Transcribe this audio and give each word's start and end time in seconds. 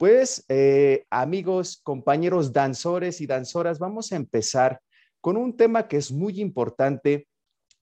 Pues 0.00 0.46
eh, 0.48 1.04
amigos, 1.10 1.78
compañeros 1.82 2.54
danzores 2.54 3.20
y 3.20 3.26
danzoras, 3.26 3.78
vamos 3.78 4.12
a 4.12 4.16
empezar 4.16 4.80
con 5.20 5.36
un 5.36 5.58
tema 5.58 5.88
que 5.88 5.98
es 5.98 6.10
muy 6.10 6.40
importante, 6.40 7.28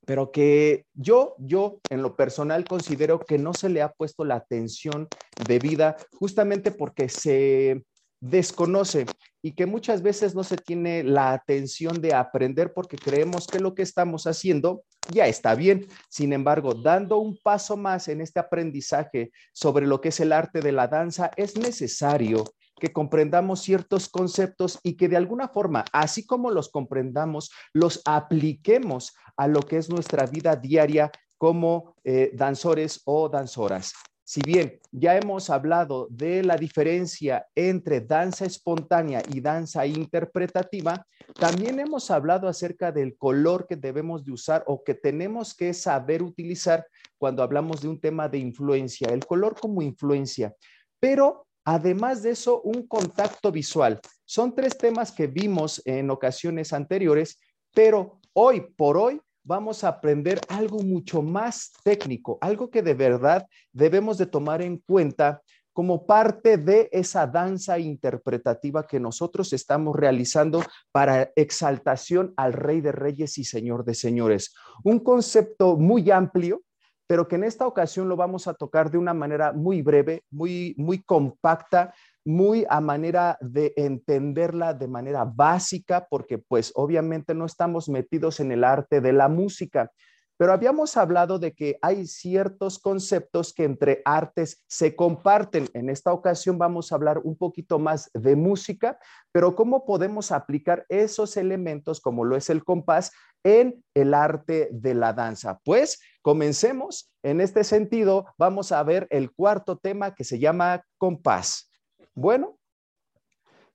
pero 0.04 0.32
que 0.32 0.84
yo, 0.94 1.36
yo 1.38 1.78
en 1.88 2.02
lo 2.02 2.16
personal 2.16 2.64
considero 2.64 3.20
que 3.20 3.38
no 3.38 3.54
se 3.54 3.68
le 3.68 3.82
ha 3.82 3.92
puesto 3.92 4.24
la 4.24 4.34
atención 4.34 5.06
debida 5.46 5.96
justamente 6.18 6.72
porque 6.72 7.08
se 7.08 7.84
desconoce 8.18 9.06
y 9.40 9.52
que 9.52 9.66
muchas 9.66 10.02
veces 10.02 10.34
no 10.34 10.42
se 10.42 10.56
tiene 10.56 11.04
la 11.04 11.32
atención 11.32 12.00
de 12.00 12.14
aprender 12.14 12.72
porque 12.74 12.96
creemos 12.96 13.46
que 13.46 13.60
lo 13.60 13.76
que 13.76 13.82
estamos 13.82 14.26
haciendo 14.26 14.82
ya 15.10 15.26
está 15.26 15.54
bien. 15.54 15.86
Sin 16.08 16.32
embargo, 16.32 16.74
dando 16.74 17.18
un 17.18 17.38
paso 17.42 17.76
más 17.76 18.08
en 18.08 18.20
este 18.20 18.40
aprendizaje 18.40 19.30
sobre 19.52 19.86
lo 19.86 20.00
que 20.00 20.08
es 20.08 20.20
el 20.20 20.32
arte 20.32 20.60
de 20.60 20.72
la 20.72 20.88
danza, 20.88 21.30
es 21.36 21.56
necesario 21.56 22.44
que 22.78 22.92
comprendamos 22.92 23.62
ciertos 23.62 24.08
conceptos 24.08 24.78
y 24.82 24.96
que 24.96 25.08
de 25.08 25.16
alguna 25.16 25.48
forma, 25.48 25.84
así 25.92 26.26
como 26.26 26.50
los 26.50 26.70
comprendamos, 26.70 27.50
los 27.72 28.00
apliquemos 28.04 29.14
a 29.36 29.48
lo 29.48 29.62
que 29.62 29.78
es 29.78 29.88
nuestra 29.88 30.26
vida 30.26 30.56
diaria 30.56 31.10
como 31.36 31.96
eh, 32.04 32.30
danzores 32.34 33.02
o 33.04 33.28
danzoras. 33.28 33.92
Si 34.28 34.42
bien 34.42 34.78
ya 34.92 35.16
hemos 35.16 35.48
hablado 35.48 36.06
de 36.10 36.42
la 36.42 36.58
diferencia 36.58 37.46
entre 37.54 38.02
danza 38.02 38.44
espontánea 38.44 39.22
y 39.26 39.40
danza 39.40 39.86
interpretativa, 39.86 41.06
también 41.32 41.80
hemos 41.80 42.10
hablado 42.10 42.46
acerca 42.46 42.92
del 42.92 43.16
color 43.16 43.66
que 43.66 43.76
debemos 43.76 44.26
de 44.26 44.32
usar 44.32 44.64
o 44.66 44.84
que 44.84 44.92
tenemos 44.92 45.54
que 45.54 45.72
saber 45.72 46.22
utilizar 46.22 46.86
cuando 47.16 47.42
hablamos 47.42 47.80
de 47.80 47.88
un 47.88 47.98
tema 47.98 48.28
de 48.28 48.36
influencia, 48.36 49.08
el 49.08 49.24
color 49.24 49.58
como 49.58 49.80
influencia. 49.80 50.54
Pero 51.00 51.46
además 51.64 52.22
de 52.22 52.32
eso, 52.32 52.60
un 52.60 52.86
contacto 52.86 53.50
visual. 53.50 53.98
Son 54.26 54.54
tres 54.54 54.76
temas 54.76 55.10
que 55.10 55.26
vimos 55.26 55.80
en 55.86 56.10
ocasiones 56.10 56.74
anteriores, 56.74 57.40
pero 57.72 58.20
hoy 58.34 58.60
por 58.76 58.98
hoy 58.98 59.22
vamos 59.48 59.82
a 59.82 59.88
aprender 59.88 60.38
algo 60.50 60.82
mucho 60.82 61.22
más 61.22 61.72
técnico, 61.82 62.36
algo 62.42 62.70
que 62.70 62.82
de 62.82 62.92
verdad 62.92 63.46
debemos 63.72 64.18
de 64.18 64.26
tomar 64.26 64.60
en 64.60 64.76
cuenta 64.76 65.40
como 65.72 66.06
parte 66.06 66.58
de 66.58 66.90
esa 66.92 67.26
danza 67.26 67.78
interpretativa 67.78 68.86
que 68.86 69.00
nosotros 69.00 69.54
estamos 69.54 69.96
realizando 69.96 70.62
para 70.92 71.30
exaltación 71.34 72.34
al 72.36 72.52
Rey 72.52 72.82
de 72.82 72.92
Reyes 72.92 73.38
y 73.38 73.44
Señor 73.44 73.86
de 73.86 73.94
Señores. 73.94 74.52
Un 74.84 74.98
concepto 74.98 75.78
muy 75.78 76.10
amplio, 76.10 76.60
pero 77.08 77.26
que 77.26 77.36
en 77.36 77.44
esta 77.44 77.66
ocasión 77.66 78.06
lo 78.08 78.16
vamos 78.16 78.46
a 78.46 78.54
tocar 78.54 78.90
de 78.90 78.98
una 78.98 79.14
manera 79.14 79.54
muy 79.54 79.80
breve, 79.80 80.24
muy, 80.30 80.74
muy 80.76 81.02
compacta, 81.02 81.94
muy 82.22 82.66
a 82.68 82.82
manera 82.82 83.38
de 83.40 83.72
entenderla 83.76 84.74
de 84.74 84.88
manera 84.88 85.24
básica, 85.24 86.06
porque 86.10 86.36
pues 86.36 86.70
obviamente 86.74 87.34
no 87.34 87.46
estamos 87.46 87.88
metidos 87.88 88.40
en 88.40 88.52
el 88.52 88.62
arte 88.62 89.00
de 89.00 89.14
la 89.14 89.28
música, 89.28 89.90
pero 90.38 90.52
habíamos 90.52 90.96
hablado 90.96 91.40
de 91.40 91.52
que 91.52 91.78
hay 91.82 92.06
ciertos 92.06 92.78
conceptos 92.78 93.52
que 93.52 93.64
entre 93.64 94.02
artes 94.04 94.62
se 94.68 94.94
comparten. 94.94 95.68
En 95.74 95.90
esta 95.90 96.12
ocasión 96.12 96.58
vamos 96.58 96.90
a 96.90 96.94
hablar 96.94 97.18
un 97.18 97.36
poquito 97.36 97.80
más 97.80 98.08
de 98.14 98.36
música, 98.36 99.00
pero 99.32 99.56
cómo 99.56 99.84
podemos 99.84 100.30
aplicar 100.30 100.86
esos 100.88 101.36
elementos, 101.36 102.00
como 102.00 102.24
lo 102.24 102.36
es 102.36 102.50
el 102.50 102.64
compás, 102.64 103.10
en 103.42 103.84
el 103.94 104.14
arte 104.14 104.68
de 104.70 104.94
la 104.94 105.12
danza. 105.12 105.58
Pues 105.64 106.00
comencemos. 106.22 107.12
En 107.24 107.40
este 107.40 107.64
sentido, 107.64 108.26
vamos 108.38 108.70
a 108.70 108.80
ver 108.84 109.08
el 109.10 109.32
cuarto 109.32 109.76
tema 109.76 110.14
que 110.14 110.22
se 110.22 110.38
llama 110.38 110.84
compás. 110.98 111.72
Bueno, 112.14 112.58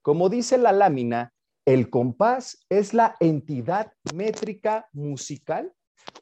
como 0.02 0.30
dice 0.30 0.58
la 0.58 0.72
lámina, 0.72 1.34
el 1.66 1.90
compás 1.90 2.66
es 2.70 2.94
la 2.94 3.18
entidad 3.20 3.92
métrica 4.14 4.88
musical 4.94 5.74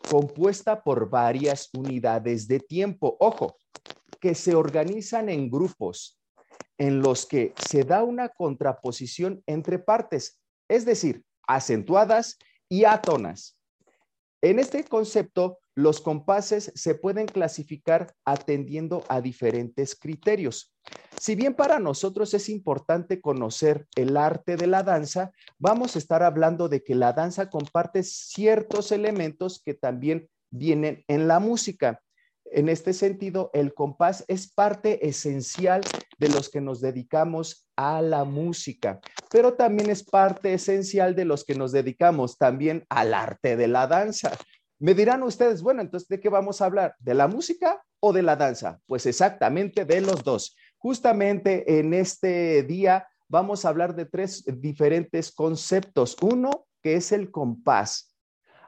compuesta 0.10 0.84
por 0.84 1.10
varias 1.10 1.70
unidades 1.74 2.48
de 2.48 2.60
tiempo. 2.60 3.18
Ojo, 3.20 3.58
que 4.20 4.36
se 4.36 4.56
organizan 4.56 5.30
en 5.30 5.50
grupos 5.50 6.22
en 6.78 7.02
los 7.02 7.26
que 7.26 7.54
se 7.60 7.84
da 7.84 8.04
una 8.04 8.30
contraposición 8.30 9.44
entre 9.46 9.78
partes, 9.78 10.40
es 10.68 10.84
decir, 10.84 11.24
acentuadas 11.48 12.38
y 12.68 12.86
atonas. 12.86 13.58
En 14.42 14.58
este 14.58 14.84
concepto, 14.84 15.60
los 15.76 16.02
compases 16.02 16.72
se 16.76 16.96
pueden 16.96 17.28
clasificar 17.28 18.14
atendiendo 18.26 19.04
a 19.08 19.22
diferentes 19.22 19.96
criterios. 19.96 20.74
Si 21.18 21.36
bien 21.36 21.54
para 21.54 21.80
nosotros 21.80 22.34
es 22.34 22.50
importante 22.50 23.22
conocer 23.22 23.88
el 23.96 24.18
arte 24.18 24.58
de 24.58 24.68
la 24.68 24.84
danza, 24.84 25.32
vamos 25.60 25.96
a 25.96 26.00
estar 26.00 26.24
hablando 26.24 26.68
de 26.68 26.84
que 26.84 26.96
la 26.96 27.14
danza 27.14 27.50
comparte 27.50 28.04
ciertos 28.04 28.92
elementos 28.92 29.62
que 29.64 29.74
también 29.74 30.30
vienen 30.50 31.04
en 31.08 31.28
la 31.28 31.40
música. 31.40 32.02
En 32.46 32.68
este 32.68 32.92
sentido, 32.94 33.50
el 33.54 33.74
compás 33.74 34.26
es 34.28 34.52
parte 34.52 35.08
esencial 35.08 35.82
de 36.20 36.28
los 36.28 36.50
que 36.50 36.60
nos 36.60 36.82
dedicamos 36.82 37.68
a 37.78 38.02
la 38.02 38.26
música, 38.26 39.00
pero 39.32 39.54
también 39.54 39.90
es 39.90 40.04
parte 40.04 40.54
esencial 40.54 41.16
de 41.16 41.26
los 41.26 41.46
que 41.46 41.56
nos 41.56 41.72
dedicamos 41.72 42.38
también 42.38 42.86
al 42.90 43.14
arte 43.14 43.56
de 43.56 43.68
la 43.70 43.88
danza. 43.88 44.38
Me 44.82 44.96
dirán 44.96 45.22
ustedes, 45.22 45.62
bueno, 45.62 45.84
entonces, 45.84 46.10
¿de 46.10 46.20
qué 46.20 46.28
vamos 46.28 46.60
a 46.60 46.66
hablar? 46.66 46.96
¿De 46.98 47.14
la 47.14 47.28
música 47.28 47.84
o 48.00 48.12
de 48.12 48.24
la 48.24 48.36
danza? 48.36 48.80
Pues 48.88 49.06
exactamente 49.06 49.86
de 49.86 50.02
los 50.02 50.24
dos. 50.24 50.56
Justamente 50.80 51.78
en 51.78 51.94
este 51.94 52.64
día 52.64 53.08
vamos 53.28 53.64
a 53.64 53.70
hablar 53.70 53.94
de 53.94 54.06
tres 54.06 54.44
diferentes 54.60 55.32
conceptos. 55.32 56.18
Uno, 56.24 56.66
que 56.82 56.96
es 56.96 57.12
el 57.12 57.30
compás. 57.30 58.18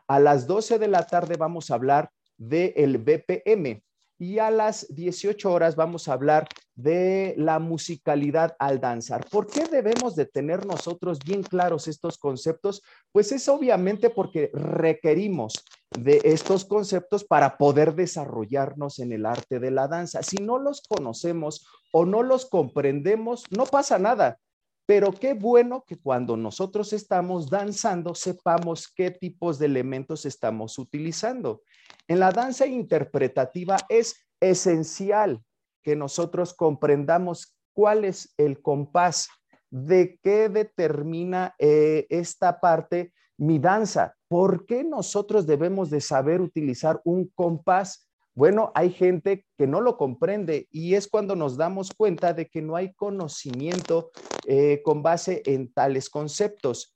A 0.07 0.19
las 0.19 0.46
12 0.46 0.78
de 0.78 0.88
la 0.88 1.07
tarde 1.07 1.35
vamos 1.35 1.72
a 1.72 1.74
hablar 1.74 2.12
del 2.38 3.00
BPM 3.00 3.81
y 4.19 4.38
a 4.38 4.51
las 4.51 4.85
18 4.94 5.51
horas 5.51 5.75
vamos 5.75 6.07
a 6.07 6.13
hablar 6.13 6.47
de 6.75 7.34
la 7.38 7.57
musicalidad 7.57 8.56
al 8.59 8.80
danzar. 8.80 9.25
¿Por 9.31 9.47
qué 9.47 9.66
debemos 9.66 10.16
de 10.16 10.28
tener 10.28 10.63
nosotros 10.68 11.18
bien 11.25 11.41
claros 11.41 11.88
estos 11.88 12.19
conceptos? 12.19 12.84
Pues 13.12 13.31
es 13.31 13.50
obviamente 13.50 14.12
porque 14.12 14.51
requerimos 14.53 15.66
de 15.99 16.21
estos 16.23 16.65
conceptos 16.65 17.23
para 17.23 17.57
poder 17.57 17.95
desarrollarnos 17.95 18.99
en 18.99 19.11
el 19.11 19.25
arte 19.25 19.59
de 19.59 19.71
la 19.71 19.87
danza. 19.87 20.23
Si 20.23 20.37
no 20.37 20.57
los 20.57 20.81
conocemos 20.81 21.67
o 21.91 22.05
no 22.05 22.23
los 22.23 22.45
comprendemos, 22.45 23.43
no 23.51 23.65
pasa 23.65 23.99
nada. 23.99 24.39
Pero 24.85 25.13
qué 25.13 25.33
bueno 25.33 25.85
que 25.87 25.97
cuando 25.97 26.35
nosotros 26.35 26.91
estamos 26.91 27.49
danzando 27.49 28.15
sepamos 28.15 28.91
qué 28.93 29.11
tipos 29.11 29.57
de 29.57 29.67
elementos 29.67 30.25
estamos 30.25 30.77
utilizando. 30.77 31.61
En 32.07 32.19
la 32.19 32.31
danza 32.31 32.67
interpretativa 32.67 33.77
es 33.87 34.27
esencial 34.41 35.41
que 35.83 35.95
nosotros 35.95 36.53
comprendamos 36.53 37.57
cuál 37.73 38.03
es 38.03 38.33
el 38.37 38.61
compás, 38.61 39.29
de 39.69 40.19
qué 40.21 40.49
determina 40.49 41.55
eh, 41.59 42.05
esta 42.09 42.59
parte 42.59 43.13
mi 43.43 43.59
danza. 43.59 44.15
¿Por 44.29 44.65
qué 44.65 44.83
nosotros 44.83 45.45
debemos 45.45 45.89
de 45.89 45.99
saber 45.99 46.41
utilizar 46.41 47.01
un 47.03 47.29
compás? 47.35 48.09
Bueno, 48.33 48.71
hay 48.73 48.89
gente 48.89 49.45
que 49.57 49.67
no 49.67 49.81
lo 49.81 49.97
comprende 49.97 50.67
y 50.71 50.95
es 50.95 51.07
cuando 51.07 51.35
nos 51.35 51.57
damos 51.57 51.91
cuenta 51.91 52.33
de 52.33 52.47
que 52.47 52.61
no 52.61 52.75
hay 52.75 52.93
conocimiento 52.93 54.11
eh, 54.47 54.81
con 54.83 55.03
base 55.03 55.43
en 55.45 55.71
tales 55.71 56.09
conceptos. 56.09 56.95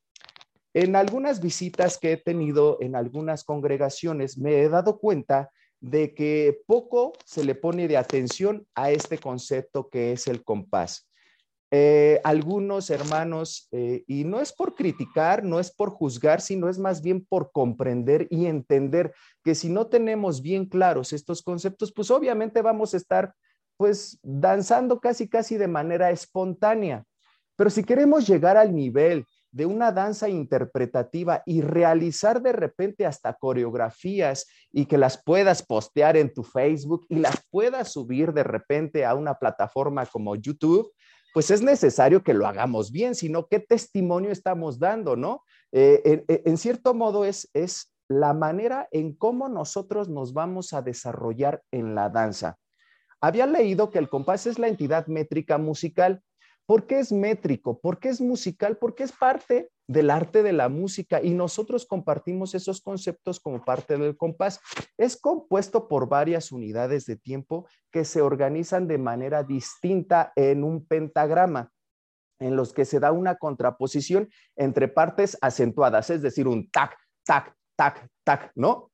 En 0.74 0.96
algunas 0.96 1.42
visitas 1.42 1.98
que 1.98 2.14
he 2.14 2.18
tenido 2.18 2.78
en 2.82 2.96
algunas 2.96 3.44
congregaciones, 3.44 4.38
me 4.38 4.62
he 4.62 4.70
dado 4.70 5.00
cuenta 5.00 5.52
de 5.80 6.16
que 6.16 6.62
poco 6.66 7.14
se 7.26 7.44
le 7.44 7.56
pone 7.56 7.88
de 7.88 7.98
atención 7.98 8.66
a 8.74 8.90
este 8.90 9.18
concepto 9.18 9.90
que 9.90 10.14
es 10.14 10.28
el 10.28 10.44
compás. 10.44 11.08
Eh, 11.70 12.22
algunos 12.24 12.90
hermanos, 12.90 13.68
eh, 13.72 14.06
y 14.08 14.24
no 14.24 14.40
es 14.40 14.54
por 14.54 14.74
criticar, 14.74 15.44
no 15.44 15.60
es 15.60 15.70
por 15.70 15.90
juzgar, 15.90 16.40
sino 16.40 16.70
es 16.70 16.80
más 16.80 17.02
bien 17.02 17.26
por 17.26 17.52
comprender 17.52 18.28
y 18.30 18.46
entender 18.46 19.14
que 19.44 19.54
si 19.54 19.68
no 19.68 19.88
tenemos 19.88 20.42
bien 20.42 20.66
claros 20.66 21.12
estos 21.12 21.42
conceptos, 21.42 21.92
pues 21.92 22.10
obviamente 22.10 22.62
vamos 22.62 22.94
a 22.94 22.98
estar 22.98 23.34
pues 23.76 24.18
danzando 24.24 25.00
casi 25.00 25.28
casi 25.28 25.58
de 25.58 25.68
manera 25.68 26.10
espontánea. 26.10 27.04
Pero 27.58 27.70
si 27.70 27.84
queremos 27.84 28.28
llegar 28.28 28.56
al 28.56 28.74
nivel 28.74 29.26
de 29.52 29.66
una 29.66 29.92
danza 29.92 30.30
interpretativa 30.30 31.42
y 31.46 31.62
realizar 31.62 32.42
de 32.42 32.54
repente 32.54 33.06
hasta 33.06 33.34
coreografías 33.34 34.46
y 34.72 34.86
que 34.86 34.98
las 34.98 35.22
puedas 35.24 35.64
postear 35.64 36.16
en 36.18 36.34
tu 36.34 36.44
Facebook 36.44 37.06
y 37.10 37.16
las 37.16 37.42
puedas 37.50 37.92
subir 37.92 38.34
de 38.34 38.44
repente 38.44 39.06
a 39.06 39.16
una 39.16 39.36
plataforma 39.36 40.06
como 40.06 40.36
YouTube, 40.36 40.92
pues 41.38 41.52
es 41.52 41.62
necesario 41.62 42.24
que 42.24 42.34
lo 42.34 42.48
hagamos 42.48 42.92
bien, 42.92 43.14
sino 43.14 43.46
qué 43.46 43.60
testimonio 43.60 44.32
estamos 44.32 44.80
dando, 44.80 45.16
¿no? 45.16 45.44
Eh, 45.72 46.26
en, 46.28 46.58
cierto 46.58 46.96
modo 46.96 47.26
es, 47.26 47.48
es 47.54 47.94
la 48.08 48.34
manera 48.34 48.88
en 48.90 49.14
cómo 49.14 49.48
nosotros 49.48 50.10
nos 50.10 50.34
vamos 50.34 50.74
a 50.74 50.82
desarrollar 50.82 51.62
en 51.70 51.94
la 51.94 52.10
danza. 52.10 52.58
Había 53.22 53.46
leído 53.46 53.92
que 53.92 54.00
el 54.00 54.10
compás 54.10 54.48
es 54.48 54.58
la 54.58 54.68
entidad 54.68 55.06
métrica 55.06 55.60
musical, 55.60 56.24
¿Por 56.66 56.88
qué 56.88 57.00
es 57.00 57.12
métrico? 57.12 57.80
¿Por 57.80 58.00
qué 58.00 58.10
es 58.10 58.20
musical? 58.20 58.78
Porque 58.78 59.04
es 59.04 59.12
parte 59.12 59.70
del 59.88 60.10
arte 60.10 60.44
de 60.44 60.54
la 60.54 60.70
música 60.70 61.22
y 61.24 61.34
nosotros 61.34 61.86
compartimos 61.86 62.54
esos 62.54 62.82
conceptos 62.82 63.40
como 63.40 63.64
parte 63.64 63.98
del 63.98 64.18
compás. 64.18 64.60
Es 64.98 65.18
compuesto 65.18 65.88
por 65.88 66.10
varias 66.10 66.52
unidades 66.52 67.06
de 67.06 67.16
tiempo 67.16 67.68
que 67.92 68.06
se 68.06 68.22
organizan 68.22 68.88
de 68.88 68.98
manera 68.98 69.44
distinta 69.44 70.34
en 70.36 70.64
un 70.64 70.86
pentagrama 70.86 71.72
en 72.40 72.56
los 72.56 72.74
que 72.74 72.86
se 72.86 73.00
da 73.00 73.12
una 73.12 73.36
contraposición 73.36 74.30
entre 74.56 74.88
partes 74.88 75.38
acentuadas, 75.42 76.10
es 76.10 76.22
decir, 76.22 76.48
un 76.48 76.70
tac, 76.70 76.96
tac, 77.26 77.56
tac, 77.76 78.08
tac, 78.24 78.52
¿no? 78.56 78.92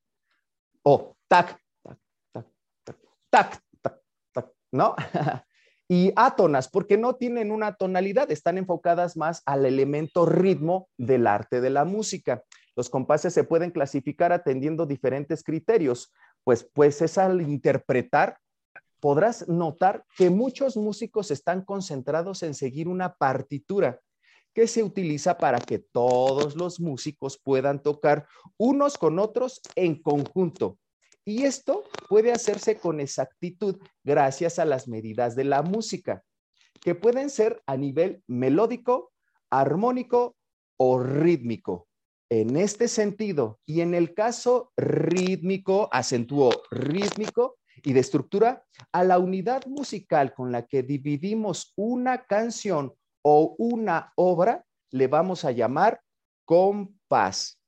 O 0.83 1.17
tac, 1.27 1.59
tac, 1.83 1.99
tac, 2.31 2.97
tac, 3.29 3.61
tac, 3.81 4.01
tac, 4.31 4.51
¿no? 4.71 4.95
y 5.93 6.11
átonas, 6.15 6.69
porque 6.69 6.97
no 6.97 7.17
tienen 7.17 7.51
una 7.51 7.75
tonalidad, 7.75 8.31
están 8.31 8.57
enfocadas 8.57 9.15
más 9.15 9.43
al 9.45 9.63
elemento 9.63 10.25
ritmo 10.25 10.89
del 10.97 11.27
arte 11.27 11.61
de 11.61 11.69
la 11.69 11.85
música. 11.85 12.41
Los 12.75 12.89
compases 12.89 13.31
se 13.31 13.43
pueden 13.43 13.69
clasificar 13.69 14.33
atendiendo 14.33 14.87
diferentes 14.87 15.43
criterios, 15.43 16.11
pues, 16.43 16.67
pues 16.73 16.99
es 17.03 17.19
al 17.19 17.41
interpretar 17.41 18.39
podrás 18.99 19.47
notar 19.47 20.03
que 20.17 20.31
muchos 20.31 20.77
músicos 20.77 21.29
están 21.29 21.63
concentrados 21.63 22.41
en 22.41 22.55
seguir 22.55 22.87
una 22.87 23.13
partitura 23.15 23.99
que 24.51 24.65
se 24.65 24.81
utiliza 24.81 25.37
para 25.37 25.59
que 25.59 25.77
todos 25.77 26.55
los 26.55 26.79
músicos 26.79 27.37
puedan 27.37 27.83
tocar 27.83 28.25
unos 28.57 28.97
con 28.97 29.19
otros 29.19 29.61
en 29.75 30.01
conjunto. 30.01 30.79
Y 31.25 31.43
esto 31.43 31.83
puede 32.09 32.31
hacerse 32.31 32.77
con 32.77 32.99
exactitud 32.99 33.77
gracias 34.03 34.59
a 34.59 34.65
las 34.65 34.87
medidas 34.87 35.35
de 35.35 35.45
la 35.45 35.61
música, 35.61 36.23
que 36.81 36.95
pueden 36.95 37.29
ser 37.29 37.61
a 37.65 37.77
nivel 37.77 38.23
melódico, 38.27 39.11
armónico 39.49 40.35
o 40.77 40.99
rítmico. 40.99 41.87
En 42.29 42.57
este 42.57 42.87
sentido, 42.87 43.59
y 43.65 43.81
en 43.81 43.93
el 43.93 44.13
caso 44.13 44.71
rítmico, 44.75 45.87
acentuó 45.91 46.51
rítmico, 46.71 47.57
y 47.83 47.93
de 47.93 47.99
estructura 47.99 48.65
a 48.91 49.03
la 49.03 49.19
unidad 49.19 49.65
musical 49.65 50.33
con 50.33 50.51
la 50.51 50.65
que 50.65 50.83
dividimos 50.83 51.73
una 51.75 52.25
canción 52.25 52.93
o 53.23 53.55
una 53.57 54.13
obra, 54.15 54.65
le 54.91 55.07
vamos 55.07 55.45
a 55.45 55.51
llamar 55.51 56.01
compás. 56.45 57.59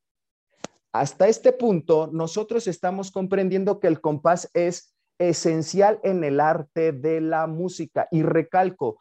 Hasta 0.97 1.27
este 1.27 1.51
punto, 1.51 2.09
nosotros 2.13 2.67
estamos 2.67 3.11
comprendiendo 3.11 3.81
que 3.81 3.87
el 3.87 3.99
compás 3.99 4.49
es 4.53 4.95
esencial 5.19 5.99
en 6.03 6.23
el 6.23 6.39
arte 6.39 6.93
de 6.93 7.19
la 7.19 7.47
música. 7.47 8.07
Y 8.11 8.23
recalco, 8.23 8.97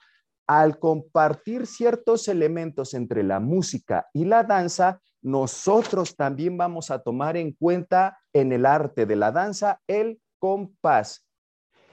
al 0.49 0.81
compartir 0.81 1.69
ciertos 1.69 2.27
elementos 2.27 2.95
entre 2.95 3.23
la 3.23 3.39
música 3.39 4.09
y 4.13 4.25
la 4.25 4.43
danza, 4.43 5.01
nosotros 5.23 6.17
también 6.17 6.57
vamos 6.59 6.91
a 6.91 6.99
tomar 6.99 7.37
en 7.37 7.53
cuenta 7.53 8.19
en 8.33 8.51
el 8.51 8.67
arte 8.67 9.07
de 9.07 9.15
la 9.15 9.31
danza 9.31 9.81
el 9.87 10.21
compás. 10.41 11.25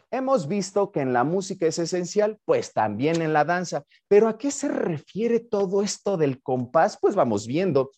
Hemos 0.10 0.48
visto 0.48 0.92
que 0.92 1.02
en 1.02 1.14
la 1.14 1.24
música 1.24 1.68
es 1.68 1.78
esencial, 1.78 2.40
pues 2.44 2.74
también 2.74 3.22
en 3.22 3.34
la 3.34 3.46
danza. 3.46 3.84
Pero 4.08 4.28
¿a 4.28 4.40
qué 4.40 4.50
se 4.50 4.68
refiere 4.68 5.42
todo 5.42 5.84
esto 5.84 6.18
del 6.18 6.42
compás? 6.42 6.98
Pues 7.00 7.14
vamos 7.14 7.46
viendo. 7.46 7.92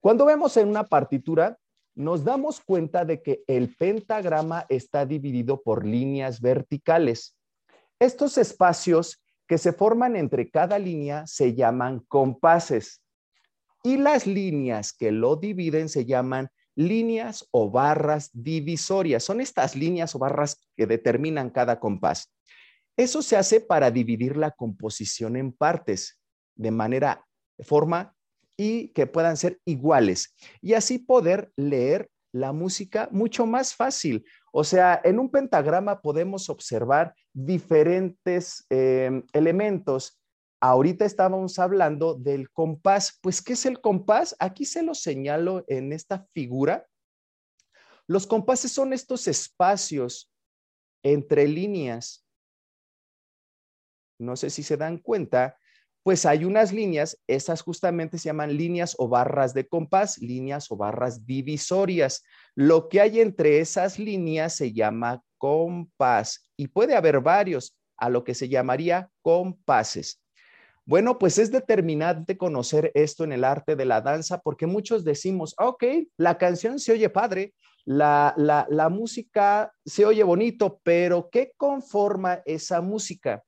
Cuando 0.00 0.24
vemos 0.24 0.56
en 0.56 0.68
una 0.68 0.84
partitura, 0.84 1.58
nos 1.94 2.24
damos 2.24 2.60
cuenta 2.60 3.04
de 3.04 3.22
que 3.22 3.44
el 3.46 3.76
pentagrama 3.76 4.64
está 4.68 5.04
dividido 5.04 5.62
por 5.62 5.84
líneas 5.84 6.40
verticales. 6.40 7.36
Estos 7.98 8.38
espacios 8.38 9.22
que 9.46 9.58
se 9.58 9.72
forman 9.72 10.16
entre 10.16 10.50
cada 10.50 10.78
línea 10.78 11.26
se 11.26 11.54
llaman 11.54 12.00
compases 12.08 13.02
y 13.82 13.96
las 13.96 14.26
líneas 14.26 14.92
que 14.92 15.10
lo 15.10 15.36
dividen 15.36 15.88
se 15.88 16.06
llaman 16.06 16.48
líneas 16.74 17.46
o 17.50 17.70
barras 17.70 18.30
divisorias. 18.32 19.24
Son 19.24 19.40
estas 19.40 19.76
líneas 19.76 20.14
o 20.14 20.18
barras 20.18 20.56
que 20.76 20.86
determinan 20.86 21.50
cada 21.50 21.78
compás. 21.78 22.32
Eso 22.96 23.22
se 23.22 23.36
hace 23.36 23.60
para 23.60 23.90
dividir 23.90 24.36
la 24.36 24.50
composición 24.50 25.36
en 25.36 25.52
partes 25.52 26.18
de 26.54 26.70
manera, 26.70 27.24
forma 27.60 28.14
y 28.60 28.88
que 28.88 29.06
puedan 29.06 29.38
ser 29.38 29.58
iguales. 29.64 30.36
Y 30.60 30.74
así 30.74 30.98
poder 30.98 31.50
leer 31.56 32.10
la 32.30 32.52
música 32.52 33.08
mucho 33.10 33.46
más 33.46 33.74
fácil. 33.74 34.22
O 34.52 34.64
sea, 34.64 35.00
en 35.02 35.18
un 35.18 35.30
pentagrama 35.30 36.02
podemos 36.02 36.50
observar 36.50 37.14
diferentes 37.32 38.66
eh, 38.68 39.22
elementos 39.32 40.20
Ahorita 40.62 41.06
estábamos 41.06 41.58
hablando 41.58 42.14
del 42.14 42.50
compás. 42.50 43.18
Pues, 43.22 43.40
¿qué 43.40 43.54
es 43.54 43.64
el 43.64 43.80
compás? 43.80 44.36
Aquí 44.38 44.66
se 44.66 44.82
lo 44.82 44.94
señalo 44.94 45.64
en 45.68 45.90
esta 45.90 46.26
figura. 46.34 46.86
Los 48.06 48.26
compases 48.26 48.70
son 48.70 48.92
estos 48.92 49.26
espacios 49.26 50.30
entre 51.02 51.48
líneas. 51.48 52.26
No 54.18 54.36
sé 54.36 54.50
si 54.50 54.62
se 54.62 54.76
dan 54.76 54.98
cuenta, 54.98 55.58
pues 56.02 56.24
hay 56.26 56.44
unas 56.44 56.72
líneas, 56.72 57.20
esas 57.26 57.62
justamente 57.62 58.18
se 58.18 58.28
llaman 58.28 58.56
líneas 58.56 58.94
o 58.98 59.08
barras 59.08 59.52
de 59.54 59.68
compás, 59.68 60.18
líneas 60.18 60.70
o 60.70 60.76
barras 60.76 61.26
divisorias. 61.26 62.22
Lo 62.54 62.88
que 62.88 63.00
hay 63.00 63.20
entre 63.20 63.60
esas 63.60 63.98
líneas 63.98 64.56
se 64.56 64.72
llama 64.72 65.22
compás 65.38 66.48
y 66.56 66.68
puede 66.68 66.96
haber 66.96 67.20
varios, 67.20 67.76
a 67.96 68.08
lo 68.08 68.24
que 68.24 68.34
se 68.34 68.48
llamaría 68.48 69.10
compases. 69.22 70.22
Bueno, 70.86 71.18
pues 71.18 71.38
es 71.38 71.52
determinante 71.52 72.36
conocer 72.36 72.90
esto 72.94 73.24
en 73.24 73.32
el 73.32 73.44
arte 73.44 73.76
de 73.76 73.84
la 73.84 74.00
danza 74.00 74.40
porque 74.40 74.66
muchos 74.66 75.04
decimos, 75.04 75.54
ok, 75.58 75.84
la 76.16 76.38
canción 76.38 76.78
se 76.78 76.92
oye 76.92 77.10
padre, 77.10 77.54
la, 77.84 78.34
la, 78.36 78.88
música 78.88 79.72
se 79.84 80.04
oye 80.04 80.22
bonito, 80.22 80.80
pero 80.82 81.28
¿qué 81.30 81.52
conforma 81.56 82.40
esa 82.44 82.80
música? 82.80 83.42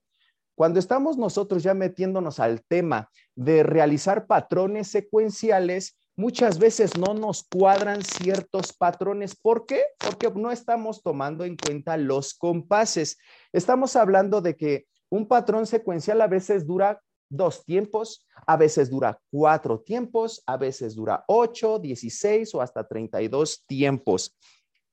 Cuando 0.62 0.78
estamos 0.78 1.18
nosotros 1.18 1.64
ya 1.64 1.74
metiéndonos 1.74 2.38
al 2.38 2.62
tema 2.62 3.10
de 3.34 3.64
realizar 3.64 4.28
patrones 4.28 4.86
secuenciales, 4.86 5.98
muchas 6.14 6.60
veces 6.60 6.96
no 6.96 7.14
nos 7.14 7.42
cuadran 7.42 8.04
ciertos 8.04 8.72
patrones. 8.72 9.34
¿Por 9.34 9.66
qué? 9.66 9.82
Porque 9.98 10.30
no 10.30 10.52
estamos 10.52 11.02
tomando 11.02 11.44
en 11.44 11.56
cuenta 11.56 11.96
los 11.96 12.34
compases. 12.34 13.18
Estamos 13.52 13.96
hablando 13.96 14.40
de 14.40 14.56
que 14.56 14.86
un 15.10 15.26
patrón 15.26 15.66
secuencial 15.66 16.20
a 16.20 16.28
veces 16.28 16.64
dura 16.64 17.02
dos 17.28 17.64
tiempos, 17.64 18.24
a 18.46 18.56
veces 18.56 18.88
dura 18.88 19.19
cuatro 19.32 19.81
tiempos, 19.81 20.44
a 20.46 20.56
veces 20.58 20.94
dura 20.94 21.24
ocho, 21.26 21.81
dieciséis 21.81 22.54
o 22.54 22.60
hasta 22.60 22.86
treinta 22.86 23.20
y 23.20 23.26
dos 23.26 23.64
tiempos. 23.66 24.38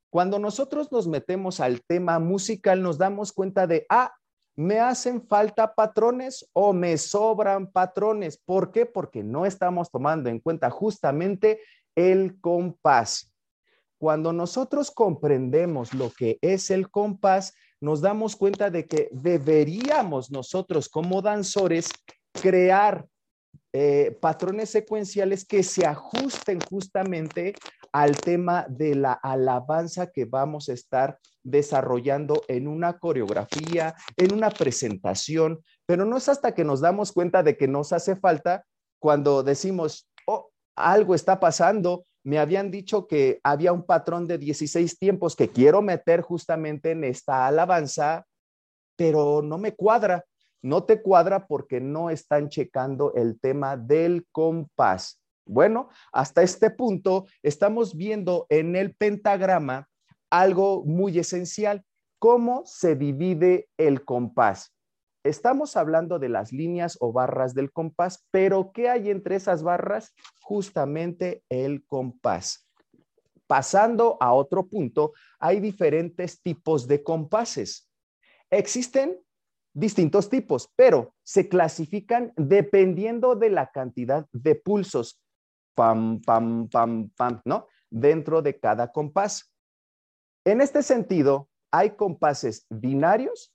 Cuando 0.10 0.40
nosotros 0.40 0.92
nos 0.92 1.08
metemos 1.08 1.60
al 1.60 1.84
tema 1.84 2.18
musical, 2.18 2.82
nos 2.82 2.98
damos 2.98 3.32
cuenta 3.32 3.68
de, 3.68 3.86
ah, 3.88 4.12
me 4.60 4.78
hacen 4.82 5.26
falta 5.26 5.74
patrones 5.74 6.46
o 6.52 6.74
me 6.74 6.98
sobran 6.98 7.72
patrones. 7.72 8.38
¿Por 8.38 8.74
qué? 8.74 8.86
Porque 8.86 9.24
no 9.24 9.46
estamos 9.46 9.90
tomando 9.90 10.30
en 10.30 10.40
cuenta 10.40 10.70
justamente 10.70 11.62
el 11.96 12.42
compás. 12.42 13.34
Cuando 13.98 14.34
nosotros 14.34 14.92
comprendemos 14.92 15.94
lo 15.94 16.12
que 16.12 16.40
es 16.42 16.72
el 16.72 16.92
compás, 16.92 17.54
nos 17.80 18.02
damos 18.02 18.36
cuenta 18.36 18.70
de 18.70 18.86
que 18.86 19.08
deberíamos 19.14 20.30
nosotros 20.30 20.90
como 20.90 21.22
danzores 21.22 21.90
crear 22.34 23.08
eh, 23.72 24.18
patrones 24.20 24.72
secuenciales 24.72 25.46
que 25.46 25.62
se 25.62 25.86
ajusten 25.86 26.60
justamente 26.70 27.54
al 27.92 28.18
tema 28.18 28.66
de 28.68 28.96
la 28.96 29.14
alabanza 29.14 30.12
que 30.12 30.26
vamos 30.26 30.70
a 30.70 30.74
estar 30.74 31.20
desarrollando 31.44 32.42
en 32.48 32.68
una 32.68 32.98
coreografía, 32.98 33.96
en 34.18 34.34
una 34.34 34.50
presentación, 34.50 35.60
pero 35.86 36.06
no 36.06 36.18
es 36.18 36.30
hasta 36.30 36.54
que 36.54 36.64
nos 36.64 36.82
damos 36.82 37.12
cuenta 37.12 37.44
de 37.44 37.58
que 37.58 37.68
nos 37.68 37.94
hace 37.94 38.16
falta 38.16 38.66
cuando 39.00 39.44
decimos, 39.44 40.10
oh, 40.26 40.50
algo 40.76 41.16
está 41.16 41.40
pasando, 41.40 42.06
me 42.24 42.38
habían 42.40 42.70
dicho 42.70 43.08
que 43.08 43.40
había 43.44 43.72
un 43.72 43.86
patrón 43.86 44.28
de 44.28 44.38
16 44.38 44.98
tiempos 45.00 45.36
que 45.36 45.50
quiero 45.50 45.82
meter 45.82 46.22
justamente 46.22 46.92
en 46.92 47.04
esta 47.04 47.48
alabanza, 47.48 48.26
pero 48.96 49.42
no 49.42 49.58
me 49.58 49.74
cuadra 49.74 50.26
no 50.62 50.84
te 50.84 51.02
cuadra 51.02 51.48
porque 51.48 51.80
no 51.80 52.10
están 52.10 52.50
checando 52.50 53.14
el 53.14 53.40
tema 53.40 53.78
del 53.78 54.28
compás. 54.32 55.22
Bueno, 55.46 55.90
hasta 56.12 56.44
este 56.44 56.70
punto 56.70 57.26
estamos 57.42 57.96
viendo 57.96 58.46
en 58.50 58.76
el 58.76 58.96
pentagrama 58.96 59.88
algo 60.30 60.84
muy 60.86 61.18
esencial, 61.18 61.84
cómo 62.20 62.64
se 62.66 62.96
divide 62.96 63.68
el 63.78 64.06
compás. 64.06 64.76
Estamos 65.24 65.76
hablando 65.76 66.18
de 66.20 66.30
las 66.30 66.54
líneas 66.54 66.98
o 67.02 67.12
barras 67.12 67.54
del 67.54 67.72
compás, 67.72 68.26
pero 68.32 68.72
¿qué 68.72 68.90
hay 68.90 69.10
entre 69.10 69.36
esas 69.36 69.64
barras? 69.64 70.14
Justamente 70.42 71.44
el 71.50 71.86
compás. 71.86 72.70
Pasando 73.48 74.18
a 74.22 74.34
otro 74.34 74.68
punto, 74.68 75.14
hay 75.40 75.60
diferentes 75.60 76.42
tipos 76.42 76.88
de 76.88 77.04
compases. 77.04 77.90
Existen 78.50 79.20
distintos 79.80 80.30
tipos, 80.30 80.72
pero 80.76 81.14
se 81.24 81.48
clasifican 81.48 82.34
dependiendo 82.36 83.36
de 83.36 83.50
la 83.50 83.72
cantidad 83.72 84.28
de 84.32 84.56
pulsos, 84.56 85.22
pam, 85.76 86.22
pam, 86.22 86.68
pam, 86.68 87.10
pam, 87.16 87.42
¿no? 87.46 87.68
Dentro 87.90 88.42
de 88.42 88.60
cada 88.60 88.92
compás. 88.92 89.54
En 90.46 90.62
este 90.62 90.84
sentido, 90.84 91.50
hay 91.72 91.92
compases 91.92 92.66
binarios 92.70 93.54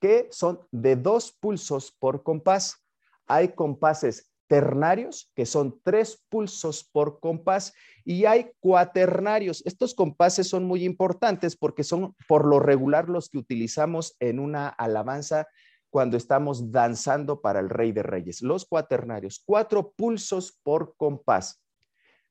que 0.00 0.28
son 0.30 0.60
de 0.72 0.96
dos 0.96 1.32
pulsos 1.32 1.92
por 1.92 2.22
compás. 2.22 2.84
Hay 3.26 3.50
compases 3.54 4.32
ternarios, 4.48 5.30
que 5.34 5.46
son 5.46 5.80
tres 5.82 6.22
pulsos 6.28 6.84
por 6.84 7.20
compás, 7.20 7.72
y 8.04 8.26
hay 8.26 8.50
cuaternarios. 8.60 9.62
Estos 9.64 9.94
compases 9.94 10.46
son 10.46 10.64
muy 10.64 10.84
importantes 10.84 11.56
porque 11.56 11.84
son 11.84 12.14
por 12.28 12.44
lo 12.44 12.60
regular 12.60 13.08
los 13.08 13.30
que 13.30 13.38
utilizamos 13.38 14.14
en 14.20 14.38
una 14.38 14.68
alabanza 14.68 15.46
cuando 15.92 16.16
estamos 16.16 16.72
danzando 16.72 17.42
para 17.42 17.60
el 17.60 17.68
Rey 17.68 17.92
de 17.92 18.02
Reyes. 18.02 18.40
Los 18.40 18.64
cuaternarios, 18.64 19.42
cuatro 19.44 19.92
pulsos 19.92 20.58
por 20.62 20.96
compás. 20.96 21.62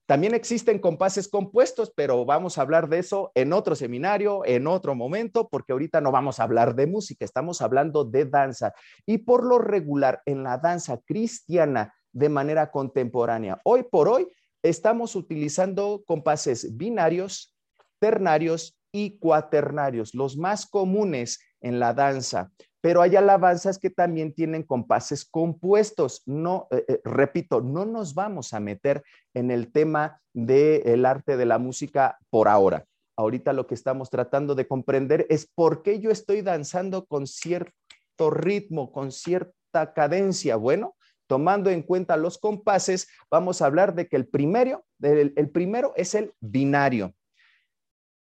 También 0.07 0.33
existen 0.33 0.79
compases 0.79 1.27
compuestos, 1.27 1.93
pero 1.95 2.25
vamos 2.25 2.57
a 2.57 2.63
hablar 2.63 2.89
de 2.89 2.97
eso 2.97 3.31
en 3.35 3.53
otro 3.53 3.75
seminario, 3.75 4.41
en 4.45 4.65
otro 4.65 4.95
momento, 4.95 5.47
porque 5.47 5.73
ahorita 5.73 6.01
no 6.01 6.11
vamos 6.11 6.39
a 6.39 6.43
hablar 6.43 6.73
de 6.73 6.87
música, 6.87 7.23
estamos 7.23 7.61
hablando 7.61 8.03
de 8.03 8.25
danza. 8.25 8.73
Y 9.05 9.19
por 9.19 9.45
lo 9.45 9.59
regular, 9.59 10.23
en 10.25 10.41
la 10.41 10.57
danza 10.57 10.97
cristiana 10.97 11.93
de 12.11 12.29
manera 12.29 12.71
contemporánea, 12.71 13.61
hoy 13.63 13.83
por 13.83 14.09
hoy, 14.09 14.27
estamos 14.63 15.15
utilizando 15.15 16.03
compases 16.07 16.75
binarios, 16.75 17.55
ternarios 17.99 18.75
y 18.91 19.19
cuaternarios, 19.19 20.15
los 20.15 20.35
más 20.35 20.65
comunes 20.65 21.39
en 21.61 21.79
la 21.79 21.93
danza 21.93 22.51
pero 22.81 23.03
hay 23.03 23.15
alabanzas 23.15 23.77
que 23.77 23.91
también 23.91 24.33
tienen 24.33 24.63
compases 24.63 25.23
compuestos. 25.23 26.23
No, 26.25 26.67
eh, 26.71 26.83
eh, 26.87 27.01
repito, 27.05 27.61
no 27.61 27.85
nos 27.85 28.15
vamos 28.15 28.53
a 28.53 28.59
meter 28.59 29.03
en 29.35 29.51
el 29.51 29.71
tema 29.71 30.19
del 30.33 31.05
arte 31.05 31.37
de 31.37 31.45
la 31.45 31.59
música 31.59 32.17
por 32.29 32.47
ahora. 32.47 32.85
Ahorita 33.15 33.53
lo 33.53 33.67
que 33.67 33.75
estamos 33.75 34.09
tratando 34.09 34.55
de 34.55 34.67
comprender 34.67 35.27
es 35.29 35.45
por 35.45 35.83
qué 35.83 35.99
yo 35.99 36.09
estoy 36.09 36.41
danzando 36.41 37.05
con 37.05 37.27
cierto 37.27 38.31
ritmo, 38.31 38.91
con 38.91 39.11
cierta 39.11 39.93
cadencia. 39.93 40.55
Bueno, 40.55 40.95
tomando 41.27 41.69
en 41.69 41.83
cuenta 41.83 42.17
los 42.17 42.39
compases, 42.39 43.07
vamos 43.29 43.61
a 43.61 43.67
hablar 43.67 43.93
de 43.93 44.07
que 44.07 44.15
el 44.15 44.27
primero, 44.27 44.83
el 45.01 45.49
primero 45.51 45.93
es 45.95 46.15
el 46.15 46.33
binario. 46.39 47.13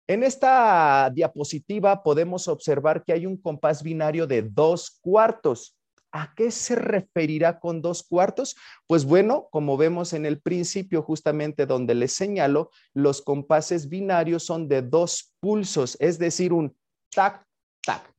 En 0.07 0.24
esta 0.24 1.10
diapositiva 1.13 2.03
podemos 2.03 2.48
observar 2.48 3.03
que 3.03 3.13
hay 3.13 3.25
un 3.25 3.38
compás 3.38 3.81
binario 3.83 4.27
de 4.27 4.41
dos 4.41 5.00
cuartos. 5.01 5.77
¿A 6.12 6.33
qué 6.36 6.51
se 6.51 6.75
referirá 6.75 7.60
con 7.60 7.81
dos 7.81 8.03
cuartos? 8.03 8.55
Pues 8.86 9.05
bueno, 9.05 9.48
como 9.50 9.77
vemos 9.77 10.13
en 10.13 10.25
el 10.25 10.41
principio, 10.41 11.01
justamente 11.01 11.65
donde 11.65 11.95
les 11.95 12.13
señalo, 12.13 12.69
los 12.93 13.22
compases 13.22 13.89
binarios 13.89 14.43
son 14.43 14.67
de 14.67 14.81
dos 14.83 15.33
pulsos, 15.39 15.98
es 16.00 16.19
decir, 16.19 16.53
un 16.53 16.75
tac, 17.10 17.43
tac. 17.81 18.13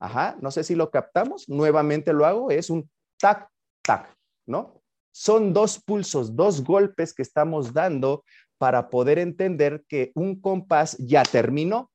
Ajá, 0.00 0.38
no 0.40 0.50
sé 0.50 0.64
si 0.64 0.74
lo 0.74 0.90
captamos, 0.90 1.46
nuevamente 1.46 2.14
lo 2.14 2.24
hago, 2.24 2.50
es 2.50 2.70
un 2.70 2.88
tac, 3.18 3.50
tac, 3.82 4.16
¿no? 4.46 4.80
Son 5.12 5.52
dos 5.52 5.78
pulsos, 5.78 6.34
dos 6.34 6.64
golpes 6.64 7.12
que 7.12 7.22
estamos 7.22 7.74
dando 7.74 8.24
para 8.60 8.90
poder 8.90 9.18
entender 9.18 9.86
que 9.88 10.12
un 10.14 10.38
compás 10.38 10.94
ya 10.98 11.22
terminó, 11.22 11.90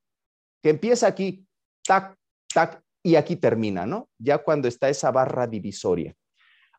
que 0.64 0.72
empieza 0.72 1.06
aquí, 1.06 1.46
tac, 1.84 2.18
tac, 2.52 2.82
y 3.04 3.18
aquí 3.18 3.36
termina, 3.36 3.86
¿no? 3.86 4.10
Ya 4.18 4.40
cuando 4.40 4.68
está 4.68 4.90
esa 4.90 5.12
barra 5.12 5.46
divisoria. 5.46 6.16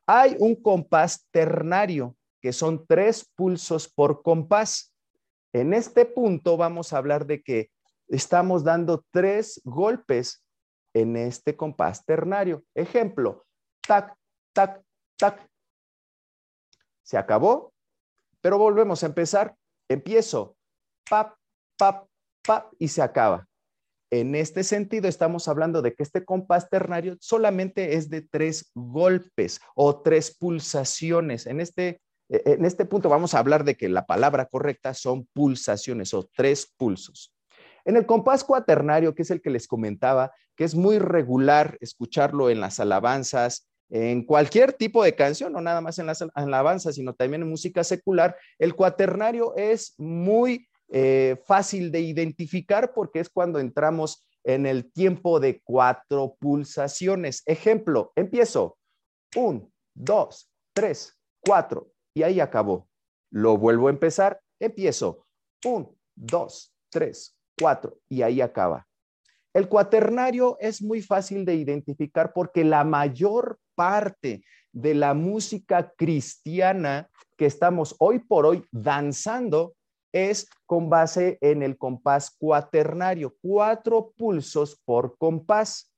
Hay 0.05 0.35
un 0.41 0.57
compás 0.57 1.29
ternario, 1.31 2.17
que 2.43 2.53
son 2.53 2.85
tres 2.85 3.31
pulsos 3.37 3.87
por 3.87 4.23
compás. 4.23 4.93
En 5.53 5.73
este 5.73 6.05
punto 6.05 6.57
vamos 6.57 6.93
a 6.93 6.99
hablar 6.99 7.25
de 7.25 7.45
que 7.45 7.71
estamos 8.09 8.65
dando 8.65 9.05
tres 9.13 9.61
golpes 9.63 10.45
en 10.95 11.17
este 11.17 11.57
compás 11.57 12.05
ternario. 12.05 12.65
Ejemplo, 12.75 13.47
tac, 13.87 14.17
tac, 14.53 14.83
tac. 15.17 15.49
Se 17.05 17.17
acabó, 17.17 17.73
pero 18.41 18.59
volvemos 18.59 19.05
a 19.05 19.07
empezar. 19.07 19.55
Empiezo, 19.89 20.57
pap, 21.09 21.37
pap, 21.79 22.09
pap, 22.45 22.73
y 22.79 22.89
se 22.89 23.03
acaba. 23.03 23.49
En 24.11 24.35
este 24.35 24.63
sentido, 24.63 25.09
estamos 25.09 25.49
hablando 25.49 25.83
de 25.83 25.95
que 25.95 26.03
este 26.03 26.25
compás 26.25 26.71
ternario 26.71 27.17
solamente 27.21 27.97
es 27.97 28.09
de 28.09 28.23
tres 28.23 28.71
golpes 28.75 29.61
o 29.75 30.01
tres 30.01 30.37
pulsaciones. 30.37 31.47
En 31.47 31.61
este, 31.61 32.01
e, 32.29 32.43
en 32.47 32.65
este 32.65 32.85
punto 32.85 33.09
vamos 33.09 33.35
a 33.35 33.41
hablar 33.41 33.65
de 33.65 33.77
que 33.77 33.89
la 33.89 34.07
palabra 34.07 34.47
correcta 34.47 34.95
son 34.95 35.27
pulsaciones 35.33 36.15
o 36.15 36.29
tres 36.35 36.73
pulsos. 36.77 37.35
En 37.85 37.97
el 37.97 38.07
compás 38.07 38.45
cuaternario, 38.45 39.15
que 39.15 39.23
es 39.23 39.31
el 39.31 39.41
que 39.41 39.51
les 39.51 39.69
comentaba, 39.69 40.33
que 40.57 40.65
es 40.65 40.75
muy 40.75 40.99
regular 40.99 41.77
escucharlo 41.81 42.51
en 42.51 42.61
las 42.61 42.81
alabanzas, 42.81 43.69
en 43.89 44.25
cualquier 44.25 44.73
tipo 44.73 45.05
de 45.05 45.15
canción, 45.15 45.53
no 45.53 45.61
nada 45.61 45.81
más 45.81 45.99
en 45.99 46.07
la 46.07 46.17
alabanza, 46.35 46.93
sino 46.93 47.15
también 47.15 47.43
en 47.43 47.49
música 47.49 47.85
secular, 47.85 48.37
el 48.59 48.75
cuaternario 48.75 49.55
es 49.57 49.95
muy 49.99 50.69
eh, 50.89 51.41
fácil 51.47 51.91
de 51.91 52.01
identificar 52.01 52.93
porque 52.95 53.21
es 53.21 53.29
cuando 53.29 53.59
entramos 53.59 54.27
en 54.45 54.67
el 54.67 54.93
tiempo 54.93 55.41
de 55.41 55.61
cuatro 55.63 56.37
pulsaciones. 56.39 57.43
Ejemplo, 57.47 58.13
empiezo. 58.15 58.79
Un, 59.35 59.73
dos, 59.95 60.51
tres, 60.73 61.19
cuatro. 61.45 61.91
Y 62.15 62.23
ahí 62.23 62.41
acabó. 62.41 62.89
Lo 63.31 63.59
vuelvo 63.59 63.89
a 63.89 63.91
empezar. 63.91 64.41
Empiezo. 64.61 65.27
Un, 65.65 65.97
dos, 66.15 66.73
tres, 66.91 67.37
cuatro. 67.59 67.99
Y 68.09 68.23
ahí 68.23 68.41
acaba. 68.41 68.87
El 69.53 69.69
cuaternario 69.69 70.57
es 70.61 70.81
muy 70.81 71.03
fácil 71.03 71.45
de 71.45 71.55
identificar 71.57 72.33
porque 72.33 72.63
la 72.63 72.85
mayor 72.85 73.59
parte 73.77 74.43
de 74.73 74.95
la 74.95 75.15
música 75.15 75.93
cristiana 75.97 77.09
que 77.37 77.47
estamos 77.47 77.95
hoy 78.01 78.19
por 78.19 78.45
hoy 78.47 78.65
danzando 78.73 79.75
es 80.13 80.49
con 80.65 80.89
base 80.89 81.39
en 81.41 81.63
el 81.63 81.77
compás 81.77 82.35
cuaternario, 82.39 83.37
cuatro 83.41 84.13
pulsos 84.17 84.81
por 84.85 85.17
compás. 85.19 85.93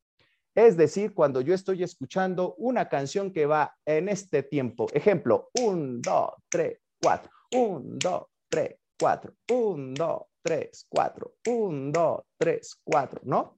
Es 0.54 0.76
decir, 0.76 1.14
cuando 1.14 1.40
yo 1.40 1.54
estoy 1.54 1.84
escuchando 1.84 2.54
una 2.58 2.88
canción 2.88 3.32
que 3.32 3.46
va 3.46 3.76
en 3.86 4.08
este 4.08 4.42
tiempo, 4.42 4.88
ejemplo, 4.92 5.50
un, 5.62 6.02
dos, 6.02 6.32
tres, 6.48 6.80
cuatro, 7.00 7.30
un, 7.52 7.96
dos, 7.98 8.24
tres, 8.48 8.76
cuatro, 8.98 9.34
un, 9.52 9.94
dos, 9.94 10.22
tres, 10.42 10.84
cuatro, 10.88 11.34
un, 11.46 11.92
dos, 11.92 12.22
tres, 12.36 12.80
cuatro, 12.82 13.20
¿no? 13.22 13.56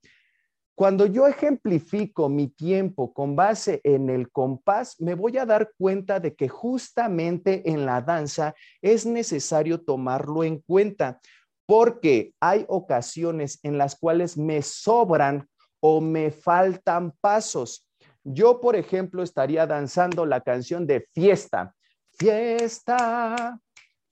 Cuando 0.81 1.05
yo 1.05 1.27
ejemplifico 1.27 2.31
mi 2.31 2.49
tiempo 2.49 3.13
con 3.13 3.37
base 3.37 3.83
en 3.85 4.09
el 4.09 4.31
compás, 4.31 4.99
me 4.99 5.13
voy 5.13 5.37
a 5.37 5.45
dar 5.45 5.73
cuenta 5.77 6.21
de 6.21 6.35
que 6.35 6.49
justamente 6.49 7.69
en 7.69 7.85
la 7.85 8.01
danza 8.01 8.55
es 8.81 9.05
necesario 9.05 9.83
tomarlo 9.83 10.43
en 10.43 10.59
cuenta, 10.61 11.21
porque 11.67 12.33
hay 12.41 12.65
ocasiones 12.67 13.61
en 13.63 13.77
las 13.77 13.95
cuales 13.95 14.39
me 14.39 14.63
sobran 14.63 15.47
o 15.81 16.01
me 16.01 16.31
faltan 16.31 17.13
pasos. 17.21 17.87
Yo, 18.25 18.59
por 18.59 18.75
ejemplo, 18.75 19.23
estaría 19.23 19.67
danzando 19.67 20.25
la 20.25 20.41
canción 20.41 20.87
de 20.87 21.07
fiesta. 21.13 21.75
Fiesta, 22.19 23.61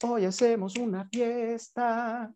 hoy 0.03 0.27
hacemos 0.27 0.77
una 0.77 1.09
fiesta. 1.09 2.31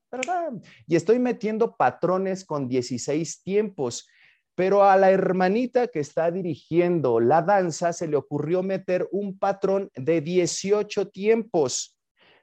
Y 0.86 0.96
estoy 0.96 1.18
metiendo 1.18 1.76
patrones 1.76 2.46
con 2.46 2.66
16 2.66 3.42
tiempos. 3.42 4.08
Pero 4.54 4.84
a 4.84 4.96
la 4.96 5.10
hermanita 5.10 5.88
que 5.88 6.00
está 6.00 6.30
dirigiendo 6.30 7.20
la 7.20 7.42
danza 7.42 7.92
se 7.92 8.06
le 8.06 8.16
ocurrió 8.16 8.62
meter 8.62 9.08
un 9.10 9.38
patrón 9.38 9.90
de 9.94 10.20
18 10.20 11.08
tiempos. 11.08 11.98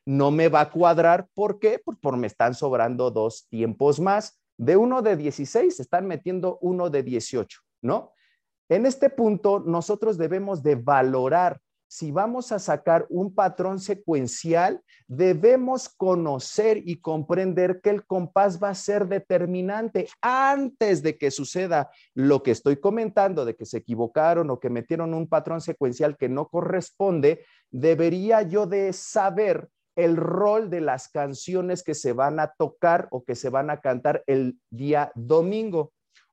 No 0.05 0.31
me 0.31 0.49
va 0.49 0.61
a 0.61 0.71
cuadrar. 0.71 1.27
¿Por 1.35 1.59
qué? 1.59 1.79
Pues 1.83 1.97
por 1.99 2.17
me 2.17 2.27
están 2.27 2.55
sobrando 2.55 3.11
dos 3.11 3.47
tiempos 3.49 3.99
más. 3.99 4.39
De 4.57 4.75
uno 4.75 5.01
de 5.01 5.15
16 5.15 5.79
están 5.79 6.07
metiendo 6.07 6.57
uno 6.61 6.89
de 6.89 7.03
18, 7.03 7.59
¿no? 7.81 8.13
En 8.69 8.85
este 8.85 9.09
punto, 9.09 9.59
nosotros 9.59 10.17
debemos 10.17 10.61
de 10.61 10.75
valorar 10.75 11.59
si 11.89 12.11
vamos 12.11 12.51
a 12.51 12.59
sacar 12.59 13.07
un 13.09 13.33
patrón 13.33 13.79
secuencial, 13.79 14.83
debemos 15.07 15.89
conocer 15.89 16.77
y 16.85 17.01
comprender 17.01 17.81
que 17.81 17.89
el 17.89 18.05
compás 18.05 18.61
va 18.61 18.69
a 18.69 18.75
ser 18.75 19.07
determinante 19.07 20.07
antes 20.21 21.01
de 21.01 21.17
que 21.17 21.31
suceda 21.31 21.89
lo 22.13 22.43
que 22.43 22.51
estoy 22.51 22.77
comentando, 22.77 23.43
de 23.43 23.55
que 23.55 23.65
se 23.65 23.79
equivocaron 23.79 24.51
o 24.51 24.59
que 24.59 24.69
metieron 24.69 25.15
un 25.15 25.27
patrón 25.27 25.61
secuencial 25.61 26.15
que 26.15 26.29
no 26.29 26.47
corresponde, 26.47 27.43
debería 27.71 28.43
yo 28.43 28.67
de 28.67 28.93
saber 28.93 29.67
el 29.95 30.15
rol 30.15 30.69
de 30.69 30.81
las 30.81 31.09
canciones 31.09 31.81
que 31.81 31.95
se 31.95 32.13
van 32.13 32.39
a 32.39 32.53
tocar 32.55 33.07
o 33.09 33.23
que 33.23 33.33
se 33.33 33.49
van 33.49 33.71
a 33.71 33.81
cantar 33.81 34.23
el 34.27 34.59
día 34.69 35.11
domingo. 35.15 35.91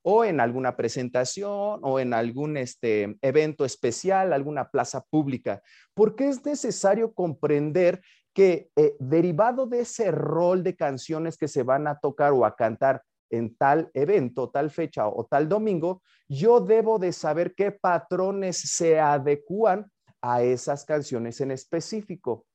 O 0.09 0.25
en 0.25 0.39
alguna 0.39 0.77
presentación 0.77 1.81
o 1.83 1.99
en 1.99 2.15
algún 2.15 2.57
este, 2.57 3.19
evento 3.23 3.65
especial, 3.65 4.33
alguna 4.33 4.71
plaza 4.71 5.05
pública, 5.11 5.61
porque 5.95 6.29
es 6.29 6.45
necesario 6.47 7.13
comprender 7.13 8.01
que 8.33 8.71
eh, 8.77 8.95
derivado 9.01 9.67
de 9.67 9.81
ese 9.81 10.13
rol 10.13 10.63
de 10.63 10.77
canciones 10.77 11.37
que 11.37 11.49
se 11.49 11.65
van 11.65 11.89
a 11.89 11.99
tocar 11.99 12.31
o 12.31 12.45
a 12.45 12.55
cantar 12.55 13.03
en 13.31 13.57
tal 13.57 13.91
evento, 13.95 14.49
tal 14.49 14.71
fecha 14.71 15.09
o 15.09 15.27
tal 15.29 15.49
domingo, 15.49 16.03
yo 16.29 16.61
debo 16.61 17.01
de 17.01 17.13
saber 17.13 17.53
qué 17.57 17.73
patrones 17.73 18.59
se 18.59 19.01
adecúan 19.01 19.91
a 20.23 20.41
esas 20.41 20.85
canciones 20.85 21.41
en 21.41 21.51
específico. 21.51 22.47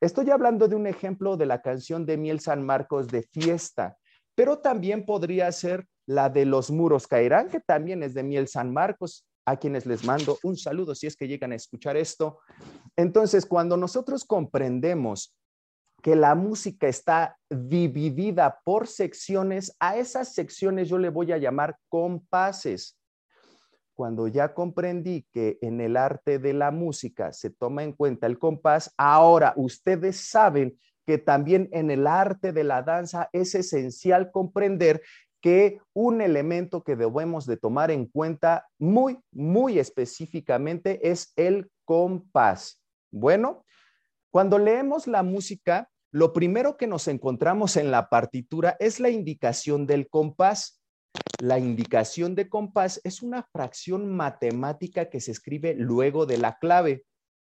Estoy 0.00 0.30
hablando 0.30 0.68
de 0.68 0.76
un 0.76 0.86
ejemplo 0.86 1.36
de 1.36 1.46
la 1.46 1.60
canción 1.60 2.06
de 2.06 2.18
Miel 2.18 2.38
San 2.38 2.64
Marcos 2.64 3.08
de 3.08 3.22
fiesta, 3.22 3.98
pero 4.36 4.58
también 4.58 5.04
podría 5.04 5.50
ser 5.50 5.88
la 6.06 6.28
de 6.28 6.44
Los 6.44 6.70
Muros 6.70 7.06
Caerán, 7.06 7.48
que 7.48 7.60
también 7.60 8.02
es 8.02 8.14
de 8.14 8.22
Miel 8.22 8.48
San 8.48 8.72
Marcos, 8.72 9.26
a 9.46 9.56
quienes 9.56 9.86
les 9.86 10.04
mando 10.04 10.38
un 10.42 10.56
saludo 10.56 10.94
si 10.94 11.06
es 11.06 11.16
que 11.16 11.28
llegan 11.28 11.52
a 11.52 11.56
escuchar 11.56 11.96
esto. 11.96 12.38
Entonces, 12.96 13.44
cuando 13.46 13.76
nosotros 13.76 14.24
comprendemos 14.24 15.34
que 16.02 16.16
la 16.16 16.34
música 16.34 16.86
está 16.86 17.38
dividida 17.48 18.60
por 18.64 18.86
secciones, 18.86 19.74
a 19.80 19.96
esas 19.96 20.34
secciones 20.34 20.88
yo 20.88 20.98
le 20.98 21.08
voy 21.08 21.32
a 21.32 21.38
llamar 21.38 21.78
compases. 21.88 22.98
Cuando 23.94 24.28
ya 24.28 24.52
comprendí 24.52 25.26
que 25.32 25.56
en 25.62 25.80
el 25.80 25.96
arte 25.96 26.38
de 26.38 26.52
la 26.52 26.70
música 26.70 27.32
se 27.32 27.50
toma 27.50 27.84
en 27.84 27.92
cuenta 27.92 28.26
el 28.26 28.38
compás, 28.38 28.92
ahora 28.98 29.54
ustedes 29.56 30.16
saben 30.16 30.78
que 31.06 31.18
también 31.18 31.68
en 31.72 31.90
el 31.90 32.06
arte 32.06 32.52
de 32.52 32.64
la 32.64 32.82
danza 32.82 33.28
es 33.32 33.54
esencial 33.54 34.30
comprender 34.30 35.02
que 35.44 35.82
un 35.92 36.22
elemento 36.22 36.82
que 36.82 36.96
debemos 36.96 37.44
de 37.44 37.58
tomar 37.58 37.90
en 37.90 38.06
cuenta 38.06 38.66
muy, 38.78 39.18
muy 39.30 39.78
específicamente 39.78 41.10
es 41.10 41.34
el 41.36 41.70
compás. 41.84 42.80
Bueno, 43.12 43.62
cuando 44.30 44.58
leemos 44.58 45.06
la 45.06 45.22
música, 45.22 45.90
lo 46.10 46.32
primero 46.32 46.78
que 46.78 46.86
nos 46.86 47.08
encontramos 47.08 47.76
en 47.76 47.90
la 47.90 48.08
partitura 48.08 48.74
es 48.80 49.00
la 49.00 49.10
indicación 49.10 49.86
del 49.86 50.08
compás. 50.08 50.80
La 51.42 51.58
indicación 51.58 52.34
de 52.34 52.48
compás 52.48 53.02
es 53.04 53.20
una 53.20 53.42
fracción 53.42 54.16
matemática 54.16 55.10
que 55.10 55.20
se 55.20 55.32
escribe 55.32 55.74
luego 55.74 56.24
de 56.24 56.38
la 56.38 56.56
clave. 56.56 57.04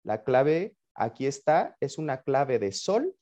La 0.03 0.25
clave, 0.25 0.75
aquí 0.95 1.27
está, 1.27 1.77
es 1.79 1.99
una 1.99 2.23
clave 2.23 2.59
de 2.59 2.73
sol 2.73 3.15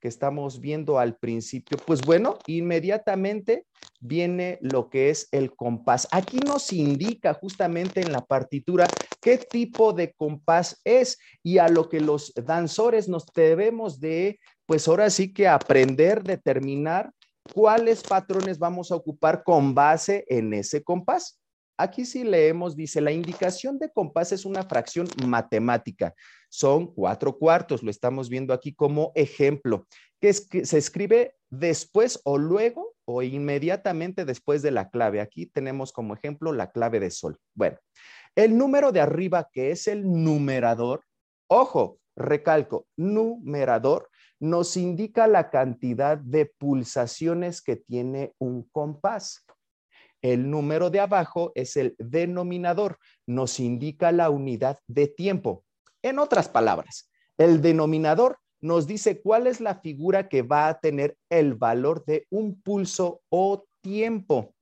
que 0.00 0.08
estamos 0.08 0.60
viendo 0.60 0.98
al 0.98 1.16
principio. 1.16 1.78
Pues 1.86 2.00
bueno, 2.00 2.38
inmediatamente 2.46 3.66
viene 4.00 4.58
lo 4.62 4.88
que 4.88 5.10
es 5.10 5.28
el 5.30 5.54
compás. 5.54 6.08
Aquí 6.10 6.38
nos 6.38 6.72
indica 6.72 7.34
justamente 7.34 8.00
en 8.00 8.12
la 8.12 8.24
partitura 8.24 8.88
qué 9.20 9.38
tipo 9.38 9.92
de 9.92 10.12
compás 10.14 10.80
es 10.84 11.18
y 11.42 11.58
a 11.58 11.68
lo 11.68 11.88
que 11.88 12.00
los 12.00 12.32
danzores 12.34 13.08
nos 13.08 13.26
debemos 13.26 14.00
de 14.00 14.40
pues 14.66 14.86
ahora 14.88 15.10
sí 15.10 15.32
que 15.32 15.48
aprender, 15.48 16.22
determinar 16.22 17.12
cuáles 17.52 18.02
patrones 18.02 18.58
vamos 18.58 18.90
a 18.90 18.96
ocupar 18.96 19.42
con 19.42 19.74
base 19.74 20.24
en 20.28 20.54
ese 20.54 20.82
compás. 20.82 21.40
Aquí 21.76 22.04
sí 22.04 22.24
leemos, 22.24 22.76
dice, 22.76 23.00
la 23.00 23.10
indicación 23.10 23.78
de 23.78 23.90
compás 23.90 24.32
es 24.32 24.44
una 24.44 24.62
fracción 24.62 25.08
matemática. 25.26 26.14
Son 26.48 26.86
cuatro 26.86 27.38
cuartos, 27.38 27.82
lo 27.82 27.90
estamos 27.90 28.28
viendo 28.28 28.52
aquí 28.52 28.74
como 28.74 29.12
ejemplo, 29.14 29.86
que, 30.20 30.32
que 30.48 30.66
se 30.66 30.78
escribe 30.78 31.34
después 31.48 32.20
o 32.24 32.38
luego 32.38 32.89
o 33.12 33.22
inmediatamente 33.22 34.24
después 34.24 34.62
de 34.62 34.70
la 34.70 34.90
clave. 34.90 35.20
Aquí 35.20 35.46
tenemos 35.46 35.92
como 35.92 36.14
ejemplo 36.14 36.52
la 36.52 36.70
clave 36.70 37.00
de 37.00 37.10
sol. 37.10 37.38
Bueno, 37.54 37.78
el 38.36 38.56
número 38.56 38.92
de 38.92 39.00
arriba, 39.00 39.48
que 39.52 39.70
es 39.70 39.88
el 39.88 40.02
numerador, 40.04 41.04
ojo, 41.48 41.98
recalco, 42.16 42.86
numerador, 42.96 44.08
nos 44.38 44.76
indica 44.76 45.26
la 45.26 45.50
cantidad 45.50 46.16
de 46.16 46.46
pulsaciones 46.46 47.60
que 47.60 47.76
tiene 47.76 48.34
un 48.38 48.68
compás. 48.70 49.44
El 50.22 50.50
número 50.50 50.90
de 50.90 51.00
abajo 51.00 51.52
es 51.54 51.76
el 51.76 51.94
denominador, 51.98 52.98
nos 53.26 53.58
indica 53.58 54.12
la 54.12 54.30
unidad 54.30 54.78
de 54.86 55.08
tiempo. 55.08 55.64
En 56.02 56.18
otras 56.18 56.48
palabras, 56.48 57.10
el 57.38 57.60
denominador 57.60 58.38
nos 58.60 58.86
dice 58.86 59.20
cuál 59.20 59.46
es 59.46 59.60
la 59.60 59.76
figura 59.76 60.28
que 60.28 60.42
va 60.42 60.68
a 60.68 60.80
tener 60.80 61.16
el 61.30 61.54
valor 61.54 62.04
de 62.04 62.26
un 62.30 62.60
pulso 62.60 63.22
o 63.28 63.66
tiempo. 63.80 64.54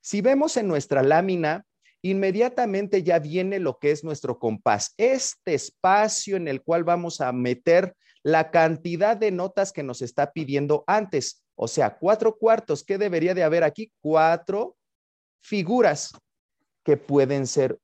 Si 0.00 0.20
vemos 0.20 0.56
en 0.56 0.68
nuestra 0.68 1.02
lámina, 1.02 1.64
inmediatamente 2.02 3.02
ya 3.02 3.18
viene 3.18 3.58
lo 3.58 3.78
que 3.78 3.90
es 3.90 4.04
nuestro 4.04 4.38
compás, 4.38 4.92
este 4.98 5.54
espacio 5.54 6.36
en 6.36 6.48
el 6.48 6.62
cual 6.62 6.84
vamos 6.84 7.20
a 7.20 7.32
meter 7.32 7.96
la 8.22 8.50
cantidad 8.50 9.16
de 9.16 9.30
notas 9.30 9.72
que 9.72 9.82
nos 9.82 10.02
está 10.02 10.32
pidiendo 10.32 10.82
antes. 10.86 11.44
O 11.54 11.68
sea, 11.68 11.96
cuatro 11.98 12.36
cuartos. 12.36 12.82
¿Qué 12.82 12.98
debería 12.98 13.34
de 13.34 13.44
haber 13.44 13.62
aquí? 13.62 13.92
Cuatro 14.00 14.76
figuras 15.40 16.12
que 16.84 16.96
pueden 16.96 17.46
ser 17.46 17.78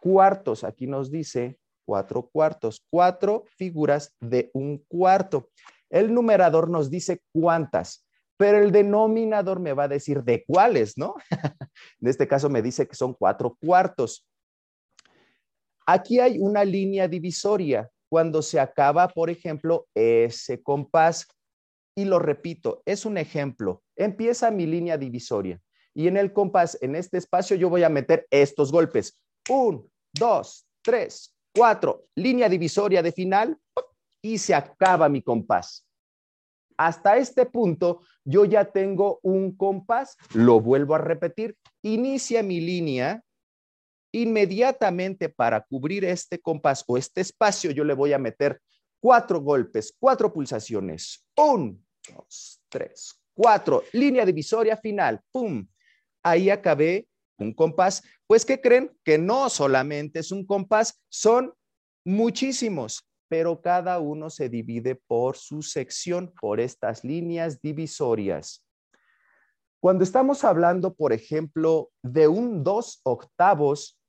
cuartos. 0.00 0.64
Aquí 0.64 0.86
nos 0.86 1.10
dice 1.10 1.58
cuatro 1.92 2.26
cuartos, 2.32 2.82
cuatro 2.88 3.44
figuras 3.58 4.14
de 4.18 4.50
un 4.54 4.78
cuarto. 4.88 5.50
El 5.90 6.14
numerador 6.14 6.70
nos 6.70 6.88
dice 6.88 7.20
cuántas, 7.34 8.06
pero 8.38 8.56
el 8.56 8.72
denominador 8.72 9.60
me 9.60 9.74
va 9.74 9.84
a 9.84 9.88
decir 9.88 10.24
de 10.24 10.42
cuáles, 10.46 10.96
¿no? 10.96 11.16
en 12.00 12.08
este 12.08 12.26
caso 12.26 12.48
me 12.48 12.62
dice 12.62 12.88
que 12.88 12.94
son 12.94 13.12
cuatro 13.12 13.58
cuartos. 13.62 14.26
Aquí 15.86 16.18
hay 16.18 16.38
una 16.38 16.64
línea 16.64 17.06
divisoria 17.08 17.90
cuando 18.08 18.40
se 18.40 18.58
acaba, 18.58 19.06
por 19.08 19.28
ejemplo, 19.28 19.86
ese 19.94 20.62
compás. 20.62 21.28
Y 21.94 22.06
lo 22.06 22.18
repito, 22.18 22.80
es 22.86 23.04
un 23.04 23.18
ejemplo. 23.18 23.82
Empieza 23.96 24.50
mi 24.50 24.64
línea 24.64 24.96
divisoria 24.96 25.60
y 25.92 26.08
en 26.08 26.16
el 26.16 26.32
compás, 26.32 26.78
en 26.80 26.96
este 26.96 27.18
espacio, 27.18 27.54
yo 27.54 27.68
voy 27.68 27.82
a 27.82 27.90
meter 27.90 28.26
estos 28.30 28.72
golpes. 28.72 29.20
Un, 29.50 29.90
dos, 30.14 30.66
tres, 30.82 31.34
cuatro, 31.54 32.06
línea 32.14 32.48
divisoria 32.48 33.02
de 33.02 33.12
final 33.12 33.58
y 34.20 34.38
se 34.38 34.54
acaba 34.54 35.08
mi 35.08 35.22
compás. 35.22 35.86
Hasta 36.76 37.16
este 37.16 37.46
punto, 37.46 38.00
yo 38.24 38.44
ya 38.44 38.64
tengo 38.64 39.20
un 39.22 39.56
compás, 39.56 40.16
lo 40.34 40.60
vuelvo 40.60 40.94
a 40.94 40.98
repetir, 40.98 41.56
inicia 41.82 42.42
mi 42.42 42.60
línea 42.60 43.22
inmediatamente 44.12 45.28
para 45.28 45.60
cubrir 45.62 46.04
este 46.04 46.38
compás 46.38 46.84
o 46.86 46.96
este 46.96 47.20
espacio, 47.20 47.70
yo 47.70 47.84
le 47.84 47.94
voy 47.94 48.12
a 48.12 48.18
meter 48.18 48.60
cuatro 49.00 49.40
golpes, 49.40 49.94
cuatro 49.98 50.32
pulsaciones. 50.32 51.26
Un, 51.36 51.84
dos, 52.14 52.60
tres, 52.68 53.20
cuatro. 53.34 53.82
Línea 53.92 54.24
divisoria 54.24 54.76
final. 54.76 55.20
¡Pum! 55.32 55.66
Ahí 56.22 56.50
acabé 56.50 57.08
un 57.38 57.52
compás. 57.52 58.02
Pues, 58.32 58.46
¿qué 58.46 58.62
creen? 58.62 58.90
Que 59.04 59.18
no 59.18 59.50
solamente 59.50 60.20
es 60.20 60.32
un 60.32 60.46
compás, 60.46 60.98
son 61.10 61.52
muchísimos, 62.02 63.06
pero 63.28 63.60
cada 63.60 63.98
uno 63.98 64.30
se 64.30 64.48
divide 64.48 64.94
por 64.94 65.36
su 65.36 65.60
sección, 65.60 66.32
por 66.40 66.58
estas 66.58 67.04
líneas 67.04 67.60
divisorias. 67.60 68.64
Cuando 69.82 70.02
estamos 70.02 70.44
hablando, 70.44 70.94
por 70.94 71.12
ejemplo, 71.12 71.90
de 72.02 72.26
un 72.26 72.64
dos 72.64 73.02
octavos, 73.02 74.00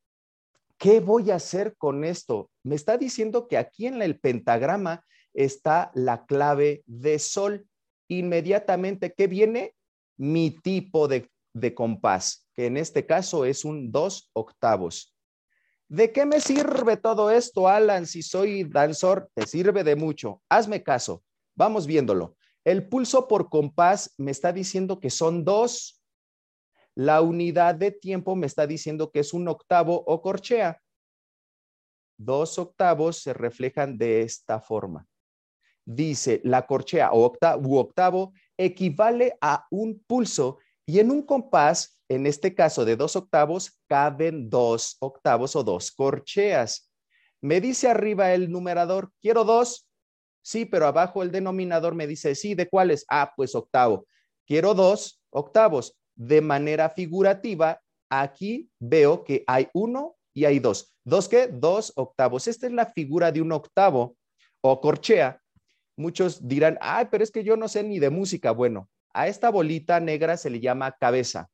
¿Qué 0.78 1.02
voy 1.02 1.30
a 1.30 1.36
hacer 1.36 1.76
con 1.78 2.06
esto? 2.06 2.50
Me 2.64 2.76
está 2.76 2.98
diciendo 2.98 3.50
que 3.50 3.58
aquí 3.58 3.88
en 3.88 4.02
el 4.02 4.22
pentagrama 4.22 5.04
está 5.34 5.92
la 5.96 6.26
clave 6.26 6.82
de 6.86 7.20
sol. 7.20 7.68
Inmediatamente, 8.08 9.14
¿qué 9.14 9.28
viene? 9.28 9.76
Mi 10.18 10.52
tipo 10.52 11.10
de, 11.10 11.30
compás, 11.76 12.43
que 12.56 12.66
en 12.66 12.78
este 12.78 13.06
caso 13.06 13.46
es 13.46 13.66
un 13.66 13.92
dos 13.92 14.30
octavos. 14.34 15.16
¿De 15.88 16.12
qué 16.12 16.26
me 16.26 16.40
sirve 16.40 16.98
todo 16.98 17.30
esto, 17.30 17.68
Alan? 17.68 18.08
Si 18.08 18.24
soy 18.24 18.64
danzor, 18.64 19.30
te 19.34 19.46
sirve 19.46 19.84
de 19.84 19.96
mucho. 19.96 20.42
Hazme 20.50 20.82
caso. 20.82 21.24
Vamos 21.56 21.86
viéndolo. 21.86 22.36
El 22.64 22.88
pulso 22.88 23.28
por 23.28 23.50
compás 23.50 24.14
me 24.18 24.32
está 24.32 24.54
diciendo 24.54 25.00
que 25.00 25.10
son 25.10 25.44
dos 25.44 26.04
la 26.96 27.22
unidad 27.22 27.76
de 27.76 27.92
tiempo 27.92 28.36
me 28.36 28.46
está 28.46 28.68
diciendo 28.68 29.12
que 29.12 29.20
es 29.20 29.34
un 29.34 29.48
octavo 29.48 30.04
o 30.06 30.22
corchea. 30.22 30.80
Dos 32.18 32.60
octavos 32.60 33.18
se 33.18 33.34
reflejan 33.34 33.98
de 33.98 34.22
esta 34.22 34.62
forma. 34.62 35.08
Dice, 35.86 36.40
la 36.44 36.66
corchea 36.68 37.12
octavo, 37.12 37.80
octavo 37.80 38.34
equivale 38.58 39.36
a 39.42 39.66
un 39.72 40.04
pulso 40.06 40.60
y 40.86 41.00
en 41.00 41.12
un 41.12 41.24
compás, 41.24 42.02
en 42.14 42.26
este 42.26 42.54
caso 42.56 42.86
de 42.86 42.96
dos 42.96 43.16
octavos, 43.16 43.80
caben 43.88 44.50
dos 44.50 44.98
octavos 45.00 45.56
o 45.56 45.64
dos 45.64 45.92
corcheas. 45.92 46.92
Me 47.42 47.62
dice 47.62 47.90
arriba 47.90 48.34
el 48.34 48.52
numerador, 48.52 49.12
quiero 49.22 49.44
dos. 49.44 49.88
Sí, 50.42 50.66
pero 50.66 50.88
abajo 50.88 51.24
el 51.24 51.32
denominador 51.32 51.96
me 51.96 52.08
dice, 52.08 52.36
sí, 52.36 52.56
¿de 52.56 52.70
cuáles? 52.70 53.06
Ah, 53.10 53.34
pues 53.36 53.56
octavo. 53.56 54.06
Quiero 54.46 54.74
dos 54.74 55.22
octavos 55.30 55.98
de 56.16 56.42
manera 56.42 56.90
figurativa, 56.90 57.82
aquí 58.10 58.70
veo 58.80 59.24
que 59.24 59.44
hay 59.48 59.70
uno 59.74 60.18
y 60.34 60.46
hay 60.46 60.60
dos. 60.60 60.96
¿Dos 61.04 61.28
qué? 61.28 61.48
Dos 61.48 61.94
octavos. 61.96 62.48
Esta 62.48 62.68
es 62.68 62.74
la 62.74 62.86
figura 62.86 63.32
de 63.32 63.42
un 63.42 63.52
octavo 63.52 64.18
o 64.62 64.82
corchea. 64.82 65.42
Muchos 65.98 66.48
dirán, 66.48 66.78
ay, 66.82 67.08
pero 67.12 67.24
es 67.24 67.32
que 67.32 67.44
yo 67.44 67.56
no 67.56 67.68
sé 67.68 67.84
ni 67.84 68.00
de 68.00 68.10
música. 68.10 68.52
Bueno, 68.52 68.90
a 69.14 69.28
esta 69.28 69.50
bolita 69.50 70.00
negra 70.00 70.38
se 70.38 70.50
le 70.50 70.60
llama 70.60 70.96
cabeza. 71.00 71.50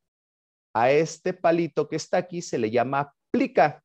A 0.74 0.92
este 0.92 1.34
palito 1.34 1.88
que 1.88 1.96
está 1.96 2.18
aquí 2.18 2.42
se 2.42 2.58
le 2.58 2.72
llama 2.72 3.14
plica. 3.32 3.84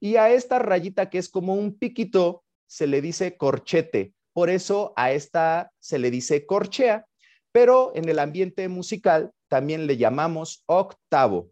Y 0.00 0.16
a 0.16 0.30
esta 0.30 0.58
rayita 0.58 1.08
que 1.10 1.18
es 1.18 1.28
como 1.28 1.54
un 1.54 1.78
piquito 1.78 2.44
se 2.66 2.86
le 2.86 3.00
dice 3.00 3.36
corchete. 3.36 4.12
Por 4.32 4.50
eso 4.50 4.92
a 4.96 5.12
esta 5.12 5.72
se 5.78 5.98
le 5.98 6.10
dice 6.10 6.46
corchea. 6.46 7.06
Pero 7.52 7.92
en 7.94 8.08
el 8.08 8.18
ambiente 8.18 8.68
musical 8.68 9.32
también 9.48 9.86
le 9.86 9.96
llamamos 9.96 10.62
octavo. 10.66 11.50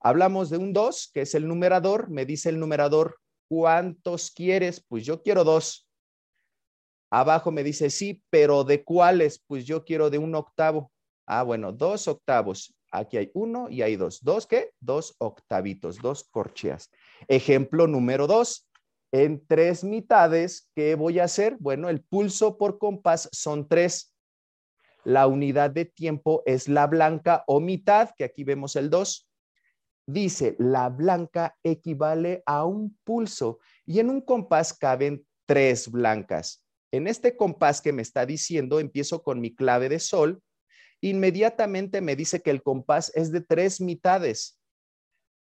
Hablamos 0.00 0.50
de 0.50 0.56
un 0.56 0.72
2, 0.72 1.10
que 1.12 1.20
es 1.22 1.34
el 1.34 1.46
numerador. 1.46 2.10
Me 2.10 2.24
dice 2.24 2.48
el 2.48 2.58
numerador, 2.58 3.18
¿cuántos 3.48 4.30
quieres? 4.30 4.84
Pues 4.88 5.04
yo 5.04 5.22
quiero 5.22 5.44
dos. 5.44 5.86
Abajo 7.10 7.52
me 7.52 7.62
dice, 7.62 7.90
sí, 7.90 8.22
pero 8.30 8.64
¿de 8.64 8.82
cuáles? 8.82 9.44
Pues 9.46 9.66
yo 9.66 9.84
quiero 9.84 10.08
de 10.08 10.16
un 10.16 10.34
octavo. 10.34 10.90
Ah, 11.26 11.42
bueno, 11.42 11.70
dos 11.70 12.08
octavos. 12.08 12.74
Aquí 12.92 13.16
hay 13.16 13.30
uno 13.32 13.70
y 13.70 13.82
hay 13.82 13.96
dos. 13.96 14.22
¿Dos 14.22 14.46
qué? 14.46 14.72
Dos 14.78 15.16
octavitos, 15.18 15.96
dos 15.98 16.24
corcheas. 16.30 16.90
Ejemplo 17.26 17.86
número 17.86 18.26
dos. 18.26 18.68
En 19.10 19.44
tres 19.46 19.82
mitades, 19.82 20.70
¿qué 20.74 20.94
voy 20.94 21.18
a 21.18 21.24
hacer? 21.24 21.56
Bueno, 21.58 21.88
el 21.88 22.02
pulso 22.02 22.56
por 22.58 22.78
compás 22.78 23.28
son 23.32 23.66
tres. 23.66 24.14
La 25.04 25.26
unidad 25.26 25.70
de 25.70 25.86
tiempo 25.86 26.42
es 26.46 26.68
la 26.68 26.86
blanca 26.86 27.44
o 27.46 27.60
mitad, 27.60 28.10
que 28.16 28.24
aquí 28.24 28.44
vemos 28.44 28.76
el 28.76 28.88
dos. 28.88 29.28
Dice, 30.06 30.56
la 30.58 30.88
blanca 30.88 31.56
equivale 31.62 32.42
a 32.46 32.64
un 32.64 32.98
pulso 33.04 33.58
y 33.86 34.00
en 34.00 34.10
un 34.10 34.20
compás 34.20 34.72
caben 34.72 35.26
tres 35.46 35.90
blancas. 35.90 36.64
En 36.90 37.06
este 37.06 37.36
compás 37.36 37.80
que 37.80 37.92
me 37.92 38.02
está 38.02 38.26
diciendo, 38.26 38.80
empiezo 38.80 39.22
con 39.22 39.40
mi 39.40 39.54
clave 39.54 39.88
de 39.88 39.98
sol, 39.98 40.42
inmediatamente 41.02 42.00
me 42.00 42.16
dice 42.16 42.40
que 42.40 42.50
el 42.50 42.62
compás 42.62 43.12
es 43.14 43.30
de 43.32 43.40
tres 43.42 43.80
mitades. 43.80 44.58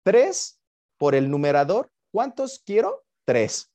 Tres 0.05 0.61
por 0.97 1.15
el 1.15 1.31
numerador. 1.31 1.91
¿Cuántos 2.11 2.61
quiero? 2.65 3.05
Tres. 3.27 3.71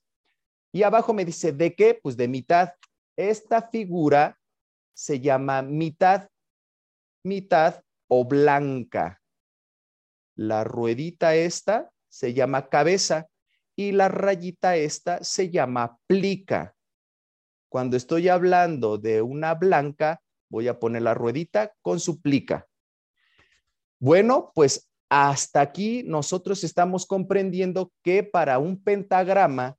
Y 0.72 0.82
abajo 0.84 1.14
me 1.14 1.26
dice, 1.26 1.52
¿de 1.52 1.76
qué? 1.76 2.00
Pues 2.02 2.18
de 2.18 2.28
mitad. 2.28 2.74
Esta 3.16 3.70
figura 3.70 4.40
se 4.96 5.20
llama 5.20 5.62
mitad, 5.62 6.30
mitad 7.24 7.84
o 8.08 8.26
blanca. 8.26 9.22
La 10.36 10.64
ruedita 10.64 11.36
esta 11.36 11.92
se 12.10 12.34
llama 12.34 12.70
cabeza 12.70 13.28
y 13.76 13.92
la 13.92 14.08
rayita 14.08 14.78
esta 14.78 15.24
se 15.24 15.52
llama 15.52 16.00
plica. 16.08 16.76
Cuando 17.70 17.98
estoy 17.98 18.30
hablando 18.30 18.98
de 18.98 19.22
una 19.22 19.54
blanca, 19.54 20.23
voy 20.54 20.68
a 20.68 20.80
poner 20.80 21.02
la 21.02 21.16
ruedita 21.16 21.74
con 21.82 22.00
su 22.00 22.22
plica. 22.22 22.68
Bueno, 24.00 24.52
pues 24.54 24.92
hasta 25.10 25.62
aquí 25.62 26.04
nosotros 26.06 26.64
estamos 26.64 27.08
comprendiendo 27.08 27.92
que 28.04 28.24
para 28.24 28.60
un 28.60 28.84
pentagrama, 28.84 29.78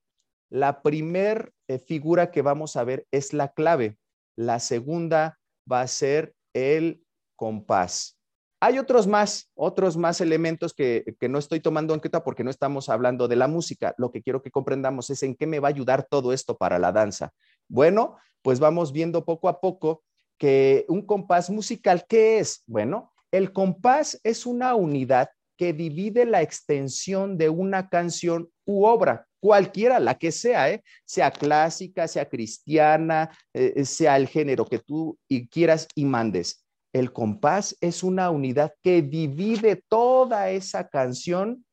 la 0.51 0.83
primer 0.83 1.53
eh, 1.69 1.79
figura 1.79 2.33
que 2.33 2.43
vamos 2.43 2.75
a 2.77 2.83
ver 2.83 3.07
es 3.13 3.33
la 3.33 3.53
clave. 3.53 3.99
La 4.35 4.59
segunda 4.59 5.39
va 5.71 5.81
a 5.81 5.87
ser 5.87 6.35
el 6.53 7.05
compás. 7.37 8.19
Hay 8.61 8.81
otros 8.81 9.07
más, 9.07 9.53
otros 9.55 9.97
más 9.97 10.21
elementos 10.21 10.75
que, 10.75 11.05
no 11.29 11.39
estoy 11.39 11.61
tomando 11.61 11.95
en 11.95 12.01
cuenta 12.01 12.25
porque 12.25 12.43
no 12.43 12.51
estamos 12.51 12.89
hablando 12.89 13.29
de 13.29 13.37
la 13.37 13.47
música. 13.47 13.95
Lo 13.97 14.11
que 14.11 14.23
quiero 14.23 14.43
que 14.43 14.51
comprendamos 14.51 15.09
es 15.11 15.23
en 15.23 15.37
qué 15.37 15.47
me 15.47 15.61
va 15.61 15.69
a 15.69 15.71
ayudar 15.71 16.09
todo 16.11 16.33
esto 16.33 16.57
para 16.57 16.81
la 16.81 16.91
danza. 16.91 17.33
Bueno, 17.69 18.17
pues 18.43 18.59
vamos 18.59 18.93
viendo 18.93 19.25
poco 19.25 19.49
a 19.49 19.61
poco 19.61 20.03
que 20.39 20.85
un 20.89 21.07
compás 21.07 21.51
musical, 21.51 22.05
¿qué 22.09 22.39
es? 22.39 22.63
Bueno, 22.67 23.13
el 23.31 23.53
compás 23.53 24.21
es 24.23 24.47
una 24.47 24.75
unidad 24.75 25.29
que 25.57 25.73
divide 25.73 26.25
la 26.25 26.43
extensión 26.43 27.39
de 27.39 27.49
una 27.49 27.89
canción 27.89 28.51
u 28.65 28.85
obra, 28.85 29.27
cualquiera, 29.41 30.01
la 30.01 30.17
que 30.17 30.33
sea, 30.33 30.71
¿eh? 30.71 30.83
sea 31.05 31.31
clásica, 31.31 32.09
sea 32.09 32.29
cristiana, 32.29 33.37
eh, 33.53 33.85
sea 33.85 34.17
el 34.17 34.27
género 34.27 34.65
que 34.65 34.79
tú 34.79 35.19
quieras 35.51 35.87
y 35.95 36.05
mandes. 36.05 36.65
El 36.93 37.13
compás 37.13 37.77
es 37.81 38.03
una 38.03 38.31
unidad 38.31 38.73
que 38.83 39.03
divide 39.03 39.83
toda 39.89 40.51
esa 40.51 40.89
canción 40.89 41.65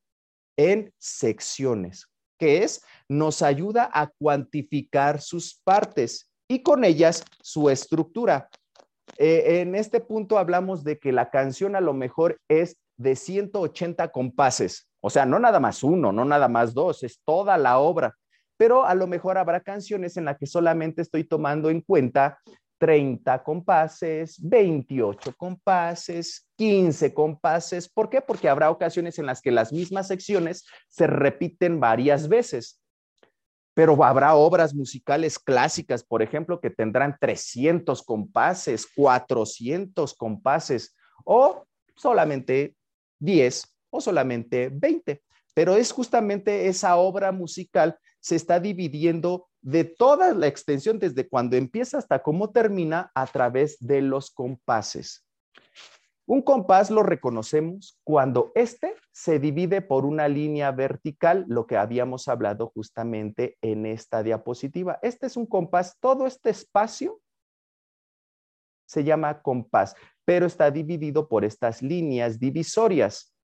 en 0.58 0.94
secciones, 0.98 2.08
que 2.40 2.64
es, 2.64 2.84
nos 3.08 3.42
ayuda 3.42 3.90
a 3.94 4.08
cuantificar 4.08 5.22
sus 5.22 5.62
partes 5.64 6.31
y 6.52 6.64
con 6.64 6.84
ellas 6.84 7.24
su 7.42 7.70
estructura. 7.70 8.50
Eh, 9.18 9.62
en 9.62 9.74
este 9.74 10.02
punto 10.02 10.38
hablamos 10.38 10.84
de 10.84 11.00
que 11.00 11.14
la 11.14 11.30
canción 11.30 11.78
a 11.78 11.82
lo 11.82 11.94
mejor 11.94 12.42
es 12.50 12.76
de 12.98 13.16
180 13.16 14.10
compases, 14.10 14.90
o 15.00 15.10
sea, 15.10 15.26
no 15.26 15.40
nada 15.40 15.62
más 15.62 15.82
uno, 15.82 16.12
no 16.12 16.26
nada 16.26 16.50
más 16.50 16.74
dos, 16.74 17.04
es 17.04 17.22
toda 17.24 17.58
la 17.58 17.80
obra, 17.80 18.16
pero 18.58 18.86
a 18.86 18.94
lo 18.96 19.08
mejor 19.08 19.38
habrá 19.38 19.62
canciones 19.62 20.18
en 20.18 20.26
las 20.26 20.38
que 20.38 20.46
solamente 20.46 21.02
estoy 21.02 21.24
tomando 21.24 21.70
en 21.70 21.80
cuenta 21.80 22.38
30 22.80 23.44
compases, 23.44 24.38
28 24.42 25.34
compases, 25.38 26.50
15 26.58 27.14
compases. 27.14 27.88
¿Por 27.88 28.10
qué? 28.10 28.20
Porque 28.20 28.50
habrá 28.50 28.70
ocasiones 28.70 29.18
en 29.20 29.26
las 29.26 29.42
que 29.42 29.52
las 29.52 29.72
mismas 29.72 30.10
secciones 30.10 30.66
se 30.90 31.08
repiten 31.08 31.80
varias 31.80 32.28
veces. 32.28 32.81
Pero 33.74 34.04
habrá 34.04 34.36
obras 34.36 34.74
musicales 34.74 35.40
clásicas, 35.40 36.04
por 36.04 36.22
ejemplo, 36.22 36.60
que 36.60 36.70
tendrán 36.70 37.18
300 37.20 38.04
compases, 38.04 38.88
400 38.96 40.14
compases 40.14 40.96
o 41.24 41.66
solamente 41.96 42.76
10 43.20 43.64
o 43.90 44.02
solamente 44.02 44.70
20. 44.74 45.22
Pero 45.54 45.76
es 45.76 45.92
justamente 45.92 46.68
esa 46.68 46.96
obra 46.96 47.32
musical 47.32 47.98
se 48.20 48.36
está 48.36 48.60
dividiendo 48.60 49.50
de 49.62 49.84
toda 49.84 50.34
la 50.34 50.48
extensión, 50.48 50.98
desde 51.00 51.28
cuando 51.28 51.56
empieza 51.56 51.98
hasta 51.98 52.22
cómo 52.22 52.52
termina, 52.52 53.12
a 53.14 53.28
través 53.28 53.78
de 53.80 54.02
los 54.02 54.32
compases. 54.32 55.26
Un 56.32 56.44
compás 56.44 56.90
lo 56.90 57.04
reconocemos 57.04 58.00
cuando 58.06 58.54
éste 58.56 58.96
se 59.12 59.38
divide 59.38 59.82
por 59.82 60.06
una 60.06 60.30
línea 60.30 60.72
vertical, 60.72 61.44
lo 61.50 61.68
que 61.68 61.76
habíamos 61.76 62.30
hablado 62.30 62.72
justamente 62.74 63.58
en 63.62 63.86
esta 63.86 64.24
diapositiva. 64.24 64.98
Este 65.02 65.26
es 65.26 65.36
un 65.36 65.46
compás, 65.46 65.98
todo 66.00 66.26
este 66.26 66.50
espacio 66.50 67.20
se 68.86 69.04
llama 69.04 69.42
compás, 69.42 69.94
pero 70.24 70.46
está 70.46 70.72
dividido 70.72 71.28
por 71.28 71.44
estas 71.44 71.82
líneas 71.82 72.40
divisorias. 72.40 73.36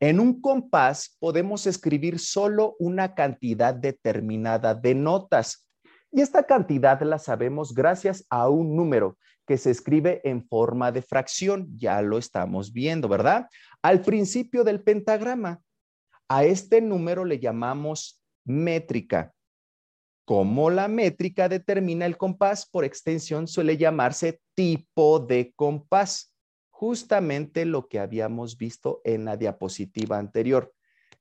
En 0.00 0.20
un 0.20 0.40
compás 0.40 1.18
podemos 1.20 1.66
escribir 1.66 2.18
solo 2.18 2.76
una 2.78 3.14
cantidad 3.14 3.74
determinada 3.74 4.74
de 4.74 4.94
notas 4.94 5.68
y 6.10 6.22
esta 6.22 6.44
cantidad 6.44 7.02
la 7.02 7.18
sabemos 7.18 7.74
gracias 7.74 8.24
a 8.30 8.48
un 8.48 8.74
número 8.74 9.18
que 9.46 9.58
se 9.58 9.70
escribe 9.70 10.20
en 10.24 10.46
forma 10.46 10.92
de 10.92 11.02
fracción. 11.02 11.68
Ya 11.76 12.00
lo 12.02 12.18
estamos 12.18 12.72
viendo, 12.72 13.08
¿verdad? 13.08 13.48
Al 13.82 14.00
principio 14.00 14.64
del 14.64 14.82
pentagrama, 14.82 15.60
a 16.28 16.44
este 16.44 16.80
número 16.80 17.24
le 17.24 17.38
llamamos 17.38 18.22
métrica. 18.44 19.32
Como 20.24 20.70
la 20.70 20.88
métrica 20.88 21.48
determina 21.48 22.06
el 22.06 22.16
compás, 22.16 22.66
por 22.66 22.84
extensión 22.84 23.46
suele 23.46 23.76
llamarse 23.76 24.40
tipo 24.54 25.20
de 25.20 25.52
compás 25.54 26.34
justamente 26.70 27.64
lo 27.66 27.88
que 27.88 28.00
habíamos 28.00 28.56
visto 28.56 29.00
en 29.04 29.26
la 29.26 29.36
diapositiva 29.36 30.18
anterior. 30.18 30.72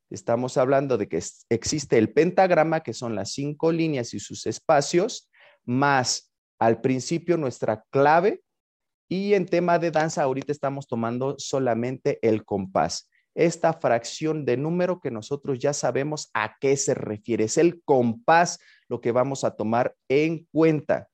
Estamos 0.10 0.58
hablando 0.58 0.98
de 0.98 1.08
que 1.08 1.22
existe 1.50 1.98
el 1.98 2.14
pentagrama, 2.14 2.82
que 2.82 2.94
son 2.94 3.16
las 3.16 3.34
cinco 3.34 3.72
líneas 3.72 4.14
y 4.14 4.20
sus 4.20 4.46
espacios, 4.46 5.30
más 5.66 6.33
al 6.60 6.82
principio 6.82 7.38
nuestra 7.38 7.84
clave, 7.90 8.44
y 9.10 9.34
en 9.34 9.46
tema 9.46 9.78
de 9.78 9.92
danza 9.92 10.24
ahorita 10.24 10.52
estamos 10.52 10.88
tomando 10.88 11.36
solamente 11.38 12.18
el 12.22 12.46
compás. 12.46 13.10
Esta 13.36 13.74
fracción 13.74 14.46
de 14.46 14.58
número 14.58 15.00
que 15.00 15.12
nosotros 15.12 15.60
ya 15.60 15.74
sabemos 15.74 16.30
a 16.34 16.56
qué 16.60 16.78
se 16.78 16.94
refiere. 16.94 17.44
Es 17.44 17.58
el 17.58 17.82
compás 17.84 18.60
lo 18.88 19.02
que 19.02 19.12
vamos 19.12 19.44
a 19.44 19.56
tomar 19.56 19.96
en 20.08 20.48
cuenta. 20.52 21.10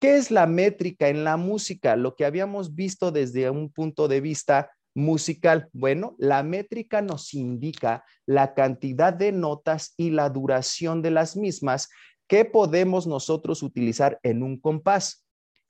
¿Qué 0.00 0.16
es 0.16 0.30
la 0.30 0.46
métrica 0.46 1.08
en 1.08 1.24
la 1.24 1.36
música? 1.36 1.96
Lo 1.96 2.14
que 2.14 2.24
habíamos 2.24 2.74
visto 2.74 3.10
desde 3.10 3.48
un 3.50 3.70
punto 3.70 4.06
de 4.08 4.20
vista 4.20 4.70
musical. 4.94 5.68
Bueno, 5.72 6.14
la 6.18 6.42
métrica 6.42 7.02
nos 7.02 7.34
indica 7.34 8.04
la 8.26 8.54
cantidad 8.54 9.12
de 9.12 9.32
notas 9.32 9.94
y 9.96 10.10
la 10.10 10.30
duración 10.30 11.02
de 11.02 11.10
las 11.10 11.36
mismas 11.36 11.88
que 12.28 12.44
podemos 12.44 13.06
nosotros 13.06 13.62
utilizar 13.62 14.18
en 14.22 14.42
un 14.42 14.58
compás. 14.58 15.20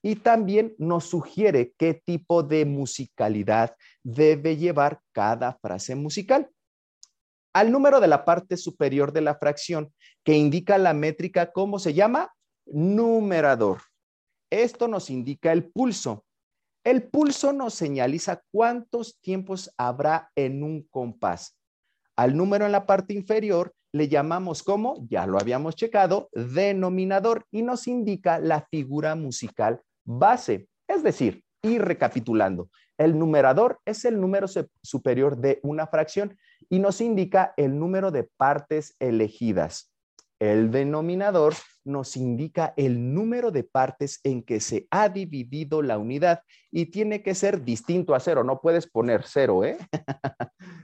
y 0.06 0.16
también 0.16 0.74
nos 0.76 1.04
sugiere 1.04 1.72
qué 1.78 1.94
tipo 1.94 2.42
de 2.42 2.66
musicalidad 2.66 3.74
debe 4.02 4.58
llevar 4.58 5.00
cada 5.12 5.54
frase 5.54 5.94
musical. 5.94 6.50
Al 7.54 7.72
número 7.72 8.00
de 8.00 8.08
la 8.08 8.26
parte 8.26 8.58
superior 8.58 9.12
de 9.12 9.22
la 9.22 9.36
fracción 9.36 9.94
que 10.22 10.36
indica 10.36 10.76
la 10.76 10.92
métrica, 10.92 11.52
¿cómo 11.52 11.78
se 11.78 11.94
llama? 11.94 12.34
Numerador. 12.66 13.80
Esto 14.50 14.88
nos 14.88 15.08
indica 15.08 15.52
el 15.52 15.70
pulso. 15.70 16.26
El 16.84 17.04
pulso 17.04 17.54
nos 17.54 17.72
señaliza 17.72 18.42
cuántos 18.52 19.18
tiempos 19.20 19.72
habrá 19.78 20.30
en 20.36 20.62
un 20.62 20.82
compás. 20.90 21.56
Al 22.14 22.36
número 22.36 22.66
en 22.66 22.72
la 22.72 22.84
parte 22.84 23.14
inferior 23.14 23.74
le 23.94 24.08
llamamos 24.08 24.64
como, 24.64 25.06
ya 25.08 25.24
lo 25.24 25.38
habíamos 25.38 25.76
checado, 25.76 26.28
denominador 26.32 27.46
y 27.52 27.62
nos 27.62 27.86
indica 27.86 28.40
la 28.40 28.66
figura 28.68 29.14
musical 29.14 29.82
base. 30.04 30.66
Es 30.88 31.04
decir, 31.04 31.44
y 31.62 31.78
recapitulando, 31.78 32.70
el 32.98 33.16
numerador 33.16 33.78
es 33.84 34.04
el 34.04 34.20
número 34.20 34.48
superior 34.82 35.36
de 35.36 35.60
una 35.62 35.86
fracción 35.86 36.36
y 36.68 36.80
nos 36.80 37.00
indica 37.00 37.54
el 37.56 37.78
número 37.78 38.10
de 38.10 38.28
partes 38.36 38.96
elegidas. 38.98 39.94
El 40.40 40.72
denominador 40.72 41.54
nos 41.84 42.16
indica 42.16 42.74
el 42.76 43.14
número 43.14 43.52
de 43.52 43.62
partes 43.62 44.18
en 44.24 44.42
que 44.42 44.58
se 44.58 44.88
ha 44.90 45.08
dividido 45.08 45.82
la 45.82 45.98
unidad 45.98 46.40
y 46.72 46.86
tiene 46.86 47.22
que 47.22 47.36
ser 47.36 47.62
distinto 47.62 48.12
a 48.12 48.18
cero. 48.18 48.42
No 48.42 48.60
puedes 48.60 48.88
poner 48.88 49.22
cero, 49.24 49.64
¿eh? 49.64 49.78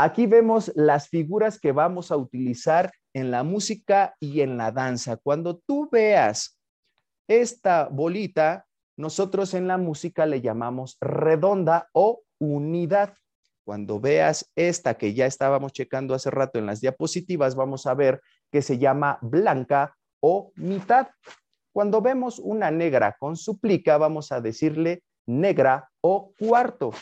Aquí 0.00 0.26
vemos 0.26 0.70
las 0.76 1.08
figuras 1.08 1.58
que 1.58 1.72
vamos 1.72 2.12
a 2.12 2.16
utilizar 2.16 2.92
en 3.12 3.32
la 3.32 3.42
música 3.42 4.14
y 4.20 4.42
en 4.42 4.56
la 4.56 4.70
danza. 4.70 5.16
Cuando 5.16 5.56
tú 5.58 5.88
veas 5.90 6.56
esta 7.26 7.88
bolita, 7.88 8.68
nosotros 8.96 9.54
en 9.54 9.66
la 9.66 9.76
música 9.76 10.24
le 10.24 10.40
llamamos 10.40 10.98
redonda 11.00 11.88
o 11.94 12.22
unidad. 12.38 13.14
Cuando 13.64 13.98
veas 13.98 14.48
esta 14.54 14.94
que 14.96 15.14
ya 15.14 15.26
estábamos 15.26 15.72
checando 15.72 16.14
hace 16.14 16.30
rato 16.30 16.60
en 16.60 16.66
las 16.66 16.80
diapositivas, 16.80 17.56
vamos 17.56 17.84
a 17.88 17.94
ver 17.94 18.20
que 18.52 18.62
se 18.62 18.78
llama 18.78 19.18
blanca 19.20 19.96
o 20.20 20.52
mitad. 20.54 21.08
Cuando 21.72 22.00
vemos 22.00 22.38
una 22.38 22.70
negra 22.70 23.16
con 23.18 23.36
suplica, 23.36 23.98
vamos 23.98 24.30
a 24.30 24.40
decirle 24.40 25.02
negra 25.26 25.90
o 26.00 26.32
cuarto. 26.38 26.92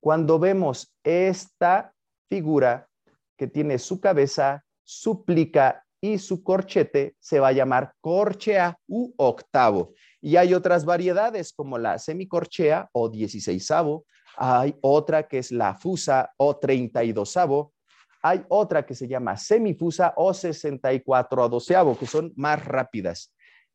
Cuando 0.00 0.38
vemos 0.38 0.94
esta 1.02 1.94
figura 2.32 2.88
que 3.36 3.46
tiene 3.46 3.78
su 3.78 4.00
cabeza, 4.00 4.64
suplica 4.82 5.84
y 6.00 6.16
su 6.16 6.42
corchete, 6.42 7.14
se 7.20 7.38
va 7.40 7.48
a 7.48 7.52
llamar 7.52 7.92
corchea 8.00 8.74
u 8.88 9.12
octavo. 9.18 9.92
Y 10.22 10.36
hay 10.36 10.54
otras 10.54 10.86
variedades 10.86 11.52
como 11.52 11.76
la 11.76 11.98
semicorchea 11.98 12.88
o 12.92 13.10
dieciséisavo, 13.10 14.06
hay 14.38 14.74
otra 14.80 15.28
que 15.28 15.36
es 15.36 15.52
la 15.52 15.74
fusa 15.74 16.32
o 16.38 16.56
treinta 16.56 17.04
y 17.04 17.12
dosavo, 17.12 17.74
hay 18.22 18.46
otra 18.48 18.86
que 18.86 18.94
se 18.94 19.06
llama 19.06 19.36
semifusa 19.36 20.14
o 20.16 20.32
64 20.32 21.44
a 21.44 21.48
doceavo, 21.50 21.98
que 21.98 22.06
son 22.06 22.32
más 22.34 22.64
rápidas. 22.64 23.30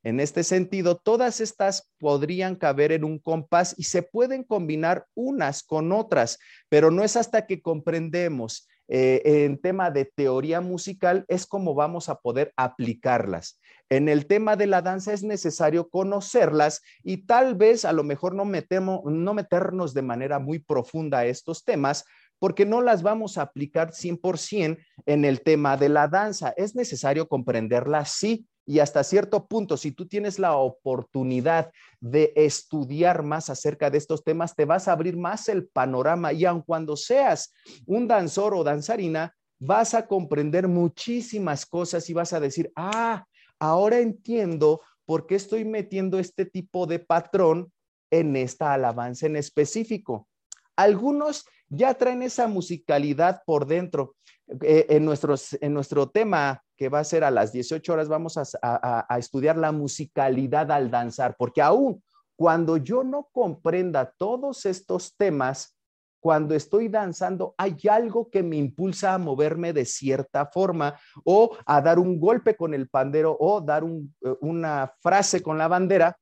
En 0.07 0.21
este 0.21 0.45
sentido, 0.45 0.95
todas 0.95 1.41
estas 1.41 1.91
podrían 1.99 2.55
caber 2.55 2.93
en 2.93 3.03
un 3.03 3.19
compás 3.19 3.75
y 3.77 3.83
se 3.83 4.03
pueden 4.03 4.45
combinar 4.45 5.05
unas 5.15 5.63
con 5.63 5.91
otras, 5.91 6.39
pero 6.69 6.91
no 6.91 7.03
es 7.03 7.17
hasta 7.17 7.45
que 7.45 7.61
comprendemos 7.61 8.69
eh, 8.87 9.21
en 9.43 9.57
tema 9.57 9.91
de 9.91 10.05
teoría 10.05 10.61
musical 10.61 11.25
es 11.27 11.45
como 11.45 11.75
vamos 11.75 12.07
a 12.07 12.21
poder 12.21 12.53
aplicarlas. 12.55 13.59
En 13.89 14.07
el 14.07 14.27
tema 14.27 14.55
de 14.55 14.67
la 14.67 14.81
danza 14.81 15.11
es 15.11 15.23
necesario 15.23 15.89
conocerlas 15.89 16.83
y 17.03 17.25
tal 17.25 17.55
vez 17.55 17.83
a 17.83 17.91
lo 17.91 18.05
mejor 18.05 18.33
no, 18.33 18.45
metemos, 18.45 19.01
no 19.03 19.33
meternos 19.33 19.93
de 19.93 20.03
manera 20.03 20.39
muy 20.39 20.59
profunda 20.59 21.19
a 21.19 21.25
estos 21.25 21.65
temas, 21.65 22.05
porque 22.39 22.65
no 22.65 22.79
las 22.79 23.03
vamos 23.03 23.37
a 23.37 23.41
aplicar 23.41 23.91
100% 23.91 24.77
en 25.05 25.25
el 25.25 25.41
tema 25.41 25.75
de 25.75 25.89
la 25.89 26.07
danza. 26.07 26.53
Es 26.55 26.75
necesario 26.75 27.27
comprenderlas, 27.27 28.11
sí, 28.11 28.47
y 28.69 28.79
hasta 28.79 29.01
cierto 29.05 29.47
punto, 29.47 29.77
si 29.77 29.93
tú 29.93 30.07
tienes 30.07 30.39
la 30.39 30.57
oportunidad 30.57 31.71
de 32.01 32.33
estudiar 32.35 33.23
más 33.23 33.49
acerca 33.49 33.89
de 33.89 33.97
estos 33.97 34.25
temas, 34.25 34.55
te 34.55 34.65
vas 34.65 34.89
a 34.89 34.91
abrir 34.91 35.15
más 35.15 35.47
el 35.47 35.69
panorama 35.69 36.33
y 36.33 36.43
aun 36.43 36.61
cuando 36.61 36.97
seas 36.97 37.53
un 37.85 38.09
danzor 38.09 38.53
o 38.53 38.65
danzarina, 38.65 39.33
vas 39.57 39.93
a 39.93 40.05
comprender 40.05 40.67
muchísimas 40.67 41.65
cosas 41.65 42.09
y 42.09 42.13
vas 42.13 42.33
a 42.33 42.41
decir, 42.41 42.69
ah, 42.75 43.25
ahora 43.57 43.99
entiendo 43.99 44.81
por 45.05 45.27
qué 45.27 45.35
estoy 45.35 45.63
metiendo 45.63 46.19
este 46.19 46.45
tipo 46.45 46.85
de 46.87 46.99
patrón 46.99 47.71
en 48.11 48.35
esta 48.35 48.73
alabanza 48.73 49.27
en 49.27 49.37
específico. 49.37 50.27
Algunos 50.75 51.45
ya 51.69 51.93
traen 51.93 52.21
esa 52.21 52.47
musicalidad 52.47 53.43
por 53.45 53.65
dentro. 53.65 54.15
Eh, 54.61 54.85
en, 54.89 55.03
nuestros, 55.03 55.57
en 55.59 55.73
nuestro 55.73 56.09
tema 56.09 56.63
que 56.77 56.87
va 56.87 56.99
a 56.99 57.03
ser 57.03 57.23
a 57.23 57.31
las 57.31 57.51
18 57.51 57.91
horas, 57.91 58.07
vamos 58.07 58.37
a, 58.37 58.45
a 58.61 59.17
estudiar 59.17 59.57
la 59.57 59.71
musicalidad 59.71 60.71
al 60.71 60.89
danzar, 60.89 61.35
porque 61.37 61.61
aún 61.61 62.01
cuando 62.37 62.77
yo 62.77 63.03
no 63.03 63.27
comprenda 63.33 64.13
todos 64.17 64.65
estos 64.65 65.15
temas, 65.17 65.75
cuando 66.19 66.55
estoy 66.55 66.87
danzando, 66.87 67.55
hay 67.57 67.77
algo 67.89 68.29
que 68.29 68.43
me 68.43 68.57
impulsa 68.57 69.13
a 69.13 69.17
moverme 69.17 69.73
de 69.73 69.85
cierta 69.85 70.45
forma 70.45 70.99
o 71.23 71.55
a 71.65 71.81
dar 71.81 71.99
un 71.99 72.19
golpe 72.19 72.55
con 72.55 72.73
el 72.73 72.89
pandero 72.89 73.35
o 73.39 73.61
dar 73.61 73.83
un, 73.83 74.15
eh, 74.21 74.35
una 74.41 74.93
frase 75.01 75.41
con 75.41 75.57
la 75.57 75.67
bandera 75.67 76.17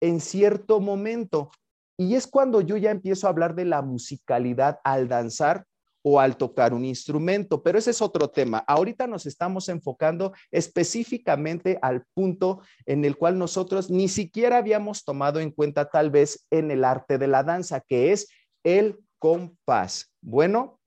en 0.00 0.20
cierto 0.20 0.80
momento. 0.80 1.50
Y 1.96 2.14
es 2.14 2.26
cuando 2.26 2.60
yo 2.60 2.76
ya 2.76 2.90
empiezo 2.90 3.26
a 3.26 3.30
hablar 3.30 3.54
de 3.54 3.64
la 3.64 3.82
musicalidad 3.82 4.80
al 4.84 5.08
danzar 5.08 5.64
o 6.02 6.20
al 6.20 6.36
tocar 6.36 6.74
un 6.74 6.84
instrumento, 6.84 7.62
pero 7.62 7.78
ese 7.78 7.90
es 7.90 8.02
otro 8.02 8.28
tema. 8.28 8.58
Ahorita 8.66 9.06
nos 9.06 9.26
estamos 9.26 9.68
enfocando 9.68 10.32
específicamente 10.50 11.78
al 11.80 12.04
punto 12.12 12.60
en 12.86 13.04
el 13.04 13.16
cual 13.16 13.38
nosotros 13.38 13.90
ni 13.90 14.08
siquiera 14.08 14.58
habíamos 14.58 15.04
tomado 15.04 15.40
en 15.40 15.50
cuenta 15.50 15.88
tal 15.88 16.10
vez 16.10 16.46
en 16.50 16.70
el 16.70 16.84
arte 16.84 17.18
de 17.18 17.28
la 17.28 17.44
danza, 17.44 17.80
que 17.80 18.12
es 18.12 18.28
el 18.64 18.98
compás. 19.18 20.12
Bueno, 20.20 20.80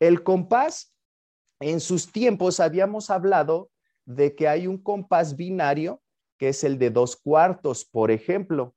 el 0.00 0.22
compás, 0.22 0.94
en 1.60 1.80
sus 1.80 2.10
tiempos 2.10 2.60
habíamos 2.60 3.10
hablado 3.10 3.70
de 4.06 4.34
que 4.34 4.48
hay 4.48 4.66
un 4.66 4.78
compás 4.78 5.36
binario, 5.36 6.02
que 6.38 6.48
es 6.48 6.64
el 6.64 6.78
de 6.78 6.90
dos 6.90 7.16
cuartos, 7.16 7.84
por 7.84 8.10
ejemplo. 8.10 8.74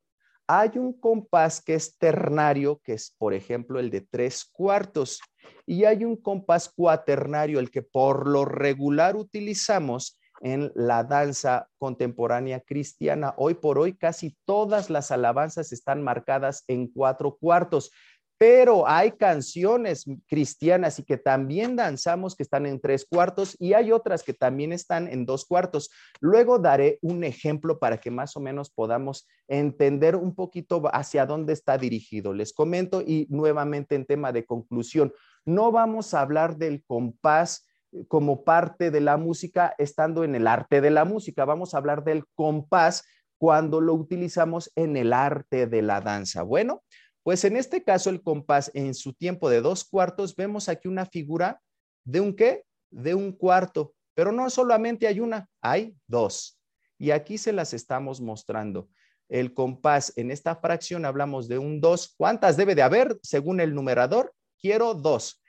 Hay 0.48 0.72
un 0.76 0.94
compás 0.94 1.62
que 1.62 1.74
es 1.74 1.98
ternario, 1.98 2.80
que 2.82 2.94
es, 2.94 3.14
por 3.18 3.34
ejemplo, 3.34 3.80
el 3.80 3.90
de 3.90 4.02
tres 4.02 4.46
cuartos. 4.46 5.20
Y 5.66 5.84
hay 5.84 6.06
un 6.06 6.16
compás 6.16 6.70
cuaternario, 6.70 7.60
el 7.60 7.70
que 7.70 7.82
por 7.82 8.28
lo 8.28 8.46
regular 8.46 9.18
utilizamos 9.18 10.18
en 10.42 10.72
la 10.76 11.04
danza 11.04 11.68
contemporánea 11.78 12.62
cristiana. 12.62 13.34
Hoy 13.38 13.56
por 13.56 13.78
hoy 13.78 13.98
casi 13.98 14.38
todas 14.46 14.90
las 14.90 15.12
alabanzas 15.12 15.72
están 15.72 16.04
marcadas 16.04 16.64
en 16.68 16.88
cuatro 16.88 17.38
cuartos, 17.38 17.92
pero 18.38 18.88
hay 18.88 19.12
canciones 19.14 20.06
cristianas 20.28 21.00
y 21.00 21.04
que 21.04 21.18
también 21.18 21.76
danzamos 21.76 22.36
que 22.36 22.44
están 22.44 22.66
en 22.66 22.80
tres 22.80 23.06
cuartos 23.10 23.56
y 23.60 23.74
hay 23.74 23.92
otras 23.92 24.24
que 24.24 24.34
también 24.34 24.74
están 24.74 25.08
en 25.08 25.26
dos 25.26 25.46
cuartos. 25.46 25.90
Luego 26.20 26.60
daré 26.60 27.00
un 27.02 27.24
ejemplo 27.24 27.80
para 27.80 27.98
que 27.98 28.12
más 28.12 28.38
o 28.38 28.40
menos 28.40 28.70
podamos 28.70 29.28
entender 29.48 30.16
un 30.16 30.36
poquito 30.36 30.84
hacia 30.94 31.26
dónde 31.26 31.54
está 31.54 31.78
dirigido. 31.78 32.34
Les 32.34 32.54
comento 32.54 33.02
y 33.02 33.26
nuevamente 33.30 33.96
en 33.96 34.06
tema 34.06 34.32
de 34.32 34.46
conclusión, 34.46 35.14
no 35.46 35.72
vamos 35.72 36.14
a 36.14 36.22
hablar 36.22 36.58
del 36.58 36.84
compás 36.86 37.66
eh, 37.92 38.06
como 38.08 38.44
parte 38.44 38.92
de 38.92 39.02
la 39.02 39.18
música 39.18 39.74
estando 39.78 40.24
en 40.24 40.36
el 40.36 40.46
arte 40.46 40.82
de 40.82 40.92
la 40.92 41.06
música, 41.06 41.46
vamos 41.46 41.74
a 41.74 41.78
hablar 41.78 42.04
del 42.04 42.26
compás 42.36 43.04
cuando 43.38 43.82
lo 43.82 43.94
utilizamos 43.94 44.72
en 44.76 44.98
el 44.98 45.14
arte 45.14 45.68
de 45.68 45.82
la 45.82 46.02
danza. 46.02 46.44
Bueno, 46.44 46.84
pues 47.28 47.44
en 47.44 47.58
este 47.58 47.84
caso, 47.84 48.10
el 48.10 48.22
compás 48.22 48.72
en 48.74 48.94
su 48.94 49.12
tiempo 49.12 49.50
de 49.50 49.60
dos 49.60 49.84
cuartos, 49.84 50.34
vemos 50.34 50.70
aquí 50.70 50.88
una 50.88 51.06
figura 51.06 51.62
de 52.06 52.22
un 52.22 52.34
qué? 52.34 52.64
De 52.90 53.16
un 53.16 53.34
cuarto. 53.34 53.94
Pero 54.14 54.32
no 54.32 54.50
solamente 54.50 55.08
hay 55.08 55.20
una, 55.20 55.50
hay 55.62 55.94
dos. 56.08 56.58
Y 56.98 57.12
aquí 57.12 57.38
se 57.38 57.52
las 57.52 57.74
estamos 57.74 58.22
mostrando. 58.22 58.88
El 59.28 59.54
compás 59.54 60.14
en 60.16 60.32
esta 60.32 60.56
fracción 60.56 61.04
hablamos 61.04 61.50
de 61.50 61.58
un 61.58 61.82
dos. 61.82 62.16
¿Cuántas 62.16 62.56
debe 62.56 62.76
de 62.76 62.84
haber 62.84 63.20
según 63.22 63.60
el 63.60 63.76
numerador? 63.76 64.34
Quiero 64.58 64.94
dos. 64.94 65.44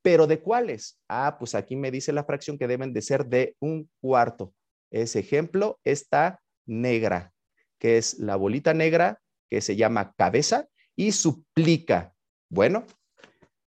¿Pero 0.00 0.26
de 0.26 0.40
cuáles? 0.40 1.02
Ah, 1.06 1.36
pues 1.38 1.54
aquí 1.54 1.76
me 1.76 1.90
dice 1.90 2.14
la 2.14 2.24
fracción 2.24 2.56
que 2.56 2.66
deben 2.66 2.94
de 2.94 3.02
ser 3.02 3.26
de 3.26 3.56
un 3.60 3.90
cuarto. 4.00 4.54
Ese 4.90 5.18
ejemplo 5.18 5.80
está 5.84 6.40
negra, 6.64 7.34
que 7.78 7.98
es 7.98 8.18
la 8.18 8.36
bolita 8.36 8.72
negra 8.72 9.20
que 9.50 9.60
se 9.60 9.76
llama 9.76 10.14
cabeza 10.16 10.66
y 11.00 11.12
suplica. 11.12 12.14
Bueno, 12.50 12.84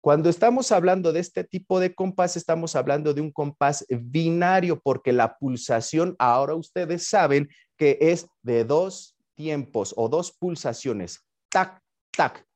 cuando 0.02 0.28
estamos 0.28 0.70
hablando 0.70 1.14
de 1.14 1.20
este 1.20 1.44
tipo 1.44 1.80
de 1.80 1.94
compás, 1.94 2.36
estamos 2.36 2.76
hablando 2.76 3.14
de 3.14 3.22
un 3.22 3.32
compás 3.32 3.86
binario, 3.88 4.78
porque 4.78 5.14
la 5.14 5.38
pulsación, 5.38 6.14
ahora 6.18 6.54
ustedes 6.54 7.08
saben 7.08 7.48
que 7.78 7.96
es 8.02 8.26
de 8.42 8.66
dos 8.66 9.16
tiempos 9.34 9.94
o 9.96 10.10
dos 10.10 10.30
pulsaciones. 10.30 11.24
Tac, 11.48 11.80
tac. 12.14 12.46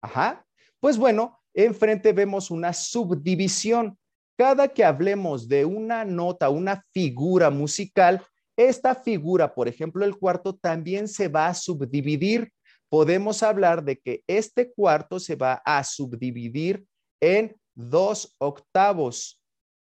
Ajá. 0.00 0.46
Pues 0.80 0.96
bueno, 0.96 1.38
enfrente 1.52 2.14
vemos 2.14 2.50
una 2.50 2.72
subdivisión. 2.72 3.98
Cada 4.38 4.68
que 4.68 4.84
hablemos 4.84 5.48
de 5.48 5.66
una 5.66 6.06
nota, 6.06 6.48
una 6.48 6.82
figura 6.94 7.50
musical, 7.50 8.24
esta 8.56 8.94
figura, 8.94 9.54
por 9.54 9.68
ejemplo, 9.68 10.02
el 10.06 10.16
cuarto 10.16 10.56
también 10.56 11.08
se 11.08 11.28
va 11.28 11.48
a 11.48 11.54
subdividir. 11.54 12.50
Podemos 12.90 13.44
hablar 13.44 13.84
de 13.84 13.98
que 14.00 14.24
este 14.26 14.72
cuarto 14.72 15.20
se 15.20 15.36
va 15.36 15.62
a 15.64 15.84
subdividir 15.84 16.84
en 17.20 17.56
dos 17.74 18.34
octavos. 18.38 19.40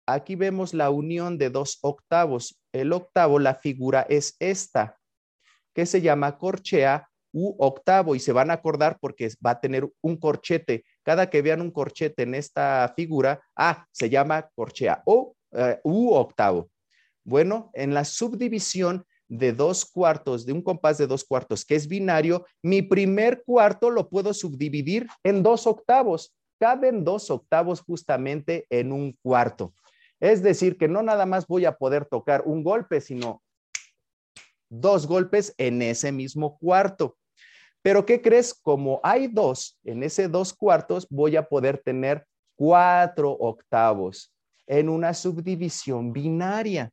Aquí 0.06 0.36
vemos 0.36 0.74
la 0.74 0.90
unión 0.90 1.36
de 1.36 1.50
dos 1.50 1.78
octavos. 1.82 2.60
El 2.72 2.92
octavo, 2.92 3.40
la 3.40 3.56
figura 3.56 4.06
es 4.08 4.36
esta, 4.38 4.96
que 5.74 5.86
se 5.86 6.02
llama 6.02 6.38
corchea 6.38 7.08
u 7.32 7.56
octavo 7.58 8.14
y 8.14 8.20
se 8.20 8.32
van 8.32 8.52
a 8.52 8.54
acordar 8.54 8.98
porque 9.00 9.28
va 9.44 9.50
a 9.50 9.60
tener 9.60 9.90
un 10.00 10.16
corchete. 10.16 10.84
Cada 11.02 11.28
que 11.28 11.42
vean 11.42 11.62
un 11.62 11.72
corchete 11.72 12.22
en 12.22 12.36
esta 12.36 12.92
figura, 12.94 13.42
ah, 13.56 13.84
se 13.90 14.08
llama 14.08 14.48
corchea 14.54 15.02
o 15.04 15.34
eh, 15.50 15.80
u 15.82 16.12
octavo. 16.12 16.70
Bueno, 17.24 17.70
en 17.74 17.92
la 17.92 18.04
subdivisión 18.04 19.04
de 19.28 19.52
dos 19.52 19.84
cuartos, 19.84 20.44
de 20.46 20.52
un 20.52 20.62
compás 20.62 20.98
de 20.98 21.06
dos 21.06 21.24
cuartos 21.24 21.64
que 21.64 21.74
es 21.74 21.88
binario, 21.88 22.44
mi 22.62 22.82
primer 22.82 23.42
cuarto 23.44 23.90
lo 23.90 24.08
puedo 24.08 24.34
subdividir 24.34 25.06
en 25.22 25.42
dos 25.42 25.66
octavos. 25.66 26.34
Caben 26.58 27.04
dos 27.04 27.30
octavos 27.30 27.80
justamente 27.80 28.66
en 28.70 28.92
un 28.92 29.16
cuarto. 29.22 29.74
Es 30.20 30.42
decir, 30.42 30.78
que 30.78 30.88
no 30.88 31.02
nada 31.02 31.26
más 31.26 31.46
voy 31.46 31.64
a 31.64 31.76
poder 31.76 32.06
tocar 32.06 32.42
un 32.46 32.62
golpe, 32.62 33.00
sino 33.00 33.42
dos 34.70 35.06
golpes 35.06 35.54
en 35.58 35.82
ese 35.82 36.12
mismo 36.12 36.58
cuarto. 36.58 37.16
Pero 37.82 38.06
¿qué 38.06 38.22
crees? 38.22 38.54
Como 38.54 39.00
hay 39.02 39.26
dos, 39.26 39.78
en 39.84 40.02
ese 40.02 40.28
dos 40.28 40.54
cuartos 40.54 41.06
voy 41.10 41.36
a 41.36 41.46
poder 41.46 41.78
tener 41.78 42.26
cuatro 42.56 43.32
octavos 43.32 44.32
en 44.66 44.88
una 44.88 45.12
subdivisión 45.12 46.12
binaria. 46.12 46.90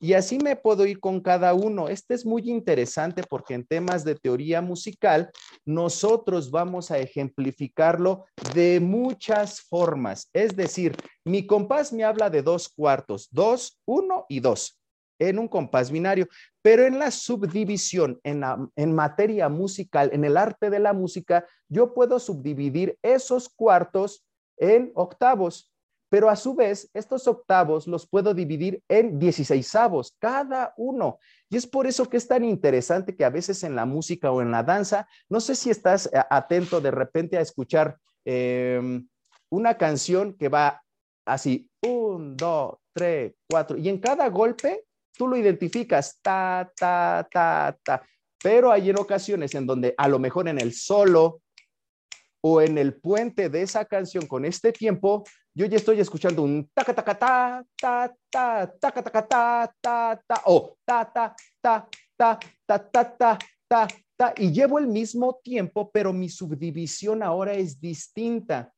Y 0.00 0.12
así 0.12 0.38
me 0.38 0.54
puedo 0.54 0.86
ir 0.86 1.00
con 1.00 1.20
cada 1.20 1.54
uno. 1.54 1.88
Este 1.88 2.14
es 2.14 2.24
muy 2.24 2.48
interesante 2.48 3.22
porque 3.28 3.54
en 3.54 3.66
temas 3.66 4.04
de 4.04 4.14
teoría 4.14 4.62
musical, 4.62 5.30
nosotros 5.64 6.50
vamos 6.50 6.90
a 6.90 6.98
ejemplificarlo 6.98 8.26
de 8.54 8.78
muchas 8.78 9.60
formas. 9.60 10.30
Es 10.32 10.54
decir, 10.54 10.94
mi 11.24 11.46
compás 11.46 11.92
me 11.92 12.04
habla 12.04 12.30
de 12.30 12.42
dos 12.42 12.68
cuartos, 12.68 13.28
dos, 13.32 13.80
uno 13.84 14.24
y 14.28 14.40
dos 14.40 14.78
en 15.20 15.38
un 15.38 15.48
compás 15.48 15.90
binario, 15.90 16.28
pero 16.62 16.86
en 16.86 16.98
la 16.98 17.10
subdivisión, 17.10 18.20
en, 18.22 18.44
en 18.76 18.94
materia 18.94 19.48
musical, 19.48 20.10
en 20.12 20.24
el 20.24 20.36
arte 20.36 20.70
de 20.70 20.78
la 20.78 20.92
música, 20.92 21.44
yo 21.68 21.92
puedo 21.92 22.18
subdividir 22.18 22.96
esos 23.02 23.48
cuartos 23.48 24.24
en 24.56 24.92
octavos, 24.94 25.72
pero 26.08 26.30
a 26.30 26.36
su 26.36 26.54
vez, 26.54 26.90
estos 26.94 27.26
octavos 27.28 27.86
los 27.86 28.08
puedo 28.08 28.32
dividir 28.32 28.82
en 28.88 29.18
dieciséisavos, 29.18 30.16
cada 30.18 30.72
uno. 30.76 31.18
Y 31.50 31.56
es 31.56 31.66
por 31.66 31.86
eso 31.86 32.08
que 32.08 32.16
es 32.16 32.26
tan 32.26 32.44
interesante 32.44 33.14
que 33.14 33.24
a 33.24 33.30
veces 33.30 33.62
en 33.62 33.76
la 33.76 33.84
música 33.84 34.30
o 34.30 34.40
en 34.40 34.50
la 34.50 34.62
danza, 34.62 35.06
no 35.28 35.40
sé 35.40 35.54
si 35.54 35.70
estás 35.70 36.06
eh, 36.06 36.20
atento 36.30 36.80
de 36.80 36.90
repente 36.90 37.36
a 37.36 37.42
escuchar 37.42 37.98
em, 38.24 39.06
una 39.50 39.76
canción 39.76 40.34
que 40.34 40.48
va 40.48 40.82
así, 41.26 41.68
un, 41.82 42.36
dos, 42.36 42.76
tres, 42.94 43.34
cuatro, 43.48 43.76
y 43.76 43.88
en 43.88 43.98
cada 43.98 44.28
golpe 44.28 44.84
tú 45.16 45.28
lo 45.28 45.36
identificas, 45.36 46.18
ta, 46.22 46.70
ta, 46.76 47.26
ta, 47.30 47.76
ta. 47.82 48.02
Pero 48.42 48.70
hay 48.70 48.88
en 48.88 48.98
ocasiones 48.98 49.54
en 49.54 49.66
donde 49.66 49.94
a 49.98 50.08
lo 50.08 50.18
mejor 50.18 50.48
en 50.48 50.60
el 50.60 50.72
solo 50.72 51.42
o 52.40 52.60
en 52.62 52.78
el 52.78 52.94
puente 52.94 53.48
de 53.48 53.62
esa 53.62 53.84
canción 53.84 54.26
con 54.26 54.44
este 54.44 54.72
tiempo, 54.72 55.24
yo 55.58 55.66
ya 55.66 55.76
estoy 55.76 55.98
escuchando 55.98 56.44
un 56.44 56.70
ta 56.72 56.84
ta 56.84 56.94
ta 56.94 57.04
ta 57.04 57.64
ta 57.74 58.14
ta 58.30 58.72
ta 58.80 58.92
ta 58.92 59.02
ta 59.02 59.74
ta 59.82 60.22
ta 60.24 60.42
o 60.46 60.76
ta 60.86 61.04
ta 61.04 61.34
ta 61.60 61.88
ta 62.16 62.38
ta 62.64 62.78
ta 62.78 63.18
ta 63.18 63.38
ta 63.68 63.88
ta 64.16 64.34
y 64.36 64.52
llevo 64.52 64.78
el 64.78 64.86
mismo 64.86 65.40
tiempo, 65.42 65.90
pero 65.92 66.12
mi 66.12 66.28
subdivisión 66.28 67.24
ahora 67.24 67.54
es 67.54 67.80
distinta. 67.80 68.72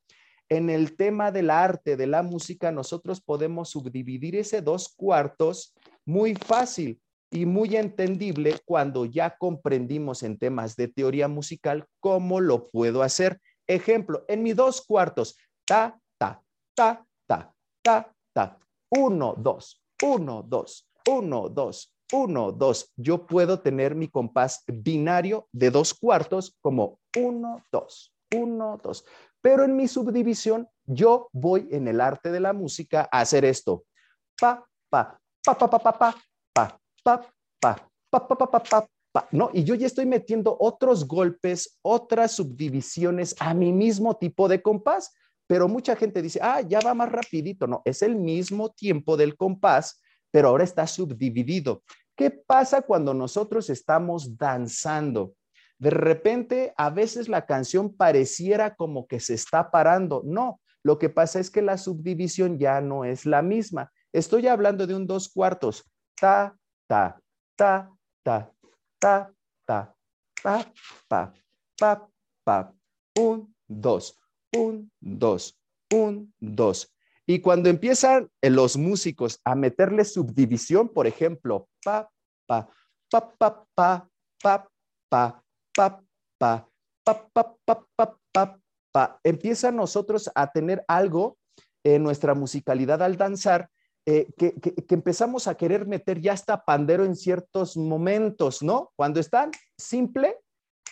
En 0.48 0.70
el 0.70 0.96
tema 0.96 1.30
del 1.30 1.50
arte, 1.50 1.98
de 1.98 2.06
la 2.06 2.22
música, 2.22 2.72
nosotros 2.72 3.20
podemos 3.20 3.68
subdividir 3.68 4.34
ese 4.36 4.62
dos 4.62 4.88
cuartos 4.88 5.74
muy 6.06 6.34
fácil 6.34 6.98
y 7.30 7.44
muy 7.44 7.76
entendible 7.76 8.58
cuando 8.64 9.04
ya 9.04 9.36
comprendimos 9.36 10.22
en 10.22 10.38
temas 10.38 10.76
de 10.76 10.88
teoría 10.88 11.28
musical 11.28 11.84
cómo 12.00 12.40
lo 12.40 12.68
puedo 12.68 13.02
hacer. 13.02 13.38
Ejemplo, 13.68 14.24
en 14.28 14.42
mis 14.42 14.56
dos 14.56 14.80
cuartos, 14.80 15.36
ta, 15.66 16.00
ta, 16.80 17.04
ta, 17.26 17.52
ta, 17.82 18.10
ta, 18.32 18.58
uno, 18.88 19.34
dos, 19.36 19.84
uno, 20.02 20.42
dos, 20.42 20.88
uno, 21.06 21.50
dos, 21.50 21.92
uno, 22.10 22.52
dos. 22.52 22.90
Yo 22.96 23.26
puedo 23.26 23.60
tener 23.60 23.94
mi 23.94 24.08
compás 24.08 24.64
binario 24.66 25.46
de 25.52 25.70
dos 25.70 25.92
cuartos 25.92 26.56
como 26.62 26.98
uno, 27.14 27.62
dos, 27.70 28.14
uno, 28.34 28.80
dos. 28.82 29.04
Pero 29.42 29.64
en 29.64 29.76
mi 29.76 29.88
subdivisión, 29.88 30.68
yo 30.86 31.28
voy 31.32 31.68
en 31.70 31.86
el 31.86 32.00
arte 32.00 32.30
de 32.30 32.40
la 32.40 32.54
música 32.54 33.06
a 33.12 33.20
hacer 33.20 33.44
esto. 33.44 33.84
Pa, 34.40 34.66
pa, 34.88 35.20
pa, 35.44 35.58
pa, 35.58 35.68
pa, 35.68 35.80
pa, 35.80 35.92
pa, 35.92 36.16
pa, 36.54 36.80
pa, 37.04 37.30
pa, 37.60 37.90
pa, 38.10 38.26
pa, 38.26 38.36
pa, 38.36 38.62
pa, 38.62 38.88
pa, 39.12 39.28
¿no? 39.32 39.50
Y 39.52 39.64
yo 39.64 39.74
ya 39.74 39.86
estoy 39.86 40.06
metiendo 40.06 40.56
otros 40.58 41.06
golpes, 41.06 41.78
otras 41.82 42.32
subdivisiones 42.32 43.36
a 43.38 43.52
mi 43.52 43.70
mismo 43.70 44.16
tipo 44.16 44.48
de 44.48 44.62
compás, 44.62 45.12
pero 45.50 45.66
mucha 45.66 45.96
gente 45.96 46.22
dice, 46.22 46.38
ah, 46.40 46.60
ya 46.60 46.78
va 46.78 46.94
más 46.94 47.10
rapidito, 47.10 47.66
no, 47.66 47.82
es 47.84 48.02
el 48.02 48.14
mismo 48.14 48.70
tiempo 48.70 49.16
del 49.16 49.36
compás, 49.36 50.00
pero 50.30 50.46
ahora 50.46 50.62
está 50.62 50.86
subdividido. 50.86 51.82
¿Qué 52.14 52.30
pasa 52.30 52.82
cuando 52.82 53.14
nosotros 53.14 53.68
estamos 53.68 54.38
danzando? 54.38 55.34
De 55.76 55.90
repente, 55.90 56.72
a 56.76 56.90
veces 56.90 57.28
la 57.28 57.46
canción 57.46 57.92
pareciera 57.92 58.76
como 58.76 59.08
que 59.08 59.18
se 59.18 59.34
está 59.34 59.72
parando. 59.72 60.22
No, 60.24 60.60
lo 60.84 61.00
que 61.00 61.08
pasa 61.08 61.40
es 61.40 61.50
que 61.50 61.62
la 61.62 61.78
subdivisión 61.78 62.56
ya 62.56 62.80
no 62.80 63.04
es 63.04 63.26
la 63.26 63.42
misma. 63.42 63.90
Estoy 64.12 64.46
hablando 64.46 64.86
de 64.86 64.94
un 64.94 65.04
dos 65.04 65.28
cuartos. 65.28 65.84
Ta, 66.14 66.56
ta, 66.86 67.20
ta, 67.56 67.90
ta, 68.22 68.52
ta, 69.00 69.32
ta, 69.66 69.94
pa, 70.44 70.72
pa, 71.08 71.34
pa, 71.76 72.08
pa. 72.44 72.72
Un, 73.18 73.52
dos, 73.66 74.19
un, 74.56 74.90
dos, 75.00 75.58
un, 75.92 76.32
dos. 76.38 76.92
Y 77.26 77.40
cuando 77.40 77.68
empiezan 77.68 78.28
los 78.42 78.76
músicos 78.76 79.40
a 79.44 79.54
meterle 79.54 80.04
subdivisión, 80.04 80.88
por 80.88 81.06
ejemplo, 81.06 81.68
pa, 81.84 82.10
pa, 82.46 82.68
pa, 83.08 83.34
pa, 83.38 83.66
pa, 83.74 84.10
pa, 84.42 84.68
pa, 85.08 85.42
pa, 85.74 86.02
pa, 86.38 86.68
pa, 87.04 87.24
pa, 87.32 87.56
pa, 87.64 87.86
pa, 87.96 88.18
pa, 88.32 88.58
pa, 88.92 89.20
empieza 89.22 89.70
nosotros 89.70 90.30
a 90.34 90.50
tener 90.50 90.84
algo 90.88 91.38
en 91.84 92.02
nuestra 92.02 92.34
musicalidad 92.34 93.02
al 93.02 93.16
danzar 93.16 93.70
eh, 94.06 94.26
que, 94.36 94.54
empezamos 94.88 95.46
a 95.46 95.54
querer 95.54 95.86
meter 95.86 96.20
ya 96.20 96.32
hasta 96.32 96.64
pandero 96.64 97.04
en 97.04 97.14
ciertos 97.14 97.76
momentos, 97.76 98.62
¿no? 98.62 98.92
Cuando 98.96 99.20
están 99.20 99.50
simple, 99.76 100.38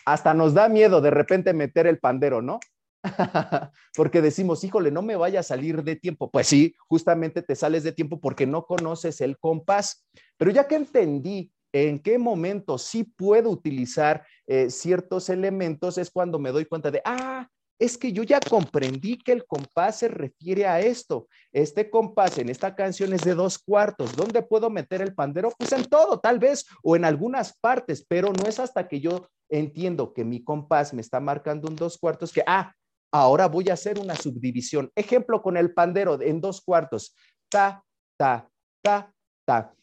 hasta 0.05 0.35
nos 0.35 0.55
da 0.55 0.69
miedo 0.69 1.01
de 1.01 1.11
repente 1.11 1.53
meter 1.53 1.87
el 1.87 1.99
pandero, 1.99 2.43
¿no? 2.43 2.61
porque 3.95 4.21
decimos, 4.21 4.65
híjole, 4.65 4.91
no 4.91 5.03
me 5.03 5.17
vaya 5.17 5.41
a 5.41 5.45
salir 5.45 5.83
de 5.83 5.97
tiempo. 5.97 6.31
Pues 6.31 6.49
sí, 6.49 6.75
justamente 6.89 7.43
te 7.43 7.55
sales 7.55 7.83
de 7.85 7.93
tiempo 7.93 8.21
porque 8.21 8.47
no 8.47 8.67
conoces 8.67 9.21
el 9.21 9.39
compás. 9.39 10.07
Pero 10.37 10.51
ya 10.51 10.67
que 10.67 10.77
entendí 10.77 11.53
en 11.73 11.99
qué 11.99 12.19
momento 12.19 12.79
sí 12.79 13.05
puedo 13.05 13.51
utilizar 13.51 14.27
eh, 14.47 14.71
ciertos 14.71 15.29
elementos, 15.29 15.99
es 15.99 16.11
cuando 16.11 16.39
me 16.39 16.51
doy 16.51 16.65
cuenta 16.65 16.91
de, 16.91 17.03
ah, 17.05 17.49
es 17.79 17.97
que 17.97 18.13
yo 18.13 18.25
ya 18.25 18.41
comprendí 18.41 19.19
que 19.19 19.33
el 19.33 19.47
compás 19.47 20.01
se 20.01 20.09
refiere 20.09 20.67
a 20.67 20.81
esto. 20.81 21.29
Este 21.53 21.89
compás 21.91 22.39
en 22.39 22.49
esta 22.49 22.75
canción 22.75 23.13
es 23.13 23.23
de 23.23 23.35
dos 23.35 23.59
cuartos. 23.59 24.17
¿Dónde 24.17 24.43
puedo 24.43 24.69
meter 24.69 25.01
el 25.01 25.15
pandero? 25.15 25.53
Pues 25.57 25.73
en 25.73 25.85
todo, 25.85 26.19
tal 26.19 26.41
vez, 26.41 26.67
o 26.83 26.97
en 26.97 27.05
algunas 27.05 27.57
partes, 27.59 28.05
pero 28.09 28.33
no 28.33 28.49
es 28.49 28.59
hasta 28.59 28.89
que 28.89 29.01
yo 29.01 29.29
entiendo 29.49 30.13
que 30.13 30.25
mi 30.25 30.43
compás 30.43 30.93
me 30.93 31.01
está 31.01 31.21
marcando 31.21 31.69
un 31.69 31.77
dos 31.77 31.99
cuartos 31.99 32.33
que, 32.33 32.43
ah, 32.47 32.75
ahora 33.13 33.49
voy 33.49 33.69
a 33.69 33.75
hacer 33.75 33.99
una 33.99 34.15
subdivisión. 34.15 34.91
Ejemplo 34.95 35.43
con 35.43 35.57
el 35.57 35.73
pandero 35.73 36.21
en 36.21 36.41
dos 36.41 36.61
cuartos. 36.61 37.15
Ta, 37.49 37.83
ta, 38.17 38.49
ta, 38.83 39.13
ta, 39.45 39.75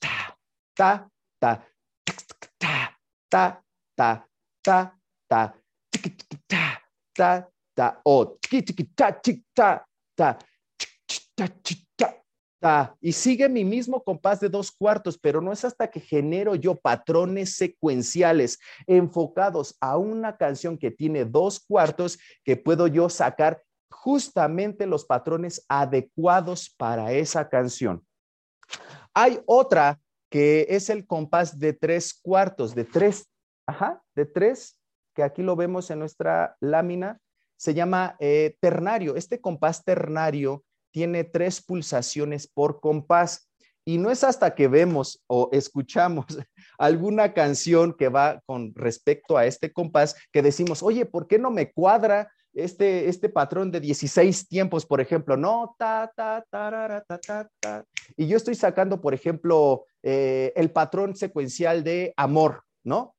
ta, 0.00 0.38
ta, 0.74 1.10
ta, 1.40 1.64
ta, 3.30 3.64
ta, 3.96 4.28
ta, 4.62 4.98
ta, 5.28 5.54
ta, 6.46 6.82
ta, 7.14 7.48
ta, 7.74 8.00
o 8.04 8.38
ta, 8.38 8.62
ta, 8.94 9.20
ta, 9.54 9.86
ta, 10.16 10.38
ta, 11.34 11.48
y 13.00 13.12
sigue 13.12 13.48
mi 13.48 13.64
mismo 13.64 14.02
compás 14.02 14.40
de 14.40 14.48
dos 14.48 14.72
cuartos, 14.72 15.18
pero 15.18 15.40
no 15.40 15.52
es 15.52 15.64
hasta 15.64 15.90
que 15.90 16.00
genero 16.00 16.54
yo 16.54 16.74
patrones 16.74 17.56
secuenciales 17.56 18.58
enfocados 18.86 19.76
a 19.80 19.98
una 19.98 20.36
canción 20.36 20.78
que 20.78 20.90
tiene 20.90 21.26
dos 21.26 21.60
cuartos 21.60 22.18
que 22.42 22.56
puedo 22.56 22.86
yo 22.86 23.08
sacar 23.10 23.62
justamente 23.90 24.86
los 24.86 25.04
patrones 25.04 25.64
adecuados 25.68 26.70
para 26.70 27.12
esa 27.12 27.48
canción. 27.48 28.02
Hay 29.12 29.40
otra 29.46 30.00
que 30.30 30.66
es 30.70 30.88
el 30.88 31.06
compás 31.06 31.58
de 31.58 31.74
tres 31.74 32.14
cuartos, 32.14 32.74
de 32.74 32.84
tres, 32.84 33.28
ajá, 33.66 34.02
de 34.14 34.24
tres, 34.24 34.80
que 35.14 35.22
aquí 35.22 35.42
lo 35.42 35.54
vemos 35.54 35.90
en 35.90 35.98
nuestra 35.98 36.56
lámina, 36.60 37.20
se 37.56 37.74
llama 37.74 38.16
eh, 38.18 38.56
ternario. 38.60 39.16
Este 39.16 39.40
compás 39.40 39.84
ternario 39.84 40.64
tiene 40.94 41.24
tres 41.24 41.60
pulsaciones 41.60 42.46
por 42.46 42.80
compás. 42.80 43.50
Y 43.84 43.98
no 43.98 44.12
es 44.12 44.22
hasta 44.22 44.54
que 44.54 44.68
vemos 44.68 45.22
o 45.26 45.50
escuchamos 45.52 46.24
alguna 46.78 47.34
canción 47.34 47.92
que 47.92 48.08
va 48.08 48.40
con 48.46 48.72
respecto 48.76 49.36
a 49.36 49.44
este 49.44 49.72
compás 49.72 50.14
que 50.32 50.40
decimos, 50.40 50.84
oye, 50.84 51.04
¿por 51.04 51.26
qué 51.26 51.38
no 51.38 51.50
me 51.50 51.72
cuadra 51.72 52.30
este, 52.54 53.08
este 53.08 53.28
patrón 53.28 53.72
de 53.72 53.80
16 53.80 54.46
tiempos, 54.46 54.86
por 54.86 55.00
ejemplo, 55.00 55.36
no, 55.36 55.74
ta, 55.76 56.12
ta, 56.14 56.44
ta, 56.48 57.04
ta, 57.18 57.50
ta. 57.58 57.84
Y 58.16 58.28
yo 58.28 58.36
estoy 58.36 58.54
sacando, 58.54 59.00
por 59.00 59.12
ejemplo, 59.12 59.86
eh, 60.04 60.52
el 60.54 60.70
patrón 60.70 61.16
secuencial 61.16 61.82
de 61.82 62.14
amor, 62.16 62.62
¿no? 62.84 63.16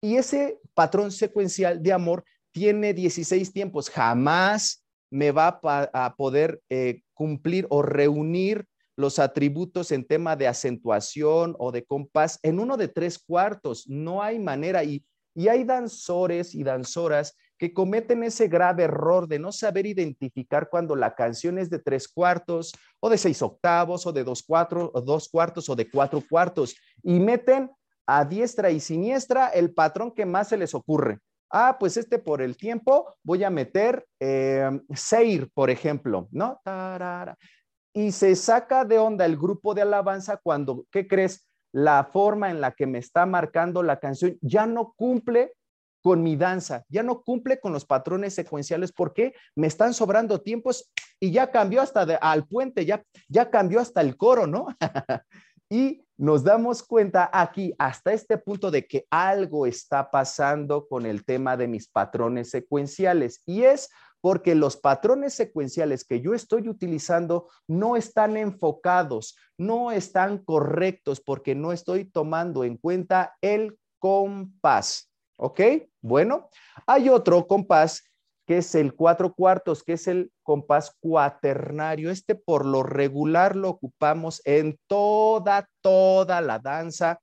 Y 0.00 0.16
ese 0.16 0.58
patrón 0.72 1.12
secuencial 1.12 1.82
de 1.82 1.92
amor 1.92 2.24
tiene 2.50 2.94
16 2.94 3.52
tiempos. 3.52 3.90
Jamás 3.90 4.82
me 5.10 5.30
va 5.30 5.60
a 5.62 6.14
poder 6.16 6.60
eh, 6.68 7.02
cumplir 7.14 7.66
o 7.70 7.82
reunir 7.82 8.66
los 8.96 9.18
atributos 9.18 9.92
en 9.92 10.04
tema 10.04 10.34
de 10.34 10.48
acentuación 10.48 11.54
o 11.58 11.70
de 11.70 11.84
compás 11.84 12.40
en 12.42 12.58
uno 12.58 12.76
de 12.76 12.88
tres 12.88 13.18
cuartos. 13.18 13.88
No 13.88 14.22
hay 14.22 14.38
manera. 14.40 14.82
Y, 14.82 15.04
y 15.34 15.46
hay 15.46 15.62
danzores 15.62 16.54
y 16.54 16.64
danzoras 16.64 17.36
que 17.58 17.72
cometen 17.72 18.22
ese 18.22 18.48
grave 18.48 18.84
error 18.84 19.28
de 19.28 19.38
no 19.38 19.52
saber 19.52 19.86
identificar 19.86 20.68
cuando 20.68 20.96
la 20.96 21.14
canción 21.14 21.58
es 21.58 21.70
de 21.70 21.78
tres 21.78 22.08
cuartos 22.08 22.72
o 23.00 23.08
de 23.08 23.18
seis 23.18 23.40
octavos 23.42 24.06
o 24.06 24.12
de 24.12 24.24
dos, 24.24 24.42
cuatro, 24.42 24.90
o 24.92 25.00
dos 25.00 25.28
cuartos 25.28 25.68
o 25.68 25.76
de 25.76 25.88
cuatro 25.88 26.22
cuartos 26.28 26.74
y 27.02 27.20
meten 27.20 27.70
a 28.06 28.24
diestra 28.24 28.70
y 28.70 28.80
siniestra 28.80 29.48
el 29.48 29.74
patrón 29.74 30.12
que 30.12 30.24
más 30.24 30.48
se 30.48 30.56
les 30.56 30.74
ocurre. 30.74 31.18
Ah, 31.50 31.76
pues 31.78 31.96
este 31.96 32.18
por 32.18 32.42
el 32.42 32.56
tiempo 32.56 33.14
voy 33.22 33.44
a 33.44 33.50
meter 33.50 34.06
eh, 34.20 34.68
Seir, 34.94 35.50
por 35.52 35.70
ejemplo, 35.70 36.28
¿no? 36.30 36.60
Y 37.94 38.12
se 38.12 38.36
saca 38.36 38.84
de 38.84 38.98
onda 38.98 39.24
el 39.24 39.36
grupo 39.36 39.74
de 39.74 39.82
alabanza 39.82 40.36
cuando, 40.36 40.84
¿qué 40.90 41.08
crees? 41.08 41.48
La 41.72 42.04
forma 42.04 42.50
en 42.50 42.60
la 42.60 42.72
que 42.72 42.86
me 42.86 42.98
está 42.98 43.26
marcando 43.26 43.82
la 43.82 43.98
canción 43.98 44.36
ya 44.40 44.66
no 44.66 44.92
cumple 44.96 45.54
con 46.02 46.22
mi 46.22 46.36
danza, 46.36 46.84
ya 46.88 47.02
no 47.02 47.22
cumple 47.22 47.58
con 47.60 47.72
los 47.72 47.84
patrones 47.84 48.34
secuenciales 48.34 48.92
porque 48.92 49.34
me 49.56 49.66
están 49.66 49.94
sobrando 49.94 50.40
tiempos 50.40 50.90
y 51.18 51.32
ya 51.32 51.50
cambió 51.50 51.82
hasta 51.82 52.02
al 52.02 52.46
puente, 52.46 52.86
ya, 52.86 53.02
ya 53.28 53.50
cambió 53.50 53.80
hasta 53.80 54.00
el 54.00 54.16
coro, 54.16 54.46
¿no? 54.46 54.66
y 55.70 56.04
nos 56.16 56.42
damos 56.42 56.82
cuenta 56.82 57.30
aquí 57.32 57.74
hasta 57.78 58.12
este 58.12 58.38
punto 58.38 58.70
de 58.70 58.86
que 58.86 59.06
algo 59.10 59.66
está 59.66 60.10
pasando 60.10 60.88
con 60.88 61.06
el 61.06 61.24
tema 61.24 61.56
de 61.56 61.68
mis 61.68 61.88
patrones 61.88 62.50
secuenciales 62.50 63.42
y 63.46 63.62
es 63.62 63.88
porque 64.20 64.54
los 64.54 64.76
patrones 64.76 65.34
secuenciales 65.34 66.04
que 66.04 66.20
yo 66.20 66.34
estoy 66.34 66.68
utilizando 66.68 67.48
no 67.68 67.96
están 67.96 68.36
enfocados, 68.36 69.36
no 69.56 69.92
están 69.92 70.38
correctos 70.38 71.20
porque 71.20 71.54
no 71.54 71.72
estoy 71.72 72.04
tomando 72.04 72.64
en 72.64 72.76
cuenta 72.76 73.36
el 73.40 73.78
compás. 74.00 75.12
¿Ok? 75.36 75.60
Bueno, 76.00 76.50
hay 76.84 77.08
otro 77.08 77.46
compás 77.46 78.02
que 78.48 78.56
es 78.56 78.74
el 78.74 78.94
cuatro 78.94 79.34
cuartos, 79.34 79.84
que 79.84 79.92
es 79.92 80.08
el 80.08 80.32
compás 80.42 80.96
cuaternario. 81.00 82.10
Este 82.10 82.34
por 82.34 82.64
lo 82.64 82.82
regular 82.82 83.54
lo 83.54 83.68
ocupamos 83.68 84.40
en 84.46 84.80
toda, 84.86 85.68
toda 85.82 86.40
la 86.40 86.58
danza 86.58 87.20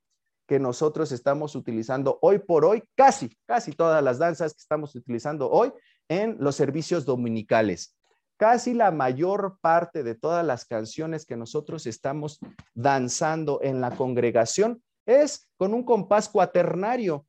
que 0.47 0.59
nosotros 0.59 1.11
estamos 1.11 1.55
utilizando 1.55 2.19
hoy 2.21 2.37
por 2.37 2.63
hoy, 2.63 2.83
casi, 2.93 3.35
casi 3.47 3.71
todas 3.71 4.03
las 4.03 4.19
danzas 4.19 4.53
que 4.53 4.59
estamos 4.59 4.93
utilizando 4.93 5.49
hoy 5.49 5.73
en 6.09 6.37
los 6.39 6.55
servicios 6.55 7.05
dominicales. 7.05 7.97
Casi 8.37 8.75
la 8.75 8.91
mayor 8.91 9.57
parte 9.61 10.03
de 10.03 10.13
todas 10.13 10.45
las 10.45 10.65
canciones 10.65 11.25
que 11.25 11.37
nosotros 11.37 11.87
estamos 11.87 12.39
danzando 12.75 13.61
en 13.63 13.81
la 13.81 13.89
congregación 13.89 14.83
es 15.07 15.49
con 15.57 15.73
un 15.73 15.85
compás 15.85 16.29
cuaternario. 16.29 17.25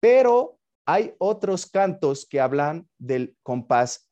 Pero 0.00 0.55
hay 0.86 1.14
otros 1.18 1.66
cantos 1.66 2.26
que 2.26 2.40
hablan 2.40 2.88
del 2.98 3.36
compás 3.42 4.08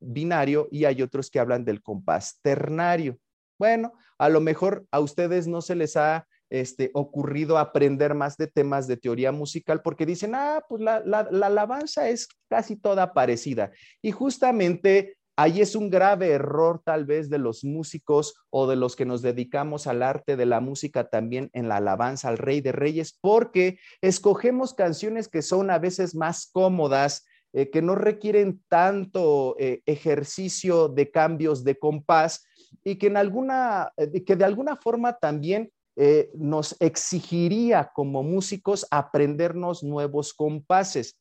binario 0.00 0.68
y 0.70 0.84
hay 0.84 1.00
otros 1.02 1.30
que 1.30 1.38
hablan 1.38 1.64
del 1.64 1.82
compás 1.82 2.40
ternario. 2.42 3.18
Bueno, 3.58 3.92
a 4.18 4.28
lo 4.28 4.40
mejor 4.40 4.86
a 4.90 5.00
ustedes 5.00 5.46
no 5.46 5.62
se 5.62 5.74
les 5.74 5.96
ha 5.96 6.26
este, 6.50 6.90
ocurrido 6.94 7.58
aprender 7.58 8.14
más 8.14 8.36
de 8.36 8.46
temas 8.46 8.86
de 8.86 8.96
teoría 8.96 9.32
musical 9.32 9.82
porque 9.82 10.06
dicen, 10.06 10.34
ah, 10.34 10.62
pues 10.68 10.80
la, 10.82 11.00
la, 11.04 11.28
la 11.30 11.46
alabanza 11.46 12.08
es 12.08 12.28
casi 12.48 12.76
toda 12.76 13.12
parecida. 13.12 13.70
Y 14.02 14.12
justamente 14.12 15.17
Ahí 15.40 15.60
es 15.60 15.76
un 15.76 15.88
grave 15.88 16.30
error 16.30 16.82
tal 16.84 17.04
vez 17.04 17.30
de 17.30 17.38
los 17.38 17.62
músicos 17.62 18.34
o 18.50 18.66
de 18.66 18.74
los 18.74 18.96
que 18.96 19.04
nos 19.04 19.22
dedicamos 19.22 19.86
al 19.86 20.02
arte 20.02 20.34
de 20.34 20.46
la 20.46 20.58
música 20.58 21.10
también 21.10 21.48
en 21.52 21.68
la 21.68 21.76
alabanza 21.76 22.28
al 22.28 22.38
Rey 22.38 22.60
de 22.60 22.72
Reyes, 22.72 23.16
porque 23.20 23.78
escogemos 24.00 24.74
canciones 24.74 25.28
que 25.28 25.42
son 25.42 25.70
a 25.70 25.78
veces 25.78 26.16
más 26.16 26.50
cómodas, 26.50 27.24
eh, 27.52 27.70
que 27.70 27.82
no 27.82 27.94
requieren 27.94 28.64
tanto 28.68 29.54
eh, 29.60 29.80
ejercicio 29.86 30.88
de 30.88 31.08
cambios 31.12 31.62
de 31.62 31.78
compás 31.78 32.44
y 32.82 32.96
que 32.96 33.06
eh, 33.06 34.24
que 34.24 34.34
de 34.34 34.44
alguna 34.44 34.74
forma 34.74 35.18
también 35.18 35.70
nos 36.34 36.76
exigiría 36.80 37.90
como 37.92 38.22
músicos 38.24 38.86
aprendernos 38.90 39.84
nuevos 39.84 40.32
compases. 40.32 41.16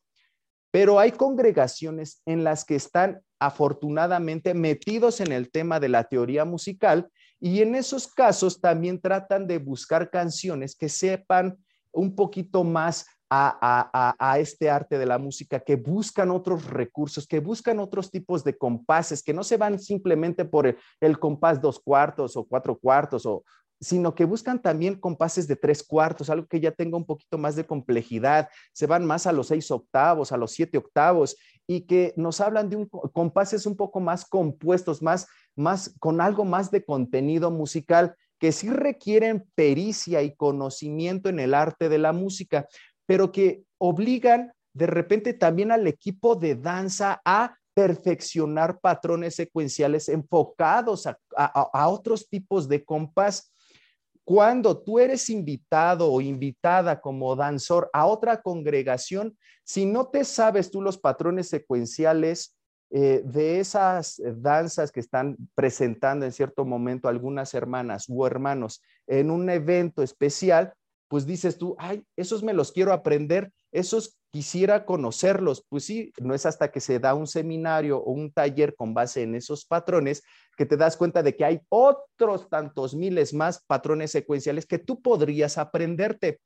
Pero 0.71 0.99
hay 0.99 1.11
congregaciones 1.11 2.21
en 2.25 2.43
las 2.43 2.65
que 2.65 2.75
están 2.75 3.21
afortunadamente 3.39 4.53
metidos 4.53 5.21
en 5.21 5.31
el 5.31 5.51
tema 5.51 5.79
de 5.79 5.89
la 5.89 6.03
teoría 6.03 6.45
musical 6.45 7.09
y 7.39 7.61
en 7.61 7.75
esos 7.75 8.07
casos 8.07 8.59
también 8.59 8.99
tratan 8.99 9.47
de 9.47 9.59
buscar 9.59 10.09
canciones 10.09 10.75
que 10.75 10.89
sepan 10.89 11.57
un 11.91 12.15
poquito 12.15 12.63
más 12.63 13.05
a, 13.29 14.37
este 14.39 14.69
arte 14.69 14.97
de 14.97 15.05
la 15.05 15.17
música, 15.17 15.59
que 15.59 15.75
buscan 15.75 16.31
otros 16.31 16.65
recursos, 16.69 17.27
que 17.27 17.39
buscan 17.39 17.79
otros 17.79 18.09
tipos 18.09 18.43
de 18.43 18.57
compases, 18.57 19.21
que 19.21 19.33
no 19.33 19.43
se 19.43 19.57
van 19.57 19.79
simplemente 19.79 20.45
por 20.45 20.77
el, 21.01 21.19
compás 21.19 21.61
dos 21.61 21.79
cuartos 21.79 22.37
o 22.37 22.45
cuatro 22.45 22.77
cuartos 22.77 23.25
o, 23.25 23.43
sino 23.79 24.15
que 24.15 24.25
buscan 24.25 24.61
también 24.61 24.99
compases 24.99 25.47
de 25.47 25.55
tres 25.55 25.83
cuartos, 25.83 26.29
algo 26.29 26.47
que 26.47 26.59
ya 26.59 26.71
tenga 26.71 26.97
un 26.97 27.05
poquito 27.05 27.37
más 27.37 27.55
de 27.55 27.65
complejidad, 27.65 28.49
se 28.73 28.87
van 28.87 29.05
más 29.05 29.27
a 29.27 29.31
los 29.31 29.47
seis 29.47 29.69
octavos, 29.71 30.31
a 30.31 30.37
los 30.37 30.51
siete 30.51 30.77
octavos, 30.77 31.37
y 31.67 31.81
que 31.81 32.13
nos 32.15 32.41
hablan 32.41 32.69
de 32.69 32.87
compases 33.13 33.65
un 33.65 33.75
poco 33.75 33.99
más 33.99 34.25
compuestos, 34.25 35.01
más, 35.01 35.27
más, 35.55 35.93
con 35.99 36.21
algo 36.21 36.45
más 36.45 36.71
de 36.71 36.83
contenido 36.83 37.51
musical, 37.51 38.15
que 38.39 38.51
sí 38.51 38.69
requieren 38.69 39.45
pericia 39.55 40.21
y 40.21 40.35
conocimiento 40.35 41.29
en 41.29 41.39
el 41.39 41.53
arte 41.53 41.89
de 41.89 41.97
la 41.97 42.13
música, 42.13 42.67
pero 43.05 43.31
que 43.31 43.63
obligan 43.77 44.53
de 44.73 44.87
repente 44.87 45.33
también 45.33 45.71
al 45.71 45.87
equipo 45.87 46.35
de 46.35 46.55
danza 46.55 47.21
a 47.25 47.57
perfeccionar 47.73 48.79
patrones 48.79 49.35
secuenciales 49.35 50.09
enfocados 50.09 51.05
a, 51.05 51.17
a 51.35 51.87
otros 51.89 52.27
tipos 52.29 52.67
de 52.67 52.83
compás. 52.83 53.53
Cuando 54.27 54.77
tú 54.77 54.99
eres 54.99 55.29
invitado 55.29 56.11
o 56.11 56.19
invitada 56.19 56.99
como 56.99 57.33
danzor 57.37 57.89
a 57.93 58.05
otra 58.07 58.41
congregación, 58.41 59.37
si 59.63 59.85
no 59.85 60.09
te 60.09 60.25
sabes 60.25 60.69
tú 60.69 60.81
los 60.81 60.97
patrones 60.97 61.47
secuenciales 61.47 62.57
eh, 62.89 63.21
de 63.23 63.61
esas 63.61 64.21
danzas 64.35 64.91
que 64.91 64.99
están 64.99 65.37
presentando 65.55 66.25
en 66.25 66.33
cierto 66.33 66.65
momento 66.65 67.07
algunas 67.07 67.53
hermanas 67.53 68.07
o 68.09 68.27
hermanos 68.27 68.81
en 69.07 69.31
un 69.31 69.49
evento 69.49 70.03
especial, 70.03 70.73
pues 71.07 71.25
dices 71.25 71.57
tú, 71.57 71.77
ay, 71.79 72.03
esos 72.17 72.43
me 72.43 72.51
los 72.51 72.73
quiero 72.73 72.91
aprender, 72.91 73.53
esos 73.77 74.17
quisiera 74.31 74.85
conocerlos. 74.85 75.63
Pues 75.69 75.85
sí, 75.85 76.11
no 76.19 76.33
es 76.33 76.45
hasta 76.45 76.71
que 76.71 76.79
se 76.79 76.99
da 76.99 77.13
un 77.13 77.27
seminario 77.27 77.99
o 77.99 78.11
un 78.11 78.31
taller 78.31 78.75
con 78.75 78.93
base 78.93 79.23
en 79.23 79.35
esos 79.35 79.65
patrones 79.65 80.23
que 80.57 80.65
te 80.65 80.77
das 80.77 80.97
cuenta 80.97 81.23
de 81.23 81.35
que 81.35 81.45
hay 81.45 81.61
otros 81.69 82.49
tantos 82.49 82.93
miles 82.93 83.33
más 83.33 83.63
patrones 83.65 84.11
secuenciales 84.11 84.65
que 84.65 84.79
tú 84.79 85.01
podrías 85.01 85.57
aprenderte. 85.57 86.39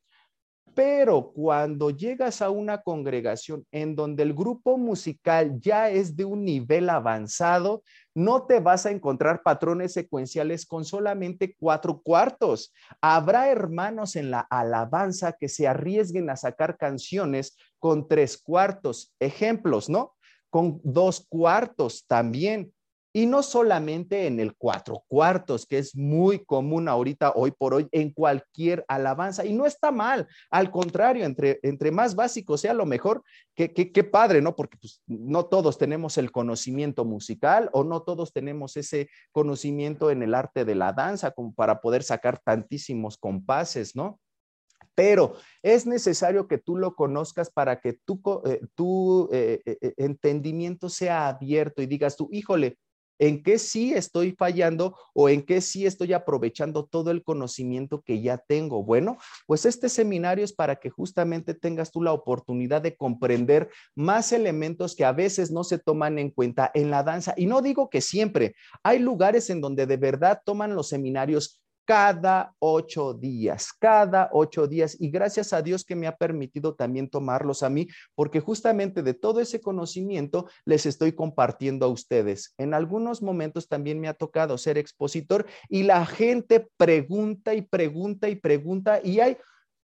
Pero 0.73 1.31
cuando 1.33 1.89
llegas 1.89 2.41
a 2.41 2.49
una 2.49 2.81
congregación 2.81 3.65
en 3.71 3.95
donde 3.95 4.23
el 4.23 4.33
grupo 4.33 4.77
musical 4.77 5.59
ya 5.59 5.89
es 5.89 6.15
de 6.15 6.23
un 6.23 6.45
nivel 6.45 6.89
avanzado, 6.89 7.83
no 8.13 8.45
te 8.45 8.59
vas 8.59 8.85
a 8.85 8.91
encontrar 8.91 9.41
patrones 9.43 9.93
secuenciales 9.93 10.65
con 10.65 10.85
solamente 10.85 11.55
cuatro 11.59 12.01
cuartos. 12.01 12.73
Habrá 13.01 13.49
hermanos 13.49 14.15
en 14.15 14.31
la 14.31 14.41
alabanza 14.49 15.33
que 15.33 15.49
se 15.49 15.67
arriesguen 15.67 16.29
a 16.29 16.37
sacar 16.37 16.77
canciones 16.77 17.57
con 17.79 18.07
tres 18.07 18.37
cuartos. 18.37 19.13
Ejemplos, 19.19 19.89
¿no? 19.89 20.13
Con 20.49 20.79
dos 20.83 21.25
cuartos 21.27 22.05
también. 22.07 22.71
Y 23.13 23.25
no 23.25 23.43
solamente 23.43 24.27
en 24.27 24.39
el 24.39 24.55
cuatro 24.55 25.03
cuartos, 25.07 25.65
que 25.65 25.77
es 25.77 25.95
muy 25.95 26.45
común 26.45 26.87
ahorita, 26.87 27.33
hoy 27.35 27.51
por 27.51 27.73
hoy, 27.73 27.87
en 27.91 28.11
cualquier 28.11 28.85
alabanza. 28.87 29.45
Y 29.45 29.53
no 29.53 29.65
está 29.65 29.91
mal, 29.91 30.27
al 30.49 30.71
contrario, 30.71 31.25
entre, 31.25 31.59
entre 31.63 31.91
más 31.91 32.15
básico 32.15 32.57
sea 32.57 32.73
lo 32.73 32.85
mejor, 32.85 33.23
qué, 33.53 33.73
qué, 33.73 34.03
padre, 34.03 34.41
¿no? 34.41 34.55
Porque 34.55 34.77
pues, 34.77 35.01
no 35.07 35.45
todos 35.45 35.77
tenemos 35.77 36.17
el 36.17 36.31
conocimiento 36.31 37.05
musical 37.05 37.69
o 37.73 37.83
no 37.83 38.01
todos 38.01 38.31
tenemos 38.31 38.77
ese 38.77 39.09
conocimiento 39.31 40.09
en 40.09 40.23
el 40.23 40.33
arte 40.33 40.65
de 40.65 40.75
la 40.75 40.93
danza 40.93 41.31
como 41.31 41.53
para 41.53 41.81
poder 41.81 42.03
sacar 42.03 42.39
tantísimos 42.39 43.17
compases, 43.17 43.95
¿no? 43.95 44.19
pero 44.95 45.35
es 45.61 45.85
necesario 45.85 46.47
que 46.47 46.57
tú 46.57 46.75
lo 46.75 46.95
conozcas 46.95 47.49
para 47.49 47.79
que 47.79 47.93
tu, 48.05 48.21
eh, 48.45 48.61
tu 48.75 49.29
eh, 49.31 49.61
eh, 49.65 49.93
entendimiento 49.97 50.89
sea 50.89 51.27
abierto 51.27 51.81
y 51.81 51.87
digas 51.87 52.15
tú, 52.15 52.29
híjole, 52.31 52.77
en 53.21 53.43
qué 53.43 53.59
sí 53.59 53.93
estoy 53.93 54.31
fallando 54.31 54.97
o 55.13 55.29
en 55.29 55.43
qué 55.43 55.61
sí 55.61 55.85
estoy 55.85 56.11
aprovechando 56.11 56.85
todo 56.85 57.11
el 57.11 57.23
conocimiento 57.23 58.01
que 58.01 58.19
ya 58.19 58.39
tengo. 58.39 58.83
Bueno, 58.83 59.17
pues 59.45 59.65
este 59.67 59.89
seminario 59.89 60.43
es 60.43 60.53
para 60.53 60.77
que 60.77 60.89
justamente 60.89 61.53
tengas 61.53 61.91
tú 61.91 62.01
la 62.01 62.13
oportunidad 62.13 62.81
de 62.81 62.97
comprender 62.97 63.69
más 63.95 64.31
elementos 64.31 64.95
que 64.95 65.05
a 65.05 65.11
veces 65.11 65.51
no 65.51 65.63
se 65.63 65.77
toman 65.77 66.17
en 66.17 66.31
cuenta 66.31 66.71
en 66.73 66.89
la 66.89 67.03
danza. 67.03 67.35
Y 67.37 67.45
no 67.45 67.61
digo 67.61 67.91
que 67.91 68.01
siempre, 68.01 68.55
hay 68.81 68.97
lugares 68.97 69.51
en 69.51 69.61
donde 69.61 69.85
de 69.85 69.97
verdad 69.97 70.41
toman 70.43 70.73
los 70.73 70.89
seminarios 70.89 71.60
cada 71.91 72.55
ocho 72.59 73.13
días, 73.13 73.73
cada 73.73 74.29
ocho 74.31 74.65
días. 74.65 74.95
Y 74.97 75.09
gracias 75.09 75.51
a 75.51 75.61
Dios 75.61 75.83
que 75.83 75.97
me 75.97 76.07
ha 76.07 76.15
permitido 76.15 76.73
también 76.73 77.09
tomarlos 77.09 77.63
a 77.63 77.69
mí, 77.69 77.89
porque 78.15 78.39
justamente 78.39 79.03
de 79.03 79.13
todo 79.13 79.41
ese 79.41 79.59
conocimiento 79.59 80.47
les 80.63 80.85
estoy 80.85 81.11
compartiendo 81.11 81.85
a 81.85 81.89
ustedes. 81.89 82.53
En 82.57 82.73
algunos 82.73 83.21
momentos 83.21 83.67
también 83.67 83.99
me 83.99 84.07
ha 84.07 84.13
tocado 84.13 84.57
ser 84.57 84.77
expositor 84.77 85.45
y 85.67 85.83
la 85.83 86.05
gente 86.05 86.65
pregunta 86.77 87.55
y 87.55 87.61
pregunta 87.61 88.29
y 88.29 88.35
pregunta 88.35 89.01
y 89.03 89.19
hay 89.19 89.35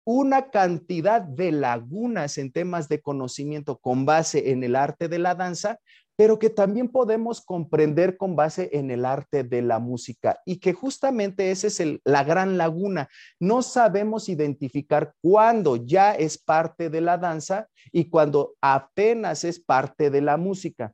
una 0.04 0.50
cantidad 0.50 1.20
de 1.20 1.50
lagunas 1.50 2.38
en 2.38 2.52
temas 2.52 2.88
de 2.88 3.00
conocimiento 3.00 3.78
con 3.78 4.06
base 4.06 4.52
en 4.52 4.62
el 4.62 4.76
arte 4.76 5.08
de 5.08 5.18
la 5.18 5.34
danza, 5.34 5.80
pero 6.16 6.38
que 6.38 6.50
también 6.50 6.88
podemos 6.88 7.42
comprender 7.42 8.16
con 8.16 8.36
base 8.36 8.70
en 8.72 8.90
el 8.90 9.04
arte 9.04 9.44
de 9.44 9.62
la 9.62 9.78
música 9.78 10.40
y 10.46 10.58
que 10.58 10.72
justamente 10.72 11.50
esa 11.50 11.66
es 11.66 11.82
la 12.04 12.24
gran 12.24 12.56
laguna. 12.56 13.08
No 13.38 13.62
sabemos 13.62 14.28
identificar 14.28 15.14
cuándo 15.22 15.76
ya 15.76 16.12
es 16.14 16.38
parte 16.38 16.88
de 16.88 17.02
la 17.02 17.18
danza 17.18 17.68
y 17.92 18.08
cuando 18.08 18.54
apenas 18.62 19.44
es 19.44 19.60
parte 19.60 20.10
de 20.10 20.22
la 20.22 20.38
música. 20.38 20.92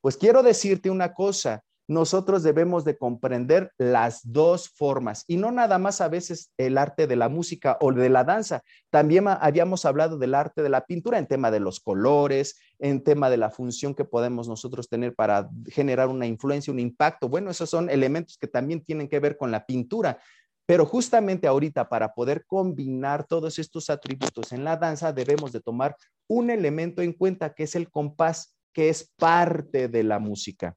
Pues 0.00 0.16
quiero 0.16 0.42
decirte 0.42 0.90
una 0.90 1.12
cosa, 1.12 1.64
nosotros 1.88 2.42
debemos 2.42 2.84
de 2.84 2.98
comprender 2.98 3.72
las 3.78 4.20
dos 4.22 4.68
formas 4.68 5.24
y 5.26 5.38
no 5.38 5.50
nada 5.50 5.78
más 5.78 6.02
a 6.02 6.08
veces 6.08 6.52
el 6.58 6.76
arte 6.76 7.06
de 7.06 7.16
la 7.16 7.30
música 7.30 7.78
o 7.80 7.92
de 7.92 8.10
la 8.10 8.24
danza. 8.24 8.62
También 8.90 9.26
habíamos 9.26 9.86
hablado 9.86 10.18
del 10.18 10.34
arte 10.34 10.62
de 10.62 10.68
la 10.68 10.84
pintura 10.84 11.18
en 11.18 11.26
tema 11.26 11.50
de 11.50 11.60
los 11.60 11.80
colores, 11.80 12.60
en 12.78 13.02
tema 13.02 13.30
de 13.30 13.38
la 13.38 13.50
función 13.50 13.94
que 13.94 14.04
podemos 14.04 14.48
nosotros 14.48 14.90
tener 14.90 15.14
para 15.14 15.48
generar 15.68 16.08
una 16.08 16.26
influencia, 16.26 16.72
un 16.72 16.78
impacto. 16.78 17.28
Bueno, 17.30 17.50
esos 17.50 17.70
son 17.70 17.88
elementos 17.88 18.36
que 18.36 18.46
también 18.46 18.84
tienen 18.84 19.08
que 19.08 19.18
ver 19.18 19.38
con 19.38 19.50
la 19.50 19.64
pintura. 19.64 20.18
Pero 20.66 20.84
justamente 20.84 21.48
ahorita 21.48 21.88
para 21.88 22.12
poder 22.12 22.44
combinar 22.46 23.26
todos 23.26 23.58
estos 23.58 23.88
atributos 23.88 24.52
en 24.52 24.64
la 24.64 24.76
danza 24.76 25.14
debemos 25.14 25.50
de 25.52 25.60
tomar 25.60 25.96
un 26.28 26.50
elemento 26.50 27.00
en 27.00 27.14
cuenta 27.14 27.54
que 27.54 27.62
es 27.62 27.74
el 27.74 27.90
compás, 27.90 28.54
que 28.74 28.90
es 28.90 29.10
parte 29.16 29.88
de 29.88 30.02
la 30.02 30.18
música. 30.18 30.76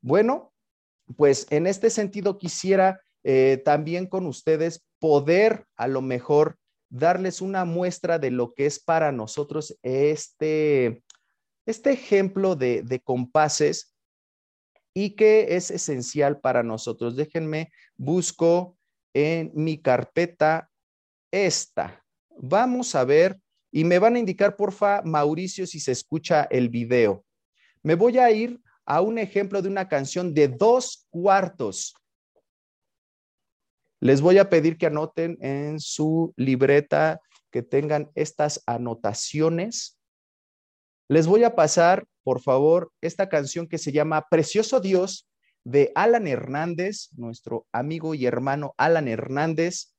Bueno, 0.00 0.52
pues 1.16 1.46
en 1.50 1.66
este 1.66 1.90
sentido 1.90 2.38
quisiera 2.38 3.00
eh, 3.24 3.60
también 3.64 4.06
con 4.06 4.26
ustedes 4.26 4.84
poder 4.98 5.66
a 5.76 5.88
lo 5.88 6.02
mejor 6.02 6.58
darles 6.88 7.40
una 7.40 7.64
muestra 7.64 8.18
de 8.18 8.30
lo 8.30 8.54
que 8.54 8.66
es 8.66 8.78
para 8.78 9.12
nosotros 9.12 9.76
este, 9.82 11.02
este 11.66 11.92
ejemplo 11.92 12.54
de, 12.56 12.82
de 12.82 13.00
compases 13.00 13.96
y 14.94 15.10
que 15.10 15.56
es 15.56 15.70
esencial 15.70 16.40
para 16.40 16.62
nosotros. 16.62 17.16
Déjenme, 17.16 17.70
busco 17.96 18.78
en 19.12 19.50
mi 19.54 19.78
carpeta 19.78 20.70
esta. 21.30 22.02
Vamos 22.38 22.94
a 22.94 23.04
ver 23.04 23.40
y 23.70 23.84
me 23.84 23.98
van 23.98 24.16
a 24.16 24.18
indicar, 24.18 24.56
porfa, 24.56 25.02
Mauricio, 25.02 25.66
si 25.66 25.80
se 25.80 25.92
escucha 25.92 26.44
el 26.44 26.68
video. 26.68 27.24
Me 27.82 27.94
voy 27.94 28.18
a 28.18 28.30
ir 28.30 28.60
a 28.86 29.00
un 29.00 29.18
ejemplo 29.18 29.60
de 29.60 29.68
una 29.68 29.88
canción 29.88 30.32
de 30.32 30.48
dos 30.48 31.06
cuartos. 31.10 31.94
Les 34.00 34.20
voy 34.20 34.38
a 34.38 34.48
pedir 34.48 34.78
que 34.78 34.86
anoten 34.86 35.36
en 35.40 35.80
su 35.80 36.32
libreta, 36.36 37.20
que 37.50 37.62
tengan 37.62 38.10
estas 38.14 38.62
anotaciones. 38.66 39.98
Les 41.08 41.26
voy 41.26 41.44
a 41.44 41.54
pasar, 41.54 42.06
por 42.22 42.40
favor, 42.40 42.92
esta 43.00 43.28
canción 43.28 43.66
que 43.66 43.78
se 43.78 43.92
llama 43.92 44.26
Precioso 44.30 44.80
Dios 44.80 45.28
de 45.64 45.90
Alan 45.96 46.28
Hernández, 46.28 47.08
nuestro 47.16 47.66
amigo 47.72 48.14
y 48.14 48.26
hermano 48.26 48.74
Alan 48.76 49.08
Hernández 49.08 49.94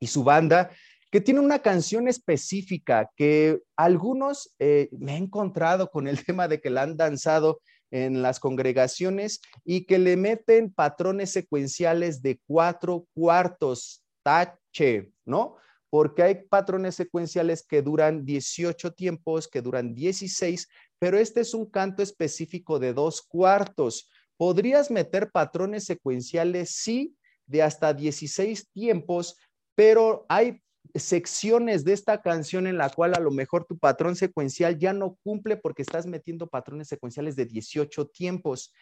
y 0.00 0.08
su 0.08 0.24
banda, 0.24 0.70
que 1.10 1.20
tiene 1.20 1.40
una 1.40 1.60
canción 1.60 2.08
específica 2.08 3.10
que 3.16 3.60
algunos 3.76 4.54
eh, 4.58 4.88
me 4.92 5.14
he 5.14 5.16
encontrado 5.16 5.90
con 5.90 6.08
el 6.08 6.24
tema 6.26 6.48
de 6.48 6.60
que 6.60 6.70
la 6.70 6.82
han 6.82 6.96
danzado 6.96 7.60
en 7.90 8.22
las 8.22 8.40
congregaciones 8.40 9.40
y 9.64 9.84
que 9.84 9.98
le 9.98 10.16
meten 10.16 10.72
patrones 10.72 11.30
secuenciales 11.30 12.22
de 12.22 12.40
cuatro 12.46 13.06
cuartos, 13.14 14.02
tache, 14.22 15.12
¿no? 15.24 15.56
Porque 15.90 16.22
hay 16.22 16.34
patrones 16.48 16.94
secuenciales 16.94 17.66
que 17.66 17.82
duran 17.82 18.24
18 18.24 18.92
tiempos, 18.92 19.48
que 19.48 19.60
duran 19.60 19.94
16, 19.94 20.68
pero 20.98 21.18
este 21.18 21.40
es 21.40 21.52
un 21.52 21.66
canto 21.66 22.02
específico 22.02 22.78
de 22.78 22.92
dos 22.92 23.22
cuartos. 23.22 24.08
¿Podrías 24.36 24.90
meter 24.90 25.30
patrones 25.30 25.84
secuenciales? 25.84 26.70
Sí, 26.70 27.16
de 27.46 27.62
hasta 27.62 27.92
16 27.92 28.70
tiempos, 28.70 29.36
pero 29.74 30.24
hay 30.28 30.62
secciones 30.94 31.84
de 31.84 31.92
esta 31.92 32.20
canción 32.22 32.66
en 32.66 32.78
la 32.78 32.90
cual 32.90 33.14
a 33.14 33.20
lo 33.20 33.30
mejor 33.30 33.64
tu 33.64 33.78
patrón 33.78 34.16
secuencial 34.16 34.78
ya 34.78 34.92
no 34.92 35.16
cumple 35.22 35.56
porque 35.56 35.82
estás 35.82 36.06
metiendo 36.06 36.48
patrones 36.48 36.88
secuenciales 36.88 37.36
de 37.36 37.46
18 37.46 38.06
tiempos. 38.08 38.72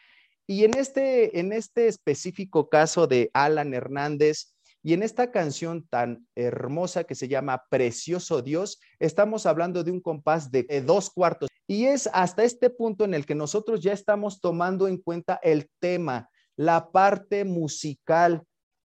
Y 0.47 0.65
en 0.65 0.77
este, 0.79 1.39
en 1.39 1.53
este 1.53 1.89
específico 1.89 2.69
caso 2.69 3.07
de 3.07 3.31
Alan 3.35 3.75
Hernández 3.75 4.55
y 4.83 4.95
en 4.95 5.03
esta 5.03 5.31
canción 5.31 5.87
tan 5.89 6.27
hermosa 6.35 7.05
que 7.05 7.15
se 7.15 7.29
llama 7.29 7.65
Precioso 7.69 8.41
Dios, 8.43 8.81
estamos 8.99 9.45
hablando 9.45 9.85
de 9.85 9.91
un 9.91 10.01
compás 10.01 10.51
de 10.51 10.65
dos 10.87 11.11
cuartos. 11.11 11.49
Y 11.67 11.85
es 11.85 12.09
hasta 12.13 12.45
este 12.45 12.71
punto 12.71 13.05
en 13.05 13.13
el 13.13 13.27
que 13.27 13.35
nosotros 13.35 13.81
ya 13.83 13.93
estamos 13.93 14.41
tomando 14.41 14.89
en 14.89 14.97
cuenta 14.97 15.39
el 15.43 15.69
tema, 15.81 16.31
la 16.57 16.91
parte 16.91 17.45
musical, 17.45 18.43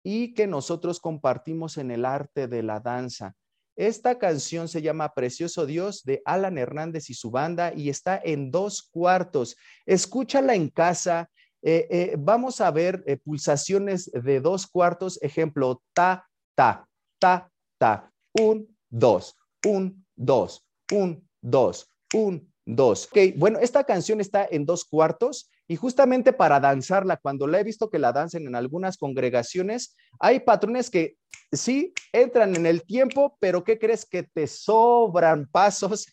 y 0.05 0.35
que 0.35 0.45
nosotros 0.45 0.99
compartimos 0.99 1.79
en 1.79 1.89
el 1.89 2.05
arte 2.05 2.47
de 2.47 2.61
la 2.61 2.79
danza. 2.79 3.35
Esta 3.75 4.19
canción 4.19 4.67
se 4.67 4.83
llama 4.83 5.15
Precioso 5.15 5.65
Dios 5.65 6.03
de 6.03 6.21
Alan 6.25 6.59
Hernández 6.59 7.09
y 7.09 7.15
su 7.15 7.31
banda 7.31 7.73
y 7.75 7.89
está 7.89 8.21
en 8.23 8.51
dos 8.51 8.83
cuartos. 8.83 9.57
Escúchala 9.83 10.53
en 10.53 10.69
casa. 10.69 11.27
Eh, 11.63 11.87
eh, 11.89 12.15
vamos 12.19 12.61
a 12.61 12.69
ver 12.69 13.03
eh, 13.07 13.17
pulsaciones 13.17 14.11
de 14.13 14.39
dos 14.41 14.67
cuartos. 14.67 15.19
Ejemplo, 15.23 15.81
ta, 15.93 16.23
ta, 16.53 16.87
ta, 17.19 17.51
ta. 17.79 18.11
Un, 18.39 18.77
dos, 18.87 19.35
un, 19.65 20.05
dos, 20.15 20.63
un, 20.91 21.27
dos, 21.41 21.89
un, 22.13 22.53
dos. 22.63 23.07
Ok, 23.07 23.17
bueno, 23.37 23.57
esta 23.57 23.83
canción 23.83 24.21
está 24.21 24.47
en 24.51 24.67
dos 24.67 24.85
cuartos 24.85 25.49
y 25.67 25.75
justamente 25.77 26.31
para 26.31 26.59
danzarla, 26.59 27.17
cuando 27.17 27.47
la 27.47 27.59
he 27.59 27.63
visto 27.63 27.89
que 27.89 27.97
la 27.97 28.13
dancen 28.13 28.45
en 28.47 28.55
algunas 28.55 28.97
congregaciones, 28.97 29.95
hay 30.19 30.41
patrones 30.41 30.89
que 30.89 31.17
sí 31.51 31.93
entran 32.13 32.55
en 32.55 32.65
el 32.65 32.83
tiempo, 32.83 33.35
pero 33.39 33.63
¿qué 33.63 33.79
crees 33.79 34.05
que 34.05 34.23
te 34.23 34.45
sobran 34.47 35.47
pasos 35.51 36.05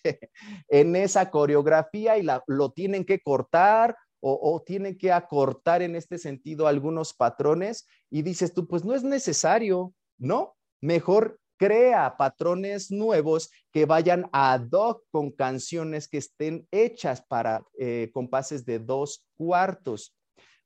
en 0.69 0.97
esa 0.97 1.31
coreografía 1.31 2.17
y 2.17 2.23
la, 2.23 2.43
lo 2.47 2.71
tienen 2.71 3.05
que 3.05 3.21
cortar 3.21 3.97
o, 4.21 4.39
o, 4.41 4.63
tienen 4.63 4.97
que 4.97 5.13
acortar 5.13 5.83
en 5.83 5.97
este 5.97 6.17
sentido 6.17 6.67
algunos 6.67 7.13
patrones? 7.13 7.87
Y 8.11 8.23
dices 8.23 8.55
tú, 8.55 8.67
pues 8.67 8.85
no 8.85 8.95
es 8.95 9.03
necesario, 9.03 9.93
¿no? 10.17 10.55
Mejor 10.81 11.39
crea 11.63 12.17
patrones 12.17 12.91
nuevos 12.91 13.49
que 13.71 13.87
vayan 13.87 14.29
ad 14.33 14.67
hoc 14.73 15.05
con 15.13 15.31
canciones 15.31 16.09
que 16.09 16.19
estén 16.19 16.67
hechas 16.73 17.25
para 17.25 17.65
eh, 17.79 18.11
compases 18.13 18.67
de 18.67 18.81
dos 18.81 19.25
cuartos. 19.37 20.13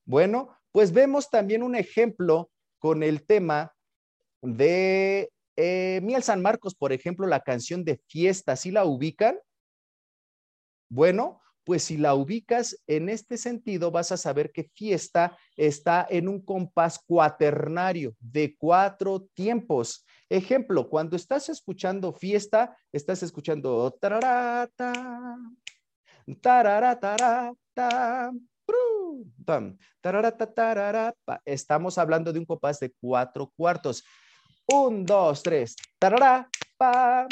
Bueno, 0.06 0.56
pues 0.72 0.92
vemos 0.92 1.28
también 1.28 1.62
un 1.62 1.76
ejemplo 1.76 2.50
con 2.78 3.02
el 3.02 3.26
tema 3.26 3.74
de 4.40 5.30
eh, 5.56 6.00
Miel 6.02 6.22
San 6.22 6.40
Marcos, 6.40 6.74
por 6.74 6.94
ejemplo, 6.94 7.26
la 7.26 7.40
canción 7.40 7.84
de 7.84 8.00
fiesta, 8.08 8.56
¿sí 8.56 8.70
la 8.70 8.86
ubican? 8.86 9.38
Bueno, 10.88 11.42
pues 11.66 11.82
si 11.82 11.96
la 11.96 12.14
ubicas 12.14 12.80
en 12.86 13.08
este 13.08 13.36
sentido, 13.36 13.90
vas 13.90 14.12
a 14.12 14.16
saber 14.16 14.52
que 14.52 14.70
fiesta 14.72 15.36
está 15.56 16.06
en 16.08 16.28
un 16.28 16.40
compás 16.40 17.00
cuaternario 17.04 18.14
de 18.20 18.54
cuatro 18.56 19.26
tiempos. 19.34 20.06
Ejemplo, 20.28 20.88
cuando 20.88 21.16
estás 21.16 21.48
escuchando 21.48 22.12
fiesta, 22.12 22.76
estás 22.92 23.24
escuchando 23.24 23.90
tararata, 24.00 24.92
tararata, 26.40 27.52
Estamos 31.44 31.98
hablando 31.98 32.32
de 32.32 32.38
un 32.38 32.44
compás 32.44 32.78
de 32.78 32.94
cuatro 33.00 33.52
cuartos. 33.56 34.04
Un, 34.72 35.04
dos, 35.04 35.42
tres. 35.42 35.74
Tarara, 35.98 36.48
pa, 36.76 37.26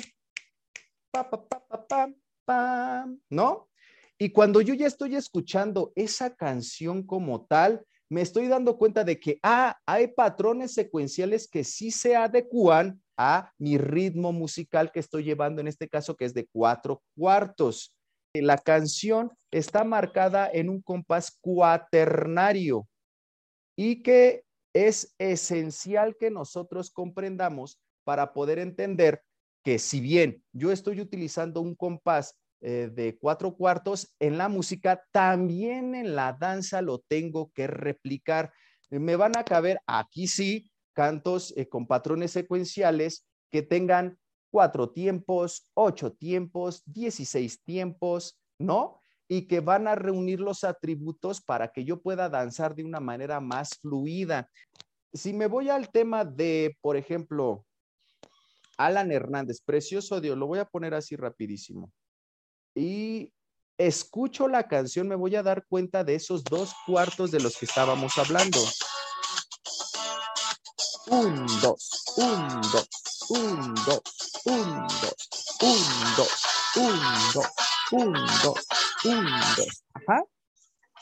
pa, 1.12 1.30
pa, 1.30 1.46
pa, 1.46 1.86
pa, 1.86 2.08
pa, 2.44 3.06
¿no? 3.30 3.68
Y 4.24 4.30
cuando 4.30 4.62
yo 4.62 4.72
ya 4.72 4.86
estoy 4.86 5.16
escuchando 5.16 5.92
esa 5.94 6.34
canción 6.34 7.02
como 7.02 7.44
tal, 7.44 7.84
me 8.08 8.22
estoy 8.22 8.48
dando 8.48 8.78
cuenta 8.78 9.04
de 9.04 9.20
que, 9.20 9.38
ah, 9.42 9.76
hay 9.84 10.06
patrones 10.06 10.72
secuenciales 10.72 11.46
que 11.46 11.62
sí 11.62 11.90
se 11.90 12.16
adecúan 12.16 13.02
a 13.18 13.52
mi 13.58 13.76
ritmo 13.76 14.32
musical 14.32 14.90
que 14.92 15.00
estoy 15.00 15.24
llevando, 15.24 15.60
en 15.60 15.68
este 15.68 15.90
caso, 15.90 16.16
que 16.16 16.24
es 16.24 16.32
de 16.32 16.46
cuatro 16.50 17.02
cuartos. 17.14 17.94
La 18.32 18.56
canción 18.56 19.30
está 19.50 19.84
marcada 19.84 20.48
en 20.50 20.70
un 20.70 20.80
compás 20.80 21.36
cuaternario 21.42 22.88
y 23.76 24.02
que 24.02 24.44
es 24.72 25.14
esencial 25.18 26.16
que 26.18 26.30
nosotros 26.30 26.90
comprendamos 26.90 27.78
para 28.04 28.32
poder 28.32 28.58
entender 28.58 29.20
que 29.62 29.78
si 29.78 30.00
bien 30.00 30.42
yo 30.54 30.72
estoy 30.72 31.02
utilizando 31.02 31.60
un 31.60 31.74
compás 31.74 32.38
eh, 32.66 32.88
de 32.90 33.18
cuatro 33.18 33.54
cuartos, 33.54 34.14
en 34.18 34.38
la 34.38 34.48
música, 34.48 35.04
también 35.12 35.94
en 35.94 36.16
la 36.16 36.32
danza 36.32 36.80
lo 36.80 37.00
tengo 37.00 37.52
que 37.52 37.66
replicar. 37.66 38.54
Me 38.88 39.16
van 39.16 39.36
a 39.36 39.44
caber 39.44 39.80
aquí 39.86 40.26
sí 40.26 40.70
cantos 40.94 41.52
eh, 41.58 41.68
con 41.68 41.86
patrones 41.86 42.30
secuenciales 42.30 43.26
que 43.50 43.60
tengan 43.60 44.18
cuatro 44.50 44.88
tiempos, 44.88 45.68
ocho 45.74 46.14
tiempos, 46.14 46.82
dieciséis 46.86 47.62
tiempos, 47.62 48.40
¿no? 48.58 48.98
Y 49.28 49.46
que 49.46 49.60
van 49.60 49.86
a 49.86 49.94
reunir 49.94 50.40
los 50.40 50.64
atributos 50.64 51.42
para 51.42 51.68
que 51.68 51.84
yo 51.84 52.00
pueda 52.00 52.30
danzar 52.30 52.74
de 52.74 52.84
una 52.84 53.00
manera 53.00 53.40
más 53.40 53.78
fluida. 53.78 54.48
Si 55.12 55.34
me 55.34 55.48
voy 55.48 55.68
al 55.68 55.90
tema 55.90 56.24
de, 56.24 56.78
por 56.80 56.96
ejemplo, 56.96 57.66
Alan 58.78 59.12
Hernández, 59.12 59.60
precioso 59.60 60.18
Dios, 60.22 60.38
lo 60.38 60.46
voy 60.46 60.60
a 60.60 60.64
poner 60.64 60.94
así 60.94 61.14
rapidísimo 61.14 61.92
y 62.74 63.32
escucho 63.78 64.48
la 64.48 64.66
canción, 64.68 65.08
me 65.08 65.14
voy 65.14 65.36
a 65.36 65.42
dar 65.42 65.64
cuenta 65.66 66.04
de 66.04 66.14
esos 66.14 66.44
dos 66.44 66.72
cuartos 66.86 67.30
de 67.30 67.40
los 67.40 67.56
que 67.56 67.66
estábamos 67.66 68.16
hablando. 68.18 68.58
Un, 71.06 71.46
dos, 71.60 72.14
un, 72.16 72.60
dos, 72.72 72.88
un, 73.30 73.74
dos, 73.74 74.02
un, 74.46 74.86
dos, 74.86 75.28
un, 75.60 75.78
dos, 76.16 76.42
un, 76.76 76.98
dos, 77.34 77.48
un, 77.92 78.12
dos, 78.42 78.66
un, 79.04 79.24
dos. 79.56 79.84
Ajá 79.94 80.24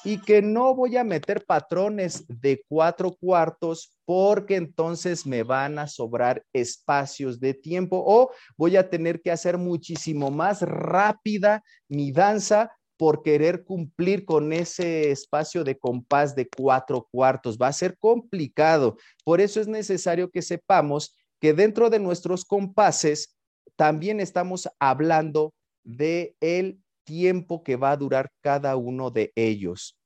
y 0.04 0.18
que 0.18 0.42
no 0.42 0.74
voy 0.74 0.96
a 0.96 1.04
meter 1.04 1.44
patrones 1.44 2.24
de 2.28 2.62
cuatro 2.68 3.12
cuartos 3.12 3.96
porque 4.04 4.56
entonces 4.56 5.26
me 5.26 5.42
van 5.42 5.78
a 5.78 5.86
sobrar 5.86 6.44
espacios 6.52 7.38
de 7.38 7.54
tiempo 7.54 8.02
o 8.04 8.30
voy 8.56 8.76
a 8.76 8.90
tener 8.90 9.22
que 9.22 9.30
hacer 9.30 9.58
muchísimo 9.58 10.30
más 10.30 10.62
rápida 10.62 11.62
mi 11.88 12.10
danza 12.12 12.72
por 12.96 13.22
querer 13.22 13.64
cumplir 13.64 14.24
con 14.24 14.52
ese 14.52 15.10
espacio 15.10 15.64
de 15.64 15.78
compás 15.78 16.36
de 16.36 16.48
cuatro 16.48 17.08
cuartos. 17.10 17.58
Va 17.60 17.68
a 17.68 17.72
ser 17.72 17.98
complicado. 17.98 18.96
Por 19.24 19.40
eso 19.40 19.60
es 19.60 19.66
necesario 19.66 20.30
que 20.30 20.42
sepamos 20.42 21.16
que 21.40 21.52
dentro 21.52 21.90
de 21.90 21.98
nuestros 21.98 22.44
compases 22.44 23.36
también 23.74 24.20
estamos 24.20 24.68
hablando 24.78 25.52
de 25.82 26.36
el 26.40 26.81
tiempo 27.04 27.62
que 27.62 27.76
va 27.76 27.92
a 27.92 27.96
durar 27.96 28.30
cada 28.40 28.76
uno 28.76 29.10
de 29.10 29.32
ellos. 29.34 29.96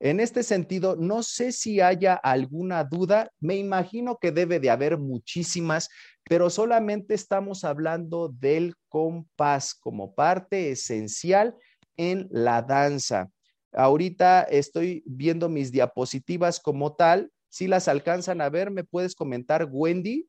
En 0.00 0.20
este 0.20 0.42
sentido, 0.42 0.96
no 0.96 1.22
sé 1.22 1.52
si 1.52 1.80
haya 1.80 2.14
alguna 2.14 2.84
duda, 2.84 3.30
me 3.40 3.56
imagino 3.56 4.18
que 4.20 4.32
debe 4.32 4.60
de 4.60 4.70
haber 4.70 4.98
muchísimas, 4.98 5.88
pero 6.28 6.50
solamente 6.50 7.14
estamos 7.14 7.64
hablando 7.64 8.28
del 8.28 8.74
compás 8.88 9.74
como 9.74 10.14
parte 10.14 10.70
esencial 10.70 11.56
en 11.96 12.28
la 12.30 12.60
danza. 12.62 13.30
Ahorita 13.72 14.42
estoy 14.42 15.02
viendo 15.06 15.48
mis 15.48 15.72
diapositivas 15.72 16.60
como 16.60 16.94
tal. 16.94 17.30
Si 17.48 17.66
las 17.66 17.88
alcanzan 17.88 18.40
a 18.40 18.50
ver, 18.50 18.70
¿me 18.70 18.84
puedes 18.84 19.14
comentar, 19.14 19.68
Wendy? 19.70 20.28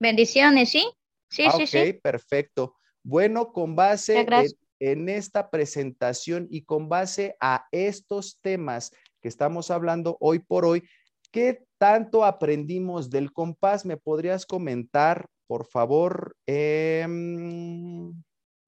Bendiciones, 0.00 0.70
sí. 0.70 0.86
Sí, 1.28 1.44
sí, 1.50 1.66
sí. 1.66 1.78
Ok, 1.78 2.02
perfecto. 2.02 2.76
Bueno, 3.02 3.52
con 3.52 3.74
base 3.74 4.20
en, 4.20 4.46
en 4.80 5.08
esta 5.08 5.50
presentación 5.50 6.46
y 6.50 6.62
con 6.62 6.88
base 6.88 7.36
a 7.40 7.66
estos 7.72 8.38
temas 8.40 8.92
que 9.20 9.28
estamos 9.28 9.70
hablando 9.70 10.16
hoy 10.20 10.38
por 10.38 10.64
hoy, 10.64 10.82
¿qué 11.30 11.64
tanto 11.78 12.24
aprendimos 12.24 13.10
del 13.10 13.32
compás? 13.32 13.84
¿Me 13.84 13.96
podrías 13.96 14.46
comentar, 14.46 15.26
por 15.46 15.66
favor, 15.66 16.36
em, 16.46 18.12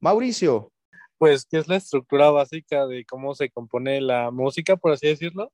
Mauricio? 0.00 0.72
Pues, 1.18 1.46
¿qué 1.46 1.58
es 1.58 1.68
la 1.68 1.76
estructura 1.76 2.30
básica 2.30 2.86
de 2.86 3.04
cómo 3.04 3.34
se 3.34 3.50
compone 3.50 4.00
la 4.00 4.30
música, 4.30 4.76
por 4.76 4.92
así 4.92 5.06
decirlo? 5.06 5.52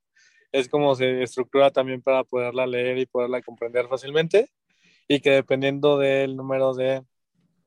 Es 0.50 0.68
como 0.68 0.94
se 0.94 1.22
estructura 1.22 1.70
también 1.70 2.02
para 2.02 2.24
poderla 2.24 2.66
leer 2.66 2.98
y 2.98 3.06
poderla 3.06 3.42
comprender 3.42 3.88
fácilmente 3.88 4.50
y 5.08 5.20
que 5.20 5.30
dependiendo 5.30 5.98
del 5.98 6.36
número 6.36 6.74
de 6.74 7.04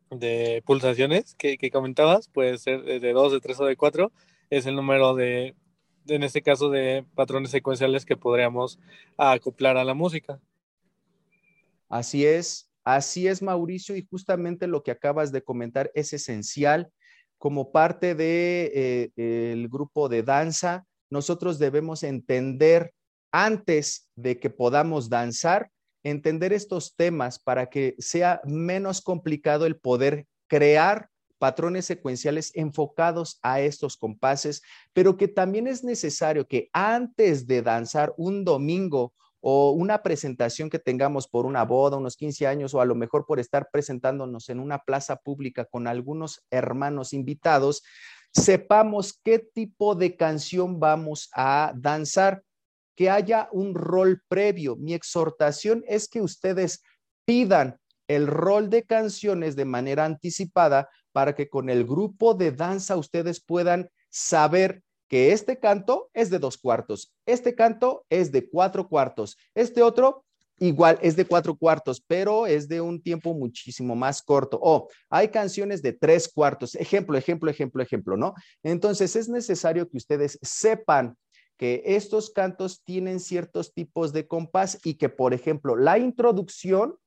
de 0.10 0.64
pulsaciones 0.66 1.36
que, 1.36 1.58
comentabas, 1.72 2.28
puede 2.28 2.58
ser 2.58 2.84
de 2.84 3.14
2, 3.14 3.34
de 3.34 3.40
3 3.40 3.60
o 3.60 3.66
de 3.66 3.76
4, 3.76 4.12
es 4.50 4.66
el 4.66 4.76
número 4.76 5.16
de, 5.16 5.56
en 6.08 6.24
este 6.24 6.42
caso, 6.42 6.70
de 6.70 7.06
patrones 7.16 7.52
secuenciales 7.52 8.06
que 8.06 8.18
podríamos 8.18 8.80
acoplar 9.18 9.78
a 9.78 9.84
la 9.84 9.94
música. 9.94 10.40
Así 11.90 12.26
es, 12.26 12.70
así 12.84 13.28
es, 13.28 13.42
Mauricio, 13.42 13.96
y 13.96 14.06
justamente 14.10 14.68
lo 14.68 14.84
que 14.84 14.92
acabas 14.92 15.32
de 15.32 15.44
comentar 15.44 15.92
es 15.96 16.14
esencial. 16.14 16.92
Como 17.38 17.72
parte 17.72 18.16
del 18.16 19.12
de, 19.14 19.14
eh, 19.18 19.68
grupo 19.70 20.10
de 20.10 20.24
danza, 20.24 20.86
nosotros 21.10 21.60
debemos 21.60 22.04
entender 22.04 22.94
antes 23.32 24.08
de 24.16 24.40
que 24.40 24.50
podamos 24.50 25.10
danzar 25.10 25.70
entender 26.06 26.54
estos 26.54 26.96
temas 26.96 27.40
para 27.40 27.70
que 27.70 27.96
sea 27.98 28.40
menos 28.46 29.02
complicado 29.02 29.66
el 29.66 29.76
poder 29.76 30.28
crear 30.48 31.10
patrones 31.40 31.86
secuenciales 31.86 32.52
enfocados 32.56 33.40
a 33.42 33.60
estos 33.60 33.98
compases, 33.98 34.62
pero 34.94 35.18
que 35.18 35.28
también 35.28 35.68
es 35.68 35.84
necesario 35.84 36.48
que 36.48 36.70
antes 36.74 37.48
de 37.48 37.64
danzar 37.64 38.14
un 38.18 38.46
domingo 38.46 39.14
o 39.42 39.72
una 39.72 40.04
presentación 40.04 40.70
que 40.70 40.80
tengamos 40.80 41.28
por 41.28 41.48
una 41.48 41.66
boda, 41.66 41.98
unos 41.98 42.16
15 42.18 42.48
años, 42.48 42.74
o 42.74 42.82
a 42.82 42.86
lo 42.86 42.96
mejor 42.96 43.26
por 43.26 43.40
estar 43.40 43.70
presentándonos 43.72 44.50
en 44.50 44.60
una 44.60 44.80
plaza 44.80 45.18
pública 45.18 45.66
con 45.66 45.88
algunos 45.88 46.44
hermanos 46.52 47.14
invitados, 47.14 47.84
sepamos 48.32 49.20
qué 49.24 49.40
tipo 49.40 49.96
de 49.96 50.16
canción 50.16 50.80
vamos 50.80 51.30
a 51.34 51.74
danzar 51.76 52.44
que 52.96 53.10
haya 53.10 53.50
un 53.52 53.76
rol 53.76 54.22
previo. 54.28 54.76
Mi 54.76 54.94
exhortación 54.94 55.84
es 55.88 56.08
que 56.08 56.22
ustedes 56.22 56.82
pidan 57.26 57.80
el 58.08 58.28
rol 58.28 58.70
de 58.70 58.84
canciones 58.84 59.56
de 59.56 59.66
manera 59.66 60.06
anticipada 60.06 60.90
para 61.12 61.34
que 61.34 61.50
con 61.50 61.70
el 61.70 61.86
grupo 61.86 62.34
de 62.34 62.52
danza 62.52 62.98
ustedes 62.98 63.44
puedan 63.44 63.90
saber 64.10 64.84
que 65.08 65.32
este 65.32 65.60
canto 65.60 66.10
es 66.14 66.30
de 66.30 66.40
dos 66.40 66.58
cuartos, 66.58 67.14
este 67.26 67.56
canto 67.56 68.06
es 68.10 68.32
de 68.32 68.50
cuatro 68.50 68.88
cuartos, 68.88 69.38
este 69.54 69.82
otro 69.82 70.26
igual 70.58 70.98
es 71.02 71.16
de 71.16 71.26
cuatro 71.26 71.56
cuartos, 71.56 72.02
pero 72.06 72.48
es 72.48 72.68
de 72.68 72.82
un 72.82 73.02
tiempo 73.02 73.34
muchísimo 73.34 73.96
más 73.96 74.22
corto. 74.22 74.58
O 74.62 74.88
hay 75.10 75.28
canciones 75.28 75.82
de 75.82 75.94
tres 75.94 76.30
cuartos, 76.34 76.76
ejemplo, 76.76 77.18
ejemplo, 77.18 77.50
ejemplo, 77.50 77.84
ejemplo, 77.84 78.18
¿no? 78.18 78.34
Entonces 78.64 79.16
es 79.16 79.28
necesario 79.28 79.90
que 79.90 79.98
ustedes 79.98 80.40
sepan 80.42 81.16
que 81.58 81.84
estos 81.86 82.30
cantos 82.30 82.84
tienen 82.84 83.20
ciertos 83.20 83.74
tipos 83.74 84.14
de 84.14 84.28
compás 84.28 84.80
y 84.84 84.96
que, 84.96 85.10
por 85.10 85.34
ejemplo, 85.34 85.76
la 85.76 85.98
introducción 85.98 86.98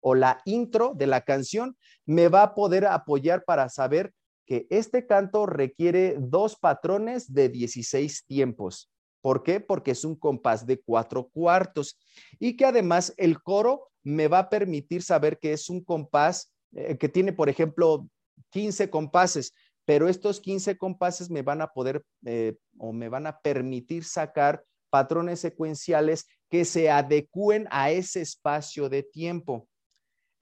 o 0.00 0.14
la 0.14 0.40
intro 0.44 0.92
de 0.94 1.06
la 1.06 1.22
canción 1.22 1.76
me 2.06 2.28
va 2.28 2.42
a 2.42 2.54
poder 2.54 2.86
apoyar 2.86 3.44
para 3.44 3.68
saber 3.68 4.12
que 4.46 4.66
este 4.70 5.06
canto 5.06 5.46
requiere 5.46 6.16
dos 6.18 6.56
patrones 6.56 7.32
de 7.32 7.48
16 7.48 8.24
tiempos. 8.26 8.90
¿Por 9.20 9.42
qué? 9.42 9.60
Porque 9.60 9.90
es 9.90 10.04
un 10.04 10.16
compás 10.16 10.64
de 10.66 10.80
cuatro 10.80 11.28
cuartos 11.28 11.98
y 12.38 12.56
que 12.56 12.64
además 12.64 13.12
el 13.16 13.42
coro 13.42 13.90
me 14.02 14.28
va 14.28 14.40
a 14.40 14.48
permitir 14.48 15.02
saber 15.02 15.38
que 15.38 15.52
es 15.52 15.68
un 15.68 15.82
compás 15.82 16.52
eh, 16.72 16.96
que 16.96 17.08
tiene, 17.08 17.32
por 17.32 17.48
ejemplo, 17.48 18.08
15 18.50 18.88
compases, 18.88 19.52
pero 19.88 20.06
estos 20.06 20.38
15 20.42 20.76
compases 20.76 21.30
me 21.30 21.40
van 21.40 21.62
a 21.62 21.68
poder 21.68 22.04
eh, 22.26 22.58
o 22.76 22.92
me 22.92 23.08
van 23.08 23.26
a 23.26 23.40
permitir 23.40 24.04
sacar 24.04 24.62
patrones 24.90 25.40
secuenciales 25.40 26.26
que 26.50 26.66
se 26.66 26.90
adecúen 26.90 27.66
a 27.70 27.90
ese 27.90 28.20
espacio 28.20 28.90
de 28.90 29.02
tiempo. 29.02 29.66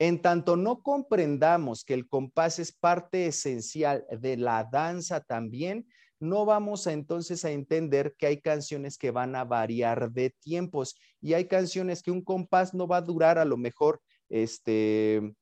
En 0.01 0.20
tanto 0.20 0.57
no 0.57 0.82
comprendamos 0.82 1.84
que 1.84 1.94
el 1.94 2.09
compás 2.09 2.59
es 2.59 2.72
parte 2.72 3.26
esencial 3.26 4.05
de 4.11 4.36
la 4.36 4.64
danza 4.64 5.20
también, 5.20 5.86
no 6.18 6.44
vamos 6.44 6.88
entonces 6.88 7.44
a 7.44 7.53
entender 7.53 8.16
que 8.18 8.26
hay 8.26 8.40
canciones 8.40 8.99
que 8.99 9.12
van 9.12 9.36
a 9.36 9.44
variar 9.44 10.11
de 10.11 10.30
tiempos 10.40 10.97
y 11.20 11.34
hay 11.34 11.44
canciones 11.44 12.03
que 12.03 12.11
un 12.11 12.24
compás 12.24 12.74
no 12.74 12.88
va 12.88 12.97
a 12.97 13.03
durar 13.03 13.38
a 13.38 13.44
lo 13.44 13.57
mejor 13.57 14.01
este 14.28 15.36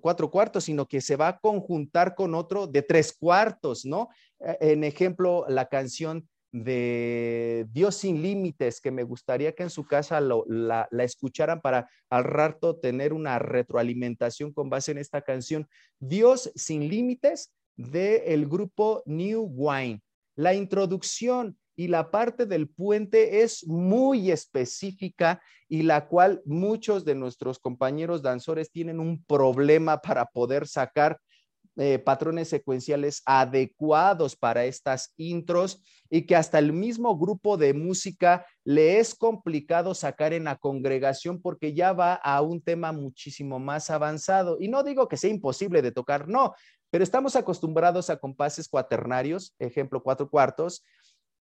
cuatro 0.00 0.30
cuartos, 0.30 0.64
sino 0.64 0.86
que 0.86 1.00
se 1.00 1.16
va 1.16 1.28
a 1.28 1.38
conjuntar 1.38 2.14
con 2.14 2.34
otro 2.34 2.66
de 2.66 2.82
tres 2.82 3.12
cuartos, 3.12 3.84
¿no? 3.84 4.08
E, 4.40 4.72
en 4.72 4.84
ejemplo, 4.84 5.44
la 5.48 5.68
canción 5.68 6.28
de 6.52 7.66
Dios 7.70 7.96
sin 7.96 8.22
límites, 8.22 8.80
que 8.80 8.90
me 8.90 9.04
gustaría 9.04 9.54
que 9.54 9.62
en 9.62 9.70
su 9.70 9.86
casa 9.86 10.20
la, 10.20 10.88
escucharan 10.98 11.60
para 11.62 11.88
al 12.10 12.24
rato 12.24 12.76
tener 12.76 13.12
una 13.14 13.38
retroalimentación 13.38 14.52
con 14.52 14.68
base 14.68 14.92
en 14.92 14.98
esta 14.98 15.22
canción. 15.22 15.66
Dios 15.98 16.52
sin 16.54 16.88
límites 16.88 17.52
del 17.76 18.46
grupo 18.46 19.02
New 19.06 19.50
Wine. 19.54 20.02
La 20.36 20.54
introducción 20.54 21.58
y 21.76 21.88
la 21.88 22.10
parte 22.10 22.46
del 22.46 22.68
puente 22.68 23.42
es 23.42 23.66
muy 23.66 24.30
específica 24.30 25.40
y 25.68 25.82
la 25.82 26.06
cual 26.06 26.42
muchos 26.44 27.04
de 27.04 27.14
nuestros 27.14 27.58
compañeros 27.58 28.22
danzores 28.22 28.70
tienen 28.70 29.00
un 29.00 29.24
problema 29.24 29.98
para 30.00 30.26
poder 30.26 30.66
sacar 30.66 31.18
eh, 31.76 31.98
patrones 31.98 32.48
secuenciales 32.50 33.22
adecuados 33.24 34.36
para 34.36 34.66
estas 34.66 35.14
intros 35.16 35.82
y 36.10 36.26
que 36.26 36.36
hasta 36.36 36.58
el 36.58 36.74
mismo 36.74 37.16
grupo 37.16 37.56
de 37.56 37.72
música 37.72 38.44
le 38.62 38.98
es 38.98 39.14
complicado 39.14 39.94
sacar 39.94 40.34
en 40.34 40.44
la 40.44 40.56
congregación 40.56 41.40
porque 41.40 41.72
ya 41.72 41.94
va 41.94 42.12
a 42.12 42.42
un 42.42 42.60
tema 42.60 42.92
muchísimo 42.92 43.58
más 43.58 43.88
avanzado. 43.88 44.58
Y 44.60 44.68
no 44.68 44.82
digo 44.82 45.08
que 45.08 45.16
sea 45.16 45.30
imposible 45.30 45.80
de 45.80 45.92
tocar, 45.92 46.28
no, 46.28 46.52
pero 46.90 47.04
estamos 47.04 47.36
acostumbrados 47.36 48.10
a 48.10 48.18
compases 48.18 48.68
cuaternarios, 48.68 49.54
ejemplo, 49.58 50.02
cuatro 50.02 50.28
cuartos, 50.28 50.84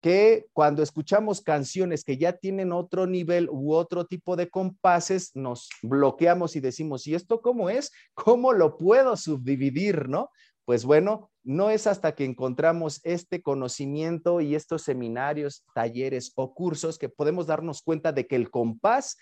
que 0.02 0.48
cuando 0.54 0.82
escuchamos 0.82 1.42
canciones 1.42 2.04
que 2.04 2.18
ya 2.18 2.34
tienen 2.34 2.72
otro 2.72 3.06
nivel 3.06 3.50
u 3.52 3.74
otro 3.74 4.06
tipo 4.06 4.36
de 4.36 4.50
compases, 4.50 5.36
nos 5.36 5.70
bloqueamos 5.82 6.56
y 6.56 6.60
decimos, 6.60 7.06
¿y 7.08 7.16
esto 7.16 7.42
cómo 7.42 7.70
es? 7.70 7.92
¿Cómo 8.14 8.54
lo 8.54 8.78
puedo 8.78 9.18
subdividir? 9.18 10.08
¿No? 10.08 10.30
Pues 10.66 10.86
bueno, 10.86 11.32
no 11.44 11.70
es 11.70 11.88
hasta 11.88 12.14
que 12.14 12.26
encontramos 12.26 13.02
este 13.04 13.42
conocimiento 13.42 14.40
y 14.40 14.56
estos 14.56 14.84
seminarios, 14.84 15.64
talleres 15.74 16.32
o 16.36 16.54
cursos 16.54 17.00
que 17.00 17.10
podemos 17.10 17.48
darnos 17.48 17.82
cuenta 17.82 18.12
de 18.12 18.28
que 18.28 18.36
el 18.36 18.52
compás 18.52 19.18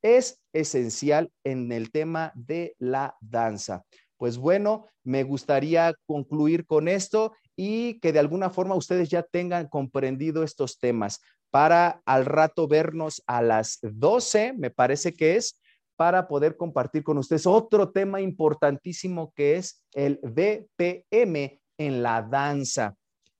es 0.00 0.40
esencial 0.52 1.32
en 1.44 1.72
el 1.72 1.90
tema 1.90 2.32
de 2.34 2.74
la 2.78 3.16
danza. 3.20 3.84
Pues 4.22 4.38
bueno, 4.38 4.86
me 5.02 5.24
gustaría 5.24 5.94
concluir 6.06 6.64
con 6.64 6.86
esto 6.86 7.32
y 7.56 7.98
que 7.98 8.12
de 8.12 8.20
alguna 8.20 8.50
forma 8.50 8.76
ustedes 8.76 9.08
ya 9.08 9.24
tengan 9.24 9.66
comprendido 9.66 10.44
estos 10.44 10.78
temas 10.78 11.20
para 11.50 12.00
al 12.06 12.24
rato 12.24 12.68
vernos 12.68 13.20
a 13.26 13.42
las 13.42 13.80
12, 13.82 14.52
me 14.52 14.70
parece 14.70 15.12
que 15.12 15.34
es, 15.34 15.60
para 15.96 16.28
poder 16.28 16.56
compartir 16.56 17.02
con 17.02 17.18
ustedes 17.18 17.48
otro 17.48 17.90
tema 17.90 18.20
importantísimo 18.20 19.32
que 19.34 19.56
es 19.56 19.82
el 19.92 20.20
BPM 20.22 21.60
en 21.76 22.02
la 22.04 22.22
danza 22.22 22.94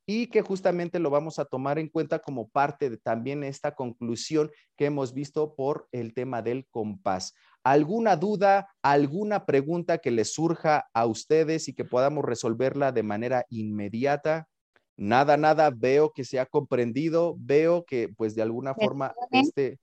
y 0.04 0.26
que 0.26 0.42
justamente 0.42 0.98
lo 0.98 1.10
vamos 1.10 1.38
a 1.38 1.44
tomar 1.44 1.78
en 1.78 1.88
cuenta 1.88 2.18
como 2.18 2.48
parte 2.48 2.90
de 2.90 2.96
también 2.96 3.44
esta 3.44 3.76
conclusión 3.76 4.50
que 4.76 4.86
hemos 4.86 5.14
visto 5.14 5.54
por 5.54 5.86
el 5.92 6.12
tema 6.12 6.42
del 6.42 6.66
compás. 6.72 7.34
¿Alguna 7.64 8.16
duda, 8.16 8.68
alguna 8.82 9.46
pregunta 9.46 9.98
que 9.98 10.10
les 10.10 10.32
surja 10.32 10.88
a 10.92 11.06
ustedes 11.06 11.68
y 11.68 11.74
que 11.74 11.84
podamos 11.84 12.24
resolverla 12.24 12.92
de 12.92 13.02
manera 13.02 13.44
inmediata? 13.50 14.48
Nada, 14.96 15.36
nada, 15.36 15.70
veo 15.70 16.12
que 16.12 16.24
se 16.24 16.40
ha 16.40 16.46
comprendido, 16.46 17.34
veo 17.38 17.84
que 17.84 18.08
pues 18.08 18.34
de 18.34 18.42
alguna 18.42 18.74
forma 18.74 19.14
este... 19.30 19.78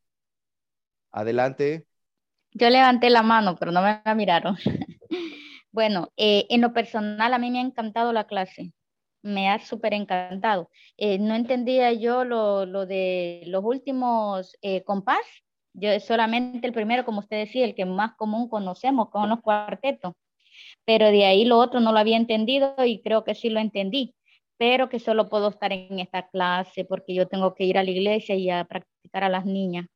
Adelante. 1.11 1.85
Yo 2.51 2.69
levanté 2.69 3.09
la 3.09 3.23
mano, 3.23 3.55
pero 3.55 3.71
no 3.71 3.81
me 3.81 4.15
miraron. 4.15 4.57
bueno, 5.71 6.11
eh, 6.17 6.45
en 6.49 6.61
lo 6.61 6.73
personal 6.73 7.33
a 7.33 7.39
mí 7.39 7.49
me 7.49 7.59
ha 7.59 7.63
encantado 7.63 8.13
la 8.13 8.27
clase 8.27 8.73
me 9.21 9.49
ha 9.49 9.59
súper 9.59 9.93
encantado. 9.93 10.69
Eh, 10.97 11.19
no 11.19 11.35
entendía 11.35 11.93
yo 11.93 12.23
lo, 12.23 12.85
de 12.85 13.43
los 13.47 13.63
últimos 13.63 14.57
eh, 14.61 14.83
compás, 14.83 15.19
yo 15.73 15.99
solamente 15.99 16.67
el 16.67 16.73
primero, 16.73 17.05
como 17.05 17.19
usted 17.19 17.37
decía, 17.37 17.65
el 17.65 17.75
que 17.75 17.85
más 17.85 18.15
común 18.15 18.49
conocemos 18.49 19.09
con 19.09 19.29
los 19.29 19.41
cuartetos, 19.41 20.13
pero 20.85 21.11
de 21.11 21.25
ahí 21.25 21.45
lo 21.45 21.57
otro 21.57 21.79
no 21.79 21.91
lo 21.91 21.99
había 21.99 22.17
entendido 22.17 22.75
y 22.85 23.01
creo 23.01 23.23
que 23.23 23.35
sí 23.35 23.49
lo 23.49 23.59
entendí, 23.59 24.15
pero 24.57 24.89
que 24.89 24.99
solo 24.99 25.29
puedo 25.29 25.49
estar 25.49 25.71
en 25.71 25.99
esta 25.99 26.27
clase 26.29 26.85
porque 26.85 27.13
yo 27.13 27.27
tengo 27.27 27.55
que 27.55 27.65
ir 27.65 27.77
a 27.77 27.83
la 27.83 27.91
iglesia 27.91 28.35
y 28.35 28.49
a 28.49 28.65
practicar 28.65 29.23
a 29.23 29.29
las 29.29 29.45
niñas. 29.45 29.87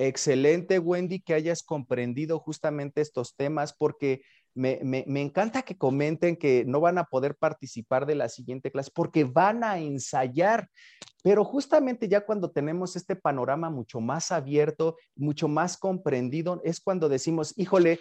Excelente, 0.00 0.78
Wendy, 0.78 1.18
que 1.18 1.34
hayas 1.34 1.64
comprendido 1.64 2.38
justamente 2.38 3.00
estos 3.00 3.34
temas 3.34 3.74
porque 3.76 4.20
me, 4.54 5.04
encanta 5.20 5.62
que 5.62 5.76
comenten 5.76 6.36
que 6.36 6.64
no 6.66 6.80
van 6.80 6.98
a 6.98 7.04
poder 7.04 7.36
participar 7.36 8.06
de 8.06 8.14
la 8.14 8.28
siguiente 8.28 8.70
clase 8.70 8.90
porque 8.94 9.24
van 9.24 9.62
a 9.62 9.78
ensayar, 9.78 10.68
pero 11.22 11.44
justamente 11.44 12.08
ya 12.08 12.24
cuando 12.24 12.50
tenemos 12.50 12.96
este 12.96 13.16
panorama 13.16 13.70
mucho 13.70 14.00
más 14.00 14.32
abierto, 14.32 14.96
mucho 15.14 15.48
más 15.48 15.76
comprendido, 15.76 16.60
es 16.64 16.80
cuando 16.80 17.08
decimos, 17.08 17.54
híjole, 17.56 18.00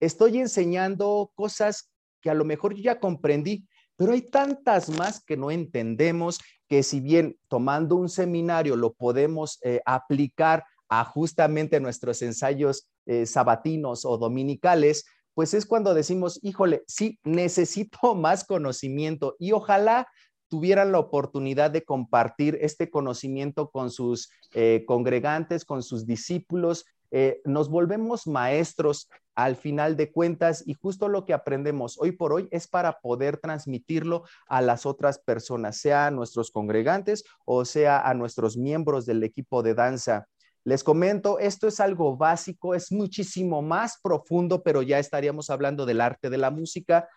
estoy 0.00 0.38
enseñando 0.38 1.30
cosas 1.34 1.92
que 2.20 2.30
a 2.30 2.34
lo 2.34 2.44
mejor 2.44 2.74
yo 2.74 2.82
ya 2.82 3.00
comprendí, 3.00 3.66
pero 3.96 4.12
hay 4.12 4.22
tantas 4.22 4.88
más 4.90 5.22
que 5.24 5.36
no 5.36 5.50
entendemos 5.50 6.40
que 6.68 6.82
si 6.82 7.00
bien 7.00 7.36
tomando 7.48 7.96
un 7.96 8.08
seminario 8.08 8.76
lo 8.76 8.92
podemos 8.92 9.58
eh, 9.62 9.80
aplicar 9.84 10.64
a 10.88 11.04
justamente 11.04 11.80
nuestros 11.80 12.22
ensayos 12.22 12.88
eh, 13.06 13.26
sabatinos 13.26 14.04
o 14.04 14.16
dominicales, 14.18 15.04
pues 15.38 15.54
es 15.54 15.66
cuando 15.66 15.94
decimos, 15.94 16.40
híjole, 16.42 16.82
sí, 16.88 17.20
necesito 17.22 18.16
más 18.16 18.42
conocimiento 18.42 19.36
y 19.38 19.52
ojalá 19.52 20.08
tuvieran 20.48 20.90
la 20.90 20.98
oportunidad 20.98 21.70
de 21.70 21.84
compartir 21.84 22.58
este 22.60 22.90
conocimiento 22.90 23.70
con 23.70 23.92
sus 23.92 24.32
eh, 24.52 24.82
congregantes, 24.84 25.64
con 25.64 25.84
sus 25.84 26.06
discípulos. 26.06 26.86
Eh, 27.12 27.40
nos 27.44 27.70
volvemos 27.70 28.26
maestros 28.26 29.08
al 29.36 29.54
final 29.54 29.96
de 29.96 30.10
cuentas 30.10 30.64
y 30.66 30.74
justo 30.74 31.06
lo 31.06 31.24
que 31.24 31.34
aprendemos 31.34 32.00
hoy 32.00 32.10
por 32.10 32.32
hoy 32.32 32.48
es 32.50 32.66
para 32.66 32.98
poder 32.98 33.36
transmitirlo 33.36 34.24
a 34.48 34.60
las 34.60 34.86
otras 34.86 35.20
personas, 35.20 35.76
sea 35.76 36.08
a 36.08 36.10
nuestros 36.10 36.50
congregantes 36.50 37.22
o 37.44 37.64
sea 37.64 38.00
a 38.00 38.12
nuestros 38.12 38.56
miembros 38.56 39.06
del 39.06 39.22
equipo 39.22 39.62
de 39.62 39.74
danza. 39.74 40.26
Les 40.68 40.84
comento, 40.84 41.38
esto 41.38 41.66
es 41.66 41.80
algo 41.80 42.14
básico, 42.18 42.74
es 42.74 42.92
muchísimo 42.92 43.62
más 43.62 43.98
profundo, 44.02 44.62
pero 44.62 44.82
ya 44.82 44.98
estaríamos 44.98 45.48
hablando 45.48 45.86
del 45.86 46.02
arte 46.02 46.28
de 46.28 46.36
la 46.36 46.50
música 46.50 47.08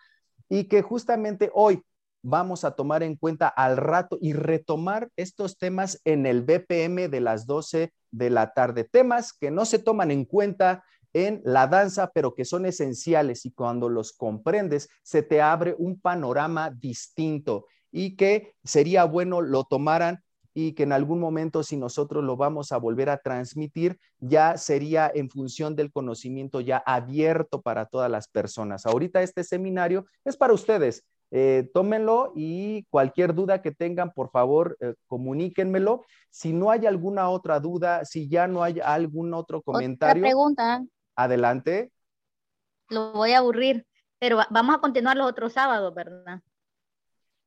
y 0.48 0.68
que 0.68 0.80
justamente 0.80 1.50
hoy 1.52 1.82
vamos 2.22 2.64
a 2.64 2.70
tomar 2.70 3.02
en 3.02 3.14
cuenta 3.14 3.48
al 3.48 3.76
rato 3.76 4.16
y 4.22 4.32
retomar 4.32 5.10
estos 5.16 5.58
temas 5.58 6.00
en 6.06 6.24
el 6.24 6.40
BPM 6.40 7.10
de 7.10 7.20
las 7.20 7.44
12 7.44 7.92
de 8.10 8.30
la 8.30 8.54
tarde. 8.54 8.84
Temas 8.84 9.34
que 9.34 9.50
no 9.50 9.66
se 9.66 9.78
toman 9.78 10.10
en 10.10 10.24
cuenta 10.24 10.82
en 11.12 11.42
la 11.44 11.66
danza, 11.66 12.10
pero 12.14 12.34
que 12.34 12.46
son 12.46 12.64
esenciales 12.64 13.44
y 13.44 13.52
cuando 13.52 13.90
los 13.90 14.14
comprendes, 14.14 14.88
se 15.02 15.22
te 15.22 15.42
abre 15.42 15.74
un 15.76 16.00
panorama 16.00 16.70
distinto 16.70 17.66
y 17.90 18.16
que 18.16 18.54
sería 18.64 19.04
bueno 19.04 19.42
lo 19.42 19.64
tomaran 19.64 20.22
y 20.54 20.72
que 20.72 20.82
en 20.82 20.92
algún 20.92 21.18
momento 21.18 21.62
si 21.62 21.76
nosotros 21.76 22.22
lo 22.24 22.36
vamos 22.36 22.72
a 22.72 22.76
volver 22.76 23.10
a 23.10 23.18
transmitir, 23.18 23.98
ya 24.18 24.56
sería 24.56 25.10
en 25.14 25.30
función 25.30 25.76
del 25.76 25.92
conocimiento 25.92 26.60
ya 26.60 26.82
abierto 26.84 27.62
para 27.62 27.86
todas 27.86 28.10
las 28.10 28.28
personas. 28.28 28.86
Ahorita 28.86 29.22
este 29.22 29.44
seminario 29.44 30.06
es 30.24 30.36
para 30.36 30.52
ustedes. 30.52 31.04
Eh, 31.34 31.70
tómenlo 31.72 32.32
y 32.36 32.84
cualquier 32.90 33.34
duda 33.34 33.62
que 33.62 33.72
tengan, 33.72 34.12
por 34.12 34.30
favor, 34.30 34.76
eh, 34.80 34.94
comuníquenmelo. 35.06 36.04
Si 36.28 36.52
no 36.52 36.70
hay 36.70 36.84
alguna 36.84 37.30
otra 37.30 37.58
duda, 37.58 38.04
si 38.04 38.28
ya 38.28 38.46
no 38.46 38.62
hay 38.62 38.80
algún 38.80 39.32
otro 39.32 39.62
comentario. 39.62 40.22
pregunta. 40.22 40.84
Adelante. 41.16 41.90
lo 42.88 43.12
voy 43.12 43.32
a 43.32 43.38
aburrir, 43.38 43.86
pero 44.18 44.40
vamos 44.50 44.76
a 44.76 44.78
continuar 44.78 45.16
los 45.16 45.26
otros 45.26 45.54
sábados, 45.54 45.94
¿verdad? 45.94 46.42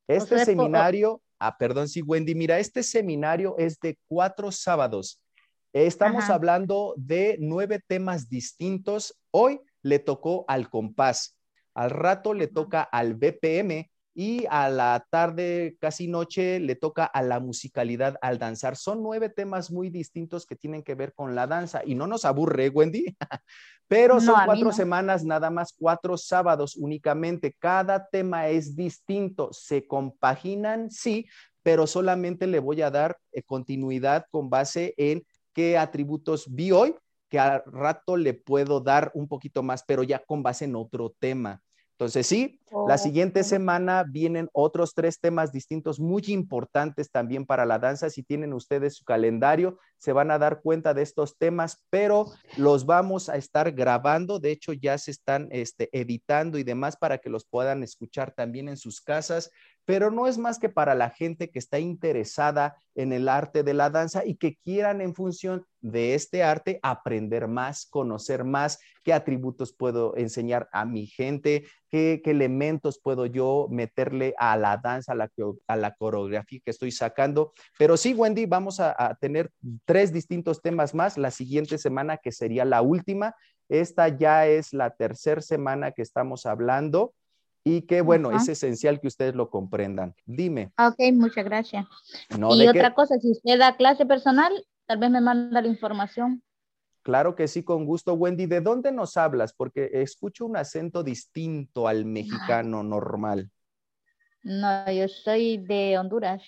Este 0.07 0.43
seminario, 0.43 1.21
ah, 1.39 1.57
perdón, 1.57 1.87
sí, 1.87 2.01
Wendy, 2.01 2.35
mira, 2.35 2.59
este 2.59 2.83
seminario 2.83 3.55
es 3.57 3.79
de 3.79 3.97
cuatro 4.07 4.51
sábados. 4.51 5.21
Estamos 5.73 6.29
hablando 6.29 6.93
de 6.95 7.37
nueve 7.39 7.81
temas 7.85 8.29
distintos. 8.29 9.19
Hoy 9.31 9.59
le 9.81 9.99
tocó 9.99 10.45
al 10.47 10.69
compás, 10.69 11.37
al 11.73 11.89
rato 11.89 12.33
le 12.33 12.47
toca 12.47 12.81
al 12.81 13.15
BPM 13.15 13.91
y 14.17 14.45
a 14.49 14.69
la 14.69 15.05
tarde, 15.09 15.75
casi 15.81 16.07
noche, 16.07 16.61
le 16.61 16.75
toca 16.75 17.03
a 17.03 17.21
la 17.21 17.41
musicalidad 17.41 18.15
al 18.21 18.39
danzar. 18.39 18.77
Son 18.77 19.03
nueve 19.03 19.27
temas 19.27 19.71
muy 19.71 19.89
distintos 19.89 20.45
que 20.45 20.55
tienen 20.55 20.83
que 20.83 20.95
ver 20.95 21.13
con 21.13 21.35
la 21.35 21.47
danza 21.47 21.81
y 21.85 21.95
no 21.95 22.07
nos 22.07 22.23
aburre, 22.23 22.69
Wendy, 22.69 23.05
pero 23.89 24.21
son 24.21 24.35
cuatro 24.45 24.71
semanas, 24.71 25.25
nada 25.25 25.49
más 25.49 25.75
cuatro 25.77 26.17
sábados 26.17 26.77
únicamente. 26.77 27.53
Cada 27.59 28.07
tema 28.07 28.47
es 28.47 28.73
distinto, 28.73 29.49
se 29.51 29.85
compaginan, 29.85 30.89
sí, 30.89 31.27
pero 31.61 31.85
solamente 31.85 32.47
le 32.47 32.59
voy 32.59 32.81
a 32.83 32.91
dar 32.91 33.17
eh, 33.33 33.43
continuidad 33.43 34.27
con 34.31 34.49
base 34.49 34.93
en 34.95 35.25
qué 35.51 35.77
atributos 35.77 36.45
vi 36.55 36.71
hoy, 36.71 36.95
que 37.27 37.37
al 37.37 37.63
rato 37.65 38.15
le 38.15 38.33
puedo 38.33 38.79
dar 38.79 39.11
un 39.13 39.27
poquito 39.27 39.61
más, 39.61 39.83
pero 39.85 40.03
ya 40.03 40.19
con 40.19 40.41
base 40.41 40.63
en 40.63 40.77
otro 40.77 41.13
tema. 41.19 41.61
Entonces, 41.97 42.27
sí, 42.27 42.59
la 42.89 42.97
siguiente 42.97 43.41
semana 43.45 44.03
vienen 44.03 44.49
otros 44.51 44.93
tres 44.93 45.17
temas 45.21 45.53
distintos 45.53 45.97
muy 45.97 46.23
importantes 46.27 47.09
también 47.09 47.45
para 47.45 47.65
la 47.65 47.79
danza. 47.79 48.09
Si 48.09 48.21
tienen 48.21 48.51
ustedes 48.51 48.97
su 48.97 49.05
calendario, 49.05 49.79
se 49.97 50.11
van 50.11 50.29
a 50.29 50.37
dar 50.37 50.61
cuenta 50.61 50.93
de 50.93 51.03
estos 51.03 51.37
temas, 51.37 51.85
pero 51.89 52.25
los 52.57 52.85
vamos 52.85 53.29
a 53.29 53.37
estar 53.37 53.71
grabando. 53.71 54.39
De 54.39 54.51
hecho, 54.51 54.73
ya 54.73 54.97
se 54.97 55.11
están 55.11 55.47
este, 55.51 55.89
editando 55.97 56.57
y 56.57 56.63
demás 56.63 56.97
para 56.97 57.19
que 57.19 57.29
los 57.29 57.45
puedan 57.45 57.81
escuchar 57.81 58.33
también 58.33 58.67
en 58.67 58.75
sus 58.75 58.99
casas 58.99 59.51
pero 59.85 60.11
no 60.11 60.27
es 60.27 60.37
más 60.37 60.59
que 60.59 60.69
para 60.69 60.95
la 60.95 61.11
gente 61.11 61.49
que 61.49 61.59
está 61.59 61.79
interesada 61.79 62.75
en 62.95 63.13
el 63.13 63.29
arte 63.29 63.63
de 63.63 63.73
la 63.73 63.89
danza 63.89 64.25
y 64.25 64.35
que 64.35 64.55
quieran 64.57 64.99
en 64.99 65.13
función 65.13 65.65
de 65.81 66.15
este 66.15 66.43
arte 66.43 66.79
aprender 66.81 67.47
más, 67.47 67.85
conocer 67.85 68.43
más, 68.43 68.79
qué 69.03 69.13
atributos 69.13 69.73
puedo 69.73 70.17
enseñar 70.17 70.67
a 70.71 70.85
mi 70.85 71.05
gente, 71.05 71.67
qué, 71.89 72.21
elementos 72.25 72.99
puedo 72.99 73.27
yo 73.27 73.67
meterle 73.69 74.33
a 74.39 74.57
la 74.57 74.77
danza, 74.77 75.11
a 75.11 75.15
la, 75.15 75.31
a 75.67 75.75
la, 75.75 75.93
coreografía 75.95 76.59
que 76.65 76.71
estoy 76.71 76.91
sacando. 76.91 77.53
Pero 77.77 77.97
sí, 77.97 78.15
Wendy, 78.15 78.47
vamos 78.47 78.79
a, 78.79 79.15
tener 79.21 79.51
tres 79.85 80.11
distintos 80.11 80.61
temas 80.61 80.95
más 80.95 81.17
la 81.17 81.29
siguiente 81.29 81.77
semana, 81.77 82.17
que 82.17 82.31
sería 82.31 82.65
la 82.65 82.81
última. 82.81 83.35
Esta 83.69 84.07
ya 84.07 84.47
es 84.47 84.73
la 84.73 84.89
tercera 84.89 85.41
semana 85.41 85.91
que 85.91 86.01
estamos 86.01 86.47
hablando 86.47 87.13
y 87.67 87.81
que 87.81 88.01
bueno, 88.01 88.31
es 88.31 88.47
esencial 88.47 89.01
que 89.01 89.07
ustedes 89.07 89.33
lo 89.33 89.49
comprendan. 89.49 90.13
Dime. 90.25 90.71
Ok, 90.77 90.99
muchas 91.13 91.43
gracias. 91.43 91.85
y 92.29 92.67
otra 92.67 92.93
cosa, 92.93 93.15
si 93.19 93.31
usted 93.31 93.57
da 93.57 93.75
clase 93.75 94.05
personal, 94.05 94.53
tal 94.85 94.99
vez 94.99 95.09
me 95.09 95.19
manda 95.19 95.61
la 95.61 95.67
información. 95.67 96.43
Claro 97.01 97.35
que 97.35 97.47
sí, 97.47 97.63
con 97.63 97.85
gusto, 97.85 98.13
Wendy. 98.13 98.45
¿De 98.45 98.61
dónde 98.61 98.91
nos 98.91 99.17
hablas? 99.17 99.51
Porque 99.51 99.89
escucho 99.93 100.45
un 100.45 100.57
acento 100.57 101.03
distinto 101.03 101.87
al 101.87 102.05
mexicano 102.05 102.83
normal. 102.83 103.49
No, 104.43 104.91
yo 104.91 105.07
soy 105.07 105.57
de 105.57 105.97
Honduras. 105.97 106.43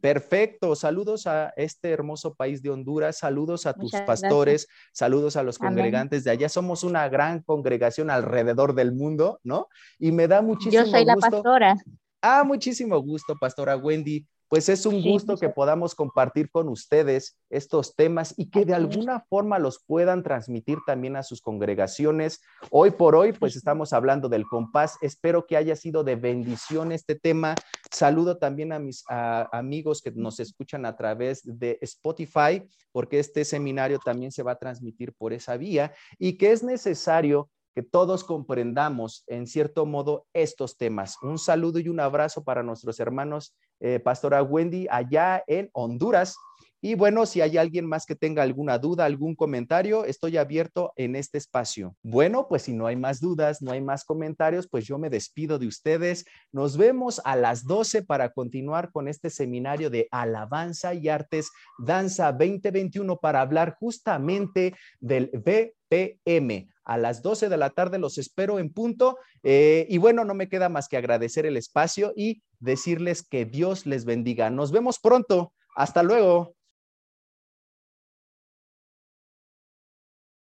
Perfecto, 0.00 0.74
saludos 0.74 1.28
a 1.28 1.52
este 1.56 1.90
hermoso 1.90 2.34
país 2.34 2.60
de 2.60 2.70
Honduras, 2.70 3.18
saludos 3.18 3.66
a 3.66 3.72
tus 3.72 3.92
pastores, 3.92 4.66
saludos 4.92 5.36
a 5.36 5.44
los 5.44 5.58
congregantes 5.58 6.24
de 6.24 6.32
allá. 6.32 6.48
Somos 6.48 6.82
una 6.82 7.08
gran 7.08 7.40
congregación 7.42 8.10
alrededor 8.10 8.74
del 8.74 8.92
mundo, 8.92 9.38
¿no? 9.44 9.68
Y 10.00 10.10
me 10.10 10.26
da 10.26 10.42
muchísimo 10.42 10.82
gusto. 10.82 10.90
Yo 10.90 10.98
soy 10.98 11.04
la 11.04 11.14
pastora. 11.16 11.76
Ah, 12.20 12.42
muchísimo 12.44 12.98
gusto, 12.98 13.36
pastora 13.40 13.76
Wendy. 13.76 14.26
Pues 14.48 14.68
es 14.68 14.86
un 14.86 15.02
gusto 15.02 15.36
que 15.36 15.48
podamos 15.48 15.96
compartir 15.96 16.50
con 16.50 16.68
ustedes 16.68 17.36
estos 17.50 17.96
temas 17.96 18.32
y 18.36 18.48
que 18.48 18.64
de 18.64 18.74
alguna 18.74 19.26
forma 19.28 19.58
los 19.58 19.82
puedan 19.84 20.22
transmitir 20.22 20.78
también 20.86 21.16
a 21.16 21.24
sus 21.24 21.40
congregaciones. 21.40 22.40
Hoy 22.70 22.92
por 22.92 23.16
hoy, 23.16 23.32
pues 23.32 23.56
estamos 23.56 23.92
hablando 23.92 24.28
del 24.28 24.44
compás. 24.44 24.98
Espero 25.02 25.46
que 25.46 25.56
haya 25.56 25.74
sido 25.74 26.04
de 26.04 26.14
bendición 26.14 26.92
este 26.92 27.16
tema. 27.16 27.56
Saludo 27.90 28.38
también 28.38 28.72
a 28.72 28.78
mis 28.78 29.04
amigos 29.08 30.00
que 30.00 30.12
nos 30.12 30.38
escuchan 30.38 30.86
a 30.86 30.96
través 30.96 31.42
de 31.44 31.78
Spotify, 31.80 32.62
porque 32.92 33.18
este 33.18 33.44
seminario 33.44 33.98
también 33.98 34.30
se 34.30 34.44
va 34.44 34.52
a 34.52 34.58
transmitir 34.58 35.12
por 35.14 35.32
esa 35.32 35.56
vía 35.56 35.92
y 36.18 36.38
que 36.38 36.52
es 36.52 36.62
necesario 36.62 37.50
que 37.76 37.82
todos 37.82 38.24
comprendamos 38.24 39.22
en 39.26 39.46
cierto 39.46 39.84
modo 39.84 40.24
estos 40.32 40.78
temas. 40.78 41.18
Un 41.20 41.38
saludo 41.38 41.78
y 41.78 41.90
un 41.90 42.00
abrazo 42.00 42.42
para 42.42 42.62
nuestros 42.62 42.98
hermanos, 43.00 43.54
eh, 43.80 44.00
Pastora 44.00 44.42
Wendy, 44.42 44.86
allá 44.90 45.44
en 45.46 45.68
Honduras. 45.74 46.38
Y 46.80 46.94
bueno, 46.94 47.26
si 47.26 47.40
hay 47.40 47.56
alguien 47.56 47.86
más 47.86 48.06
que 48.06 48.14
tenga 48.14 48.42
alguna 48.42 48.78
duda, 48.78 49.04
algún 49.04 49.34
comentario, 49.34 50.04
estoy 50.04 50.36
abierto 50.36 50.92
en 50.96 51.16
este 51.16 51.38
espacio. 51.38 51.96
Bueno, 52.02 52.46
pues 52.48 52.62
si 52.62 52.74
no 52.74 52.86
hay 52.86 52.96
más 52.96 53.20
dudas, 53.20 53.62
no 53.62 53.72
hay 53.72 53.80
más 53.80 54.04
comentarios, 54.04 54.68
pues 54.68 54.86
yo 54.86 54.98
me 54.98 55.10
despido 55.10 55.58
de 55.58 55.66
ustedes. 55.66 56.24
Nos 56.52 56.76
vemos 56.76 57.20
a 57.24 57.36
las 57.36 57.64
12 57.64 58.02
para 58.02 58.30
continuar 58.32 58.92
con 58.92 59.08
este 59.08 59.30
seminario 59.30 59.90
de 59.90 60.08
alabanza 60.10 60.94
y 60.94 61.08
artes, 61.08 61.50
danza 61.78 62.32
2021, 62.32 63.16
para 63.16 63.40
hablar 63.40 63.76
justamente 63.78 64.74
del 65.00 65.30
BPM 65.32 66.68
a 66.84 66.96
las 66.96 67.20
12 67.22 67.48
de 67.48 67.56
la 67.56 67.70
tarde. 67.70 67.98
Los 67.98 68.16
espero 68.18 68.58
en 68.58 68.72
punto. 68.72 69.18
Eh, 69.42 69.86
y 69.90 69.98
bueno, 69.98 70.24
no 70.24 70.34
me 70.34 70.48
queda 70.48 70.68
más 70.68 70.88
que 70.88 70.96
agradecer 70.96 71.46
el 71.46 71.56
espacio 71.56 72.12
y 72.16 72.42
decirles 72.60 73.22
que 73.22 73.44
Dios 73.44 73.86
les 73.86 74.04
bendiga. 74.04 74.50
Nos 74.50 74.72
vemos 74.72 74.98
pronto. 74.98 75.52
Hasta 75.74 76.02
luego. 76.02 76.55